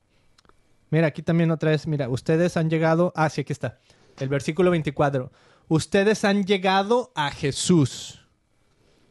Mira, 0.90 1.06
aquí 1.06 1.22
también 1.22 1.50
otra 1.50 1.70
vez, 1.70 1.86
mira, 1.86 2.08
ustedes 2.08 2.56
han 2.56 2.68
llegado, 2.70 3.12
ah, 3.16 3.28
sí, 3.30 3.40
aquí 3.42 3.52
está, 3.52 3.78
el 4.18 4.28
versículo 4.28 4.70
24. 4.70 5.30
Ustedes 5.68 6.24
han 6.24 6.44
llegado 6.44 7.12
a 7.14 7.30
Jesús, 7.30 8.26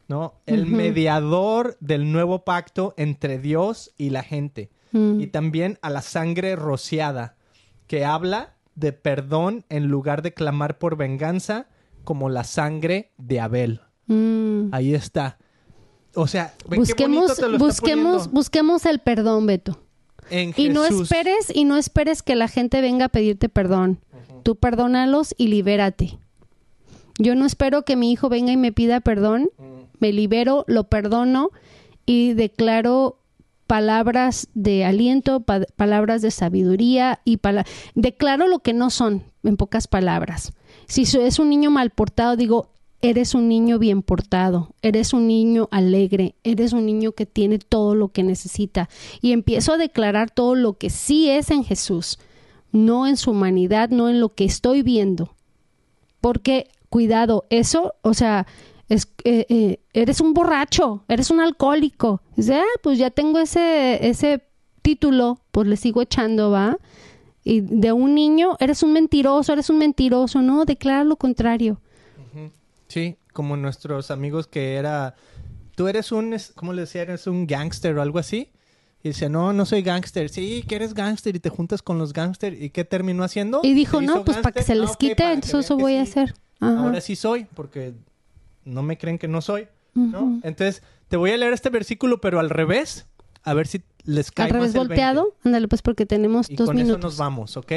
¿no? 0.08 0.36
El 0.46 0.66
mediador 0.68 1.78
del 1.80 2.12
nuevo 2.12 2.44
pacto 2.44 2.94
entre 2.98 3.40
Dios 3.40 3.92
y 3.98 4.10
la 4.10 4.24
gente. 4.24 4.70
Mm. 4.92 5.22
Y 5.22 5.28
también 5.28 5.80
a 5.82 5.90
la 5.90 6.02
sangre 6.02 6.56
rociada, 6.56 7.36
que 7.88 8.06
habla 8.06 8.56
de 8.76 8.94
perdón 8.94 9.66
en 9.70 9.88
lugar 9.88 10.22
de 10.22 10.34
clamar 10.34 10.78
por 10.78 10.98
venganza, 10.98 11.68
como 12.04 12.30
la 12.30 12.44
sangre 12.44 13.12
de 13.18 13.40
Abel. 13.40 13.82
Mm. 14.08 14.74
Ahí 14.74 14.94
está. 14.94 15.38
O 16.16 16.28
sea, 16.28 16.54
Busquemos, 16.66 17.36
te 17.36 17.48
lo 17.48 17.56
está 17.56 17.66
busquemos, 17.66 18.32
busquemos 18.32 18.86
el 18.86 19.00
perdón, 19.00 19.46
Beto. 19.46 19.80
en 20.30 20.54
Y 20.58 20.70
no 20.70 20.84
esperes, 20.86 21.52
y 21.54 21.64
no 21.64 21.78
esperes 21.78 22.22
que 22.22 22.36
la 22.36 22.48
gente 22.48 22.82
venga 22.82 23.06
a 23.06 23.10
pedirte 23.10 23.50
perdón. 23.50 24.00
Tú 24.44 24.56
perdónalos 24.56 25.34
y 25.38 25.48
libérate. 25.48 26.18
Yo 27.20 27.36
no 27.36 27.46
espero 27.46 27.84
que 27.84 27.96
mi 27.96 28.12
hijo 28.12 28.30
venga 28.30 28.52
y 28.52 28.58
me 28.58 28.72
pida 28.72 29.00
perdón. 29.00 29.50
Me 30.00 30.12
libero, 30.12 30.66
lo 30.68 30.86
perdono 30.86 31.52
y 32.06 32.34
declaro 32.34 33.20
palabras 33.68 34.48
de 34.54 34.84
aliento, 34.84 35.42
pa- 35.42 35.62
palabras 35.76 36.22
de 36.22 36.32
sabiduría 36.32 37.22
y 37.24 37.38
pala- 37.38 37.66
declaro 37.96 38.48
lo 38.48 38.60
que 38.60 38.74
no 38.74 38.90
son, 38.90 39.24
en 39.44 39.58
pocas 39.58 39.88
palabras. 39.88 40.54
Si 40.88 41.04
es 41.04 41.40
un 41.40 41.50
niño 41.50 41.70
mal 41.72 41.92
portado, 41.92 42.36
digo, 42.36 42.70
eres 43.02 43.34
un 43.34 43.48
niño 43.48 43.80
bien 43.80 44.02
portado, 44.02 44.74
eres 44.82 45.14
un 45.14 45.28
niño 45.28 45.70
alegre, 45.72 46.36
eres 46.44 46.74
un 46.74 46.86
niño 46.86 47.14
que 47.14 47.26
tiene 47.26 47.60
todo 47.60 47.96
lo 47.96 48.10
que 48.10 48.24
necesita. 48.24 48.90
Y 49.22 49.32
empiezo 49.32 49.74
a 49.74 49.78
declarar 49.78 50.32
todo 50.32 50.56
lo 50.56 50.74
que 50.74 50.90
sí 50.90 51.30
es 51.30 51.50
en 51.52 51.64
Jesús, 51.64 52.20
no 52.72 53.08
en 53.08 53.18
su 53.18 53.32
humanidad, 53.32 53.90
no 53.90 54.10
en 54.10 54.20
lo 54.20 54.30
que 54.30 54.46
estoy 54.46 54.82
viendo. 54.82 55.36
Porque, 56.20 56.70
cuidado, 56.90 57.46
eso, 57.50 57.96
o 58.02 58.14
sea, 58.14 58.48
es, 58.90 59.08
eh, 59.24 59.46
eh, 59.50 59.80
eres 59.94 60.22
un 60.22 60.34
borracho, 60.34 61.04
eres 61.08 61.32
un 61.32 61.40
alcohólico. 61.40 62.22
Dice, 62.36 62.56
ah, 62.56 62.80
pues 62.84 62.98
ya 62.98 63.10
tengo 63.10 63.40
ese, 63.40 64.08
ese 64.08 64.44
título, 64.82 65.40
pues 65.52 65.68
le 65.68 65.78
sigo 65.78 66.02
echando, 66.02 66.52
¿va? 66.52 66.78
Y 67.44 67.62
de 67.62 67.92
un 67.92 68.14
niño, 68.14 68.56
eres 68.60 68.84
un 68.84 68.94
mentiroso, 68.94 69.54
eres 69.54 69.70
un 69.70 69.80
mentiroso, 69.80 70.42
no, 70.42 70.66
declara 70.66 71.04
lo 71.04 71.16
contrario. 71.16 71.80
Sí, 72.88 73.16
como 73.32 73.56
nuestros 73.56 74.12
amigos 74.12 74.48
que 74.48 74.76
era... 74.76 75.16
Tú 75.76 75.88
eres 75.88 76.12
un... 76.12 76.36
¿Cómo 76.56 76.74
le 76.74 76.82
decía? 76.82 77.04
Eres 77.04 77.26
un 77.26 77.48
gangster 77.48 77.98
o 77.98 78.02
algo 78.02 78.20
así. 78.20 78.50
Y 79.04 79.10
dice, 79.10 79.30
no, 79.30 79.52
no 79.54 79.66
soy 79.66 79.82
gangster. 79.82 80.30
Sí, 80.30 80.64
que 80.68 80.76
eres 80.76 80.94
gangster 80.94 81.36
y 81.36 81.40
te 81.40 81.50
juntas 81.50 81.82
con 81.82 81.98
los 81.98 82.14
gangster. 82.14 82.54
¿Y 82.62 82.70
qué 82.70 82.86
terminó 82.86 83.24
haciendo? 83.24 83.62
Y 83.64 83.74
dijo, 83.74 83.98
¿Se 84.00 84.04
hizo 84.06 84.16
no, 84.18 84.26
pues 84.26 84.38
para 84.38 84.52
que 84.52 84.60
gángster? 84.60 84.76
se 84.76 84.82
Ah, 84.82 84.86
les 84.86 84.98
quite, 84.98 85.24
entonces 85.34 85.66
eso 85.66 85.78
voy 85.78 85.96
a 85.96 86.04
hacer. 86.04 86.34
Ajá. 86.60 86.80
Ahora 86.80 87.02
sí 87.02 87.16
soy, 87.16 87.46
porque 87.56 87.94
no 88.64 88.84
me 88.84 88.98
creen 88.98 89.18
que 89.18 89.28
no 89.28 89.42
soy. 89.42 89.68
Entonces, 90.44 90.84
te 91.08 91.18
voy 91.18 91.32
a 91.32 91.38
leer 91.38 91.52
este 91.54 91.70
versículo, 91.70 92.22
pero 92.22 92.40
al 92.40 92.50
revés. 92.50 93.08
A 93.44 93.54
ver 93.56 93.66
si 93.68 93.82
les 94.04 94.30
cae 94.32 94.46
Al 94.46 94.52
revés 94.52 94.70
más 94.70 94.76
el 94.84 94.88
20. 94.88 94.94
volteado, 94.94 95.36
ándale 95.44 95.68
pues 95.68 95.82
porque 95.82 96.06
tenemos 96.06 96.48
Y 96.50 96.56
dos 96.56 96.68
con 96.68 96.78
eso 96.78 96.98
nos 97.00 97.18
vamos, 97.18 97.58
¿ok? 97.58 97.72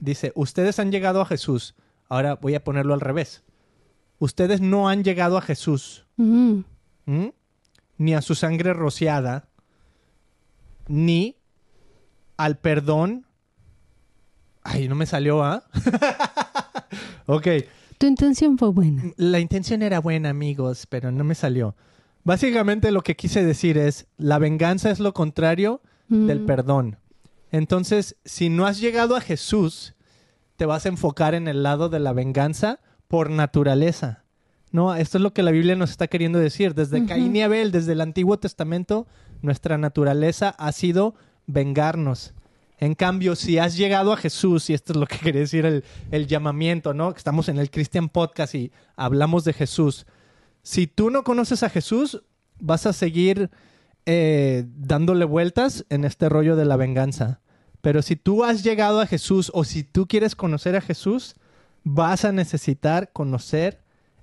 Dice, 0.00 0.32
ustedes 0.34 0.80
han 0.80 0.90
llegado 0.90 1.20
a 1.20 1.26
Jesús. 1.26 1.74
Ahora 2.08 2.34
voy 2.34 2.56
a 2.56 2.64
ponerlo 2.64 2.94
al 2.94 3.00
revés. 3.00 3.44
Ustedes 4.18 4.60
no 4.60 4.88
han 4.88 5.04
llegado 5.04 5.38
a 5.38 5.40
Jesús, 5.40 6.04
Ujú. 6.18 6.64
¿m? 7.06 7.32
ni 7.96 8.14
a 8.14 8.22
su 8.22 8.34
sangre 8.34 8.72
rociada, 8.72 9.46
ni 10.88 11.36
al 12.36 12.58
perdón. 12.58 13.26
Ay, 14.62 14.88
no 14.88 14.94
me 14.94 15.06
salió, 15.06 15.42
¿ah? 15.44 15.64
ok. 17.26 17.46
tu 17.98 18.06
intención 18.06 18.58
fue 18.58 18.70
buena. 18.70 19.02
La 19.16 19.40
intención 19.40 19.82
era 19.82 20.00
buena, 20.00 20.30
amigos, 20.30 20.86
pero 20.88 21.10
no 21.12 21.24
me 21.24 21.34
salió. 21.34 21.74
Básicamente 22.24 22.90
lo 22.90 23.02
que 23.02 23.16
quise 23.16 23.44
decir 23.44 23.76
es, 23.78 24.06
la 24.16 24.38
venganza 24.38 24.90
es 24.90 25.00
lo 25.00 25.12
contrario 25.12 25.80
del 26.08 26.40
Mm. 26.40 26.46
perdón. 26.46 26.98
Entonces, 27.50 28.16
si 28.24 28.48
no 28.48 28.66
has 28.66 28.80
llegado 28.80 29.16
a 29.16 29.20
Jesús, 29.20 29.94
te 30.56 30.66
vas 30.66 30.86
a 30.86 30.88
enfocar 30.88 31.34
en 31.34 31.48
el 31.48 31.62
lado 31.62 31.88
de 31.88 32.00
la 32.00 32.12
venganza 32.12 32.80
por 33.08 33.30
naturaleza. 33.30 34.24
No, 34.70 34.94
esto 34.94 35.18
es 35.18 35.22
lo 35.22 35.32
que 35.32 35.42
la 35.42 35.50
Biblia 35.52 35.76
nos 35.76 35.90
está 35.90 36.08
queriendo 36.08 36.38
decir. 36.38 36.74
Desde 36.74 36.98
Ujú. 36.98 37.06
Caín 37.08 37.36
y 37.36 37.42
Abel, 37.42 37.70
desde 37.70 37.92
el 37.92 38.00
Antiguo 38.00 38.38
Testamento, 38.38 39.06
nuestra 39.44 39.78
naturaleza 39.78 40.50
ha 40.58 40.72
sido 40.72 41.14
vengarnos. 41.46 42.34
En 42.78 42.94
cambio, 42.94 43.36
si 43.36 43.58
has 43.58 43.76
llegado 43.76 44.12
a 44.12 44.16
Jesús, 44.16 44.68
y 44.68 44.74
esto 44.74 44.92
es 44.92 44.98
lo 44.98 45.06
que 45.06 45.18
quería 45.22 45.42
decir 45.42 45.84
el, 46.10 46.26
llamamiento, 46.26 46.94
¿no? 46.94 47.10
Estamos 47.10 47.48
en 47.48 47.58
el 47.58 47.70
Christian 47.70 48.08
Podcast 48.08 48.54
y 48.54 48.72
hablamos 48.96 49.44
de 49.44 49.52
Jesús. 49.52 50.06
Si 50.62 50.86
tú 50.86 51.10
no 51.10 51.22
conoces 51.22 51.62
a 51.62 51.70
Jesús, 51.70 52.22
vas 52.58 52.86
a 52.86 52.92
seguir 52.92 53.50
eh, 54.06 54.64
dándole 54.76 55.24
vueltas 55.24 55.84
en 55.90 56.04
este 56.04 56.28
rollo 56.28 56.56
de 56.56 56.64
la 56.64 56.76
venganza. 56.76 57.40
Pero 57.80 58.00
si 58.00 58.16
tú 58.16 58.44
has 58.44 58.64
llegado 58.64 59.00
a 59.00 59.06
Jesús 59.06 59.50
o 59.54 59.64
si 59.64 59.84
tú 59.84 60.06
quieres 60.08 60.34
conocer 60.34 60.74
a 60.74 60.80
Jesús, 60.80 61.34
vas 61.82 62.24
a 62.24 62.32
necesitar 62.32 63.12
conocer 63.12 63.82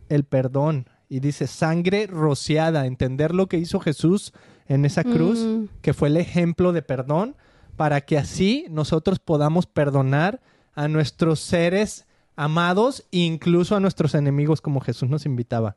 el 0.09 0.23
perdón. 0.23 0.89
Y 1.09 1.19
dice 1.19 1.45
sangre 1.45 2.07
rociada, 2.07 2.87
entender 2.87 3.35
lo 3.35 3.47
que 3.47 3.57
hizo 3.57 3.79
Jesús 3.79 4.33
en 4.73 4.85
esa 4.85 5.03
cruz, 5.03 5.39
Mm. 5.39 5.65
que 5.81 5.93
fue 5.93 6.07
el 6.07 6.17
ejemplo 6.17 6.71
de 6.71 6.81
perdón, 6.81 7.35
para 7.75 8.01
que 8.01 8.17
así 8.17 8.65
nosotros 8.69 9.19
podamos 9.19 9.65
perdonar 9.65 10.39
a 10.75 10.87
nuestros 10.87 11.39
seres 11.39 12.05
amados 12.35 13.03
e 13.11 13.19
incluso 13.19 13.75
a 13.75 13.79
nuestros 13.79 14.15
enemigos 14.15 14.61
como 14.61 14.79
Jesús 14.79 15.09
nos 15.09 15.25
invitaba. 15.25 15.75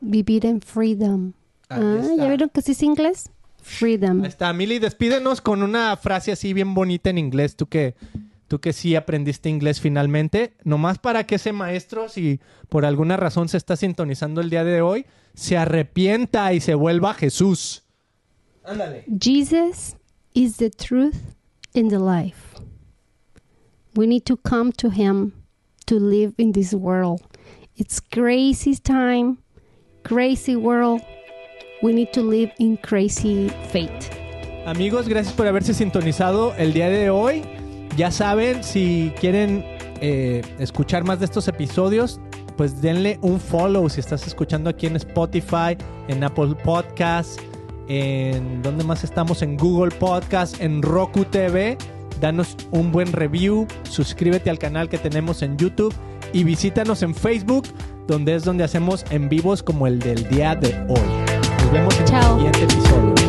Vivir 0.00 0.46
en 0.46 0.60
freedom. 0.60 1.32
Ah. 1.68 1.80
¿ya 2.16 2.28
vieron 2.28 2.48
que 2.50 2.62
sí 2.62 2.72
es 2.72 2.82
inglés? 2.82 3.30
Freedom. 3.62 4.22
Ahí 4.22 4.28
está, 4.28 4.52
Mili, 4.52 4.78
despídenos 4.78 5.40
con 5.40 5.62
una 5.62 5.96
frase 5.96 6.32
así 6.32 6.52
bien 6.52 6.74
bonita 6.74 7.10
en 7.10 7.18
inglés, 7.18 7.56
tú 7.56 7.66
que, 7.66 7.94
tú 8.48 8.60
que 8.60 8.72
sí 8.72 8.94
aprendiste 8.94 9.48
inglés 9.48 9.80
finalmente, 9.80 10.54
nomás 10.64 10.98
para 10.98 11.24
que 11.26 11.36
ese 11.36 11.52
maestro, 11.52 12.08
si 12.08 12.40
por 12.68 12.84
alguna 12.84 13.16
razón 13.16 13.48
se 13.48 13.56
está 13.56 13.76
sintonizando 13.76 14.40
el 14.40 14.50
día 14.50 14.64
de 14.64 14.82
hoy, 14.82 15.06
se 15.34 15.56
arrepienta 15.56 16.52
y 16.52 16.60
se 16.60 16.74
vuelva 16.74 17.14
Jesús. 17.14 17.81
Ándale. 18.64 19.04
Jesus 19.18 19.96
is 20.34 20.56
the 20.56 20.70
truth 20.70 21.34
and 21.74 21.90
the 21.90 21.98
life. 21.98 22.60
We 23.94 24.06
need 24.06 24.24
to 24.26 24.36
come 24.36 24.72
to 24.72 24.90
Him 24.90 25.32
to 25.86 25.98
live 25.98 26.34
in 26.38 26.52
this 26.52 26.72
world. 26.72 27.22
It's 27.76 28.00
crazy 28.00 28.76
time, 28.76 29.38
crazy 30.04 30.56
world. 30.56 31.02
We 31.82 31.92
need 31.92 32.12
to 32.12 32.22
live 32.22 32.52
in 32.58 32.76
crazy 32.78 33.48
fate. 33.70 34.10
Amigos, 34.66 35.08
gracias 35.08 35.34
por 35.34 35.46
haberse 35.46 35.74
sintonizado 35.74 36.54
el 36.56 36.72
día 36.72 36.88
de 36.88 37.10
hoy. 37.10 37.42
Ya 37.96 38.10
saben, 38.10 38.62
si 38.62 39.12
quieren 39.20 39.64
eh, 40.00 40.42
escuchar 40.58 41.04
más 41.04 41.18
de 41.18 41.24
estos 41.24 41.48
episodios, 41.48 42.20
pues 42.56 42.80
denle 42.80 43.18
un 43.22 43.40
follow 43.40 43.88
si 43.88 44.00
estás 44.00 44.26
escuchando 44.26 44.70
aquí 44.70 44.86
en 44.86 44.96
Spotify, 44.96 45.76
en 46.08 46.22
Apple 46.22 46.54
Podcasts, 46.62 47.36
en 47.92 48.62
donde 48.62 48.84
más 48.84 49.04
estamos, 49.04 49.42
en 49.42 49.58
Google 49.58 49.94
Podcast, 49.94 50.58
en 50.62 50.80
Roku 50.80 51.26
TV. 51.26 51.76
Danos 52.22 52.56
un 52.70 52.90
buen 52.90 53.12
review, 53.12 53.66
suscríbete 53.82 54.48
al 54.48 54.58
canal 54.58 54.88
que 54.88 54.96
tenemos 54.96 55.42
en 55.42 55.58
YouTube 55.58 55.94
y 56.32 56.44
visítanos 56.44 57.02
en 57.02 57.14
Facebook, 57.14 57.64
donde 58.06 58.34
es 58.34 58.44
donde 58.44 58.64
hacemos 58.64 59.04
en 59.10 59.28
vivos 59.28 59.62
como 59.62 59.86
el 59.86 59.98
del 59.98 60.26
día 60.28 60.54
de 60.54 60.68
hoy. 60.88 61.00
Nos 61.64 61.72
vemos 61.72 61.98
en 61.98 62.04
Chao. 62.06 62.38
el 62.38 62.54
siguiente 62.54 62.62
episodio. 62.62 63.21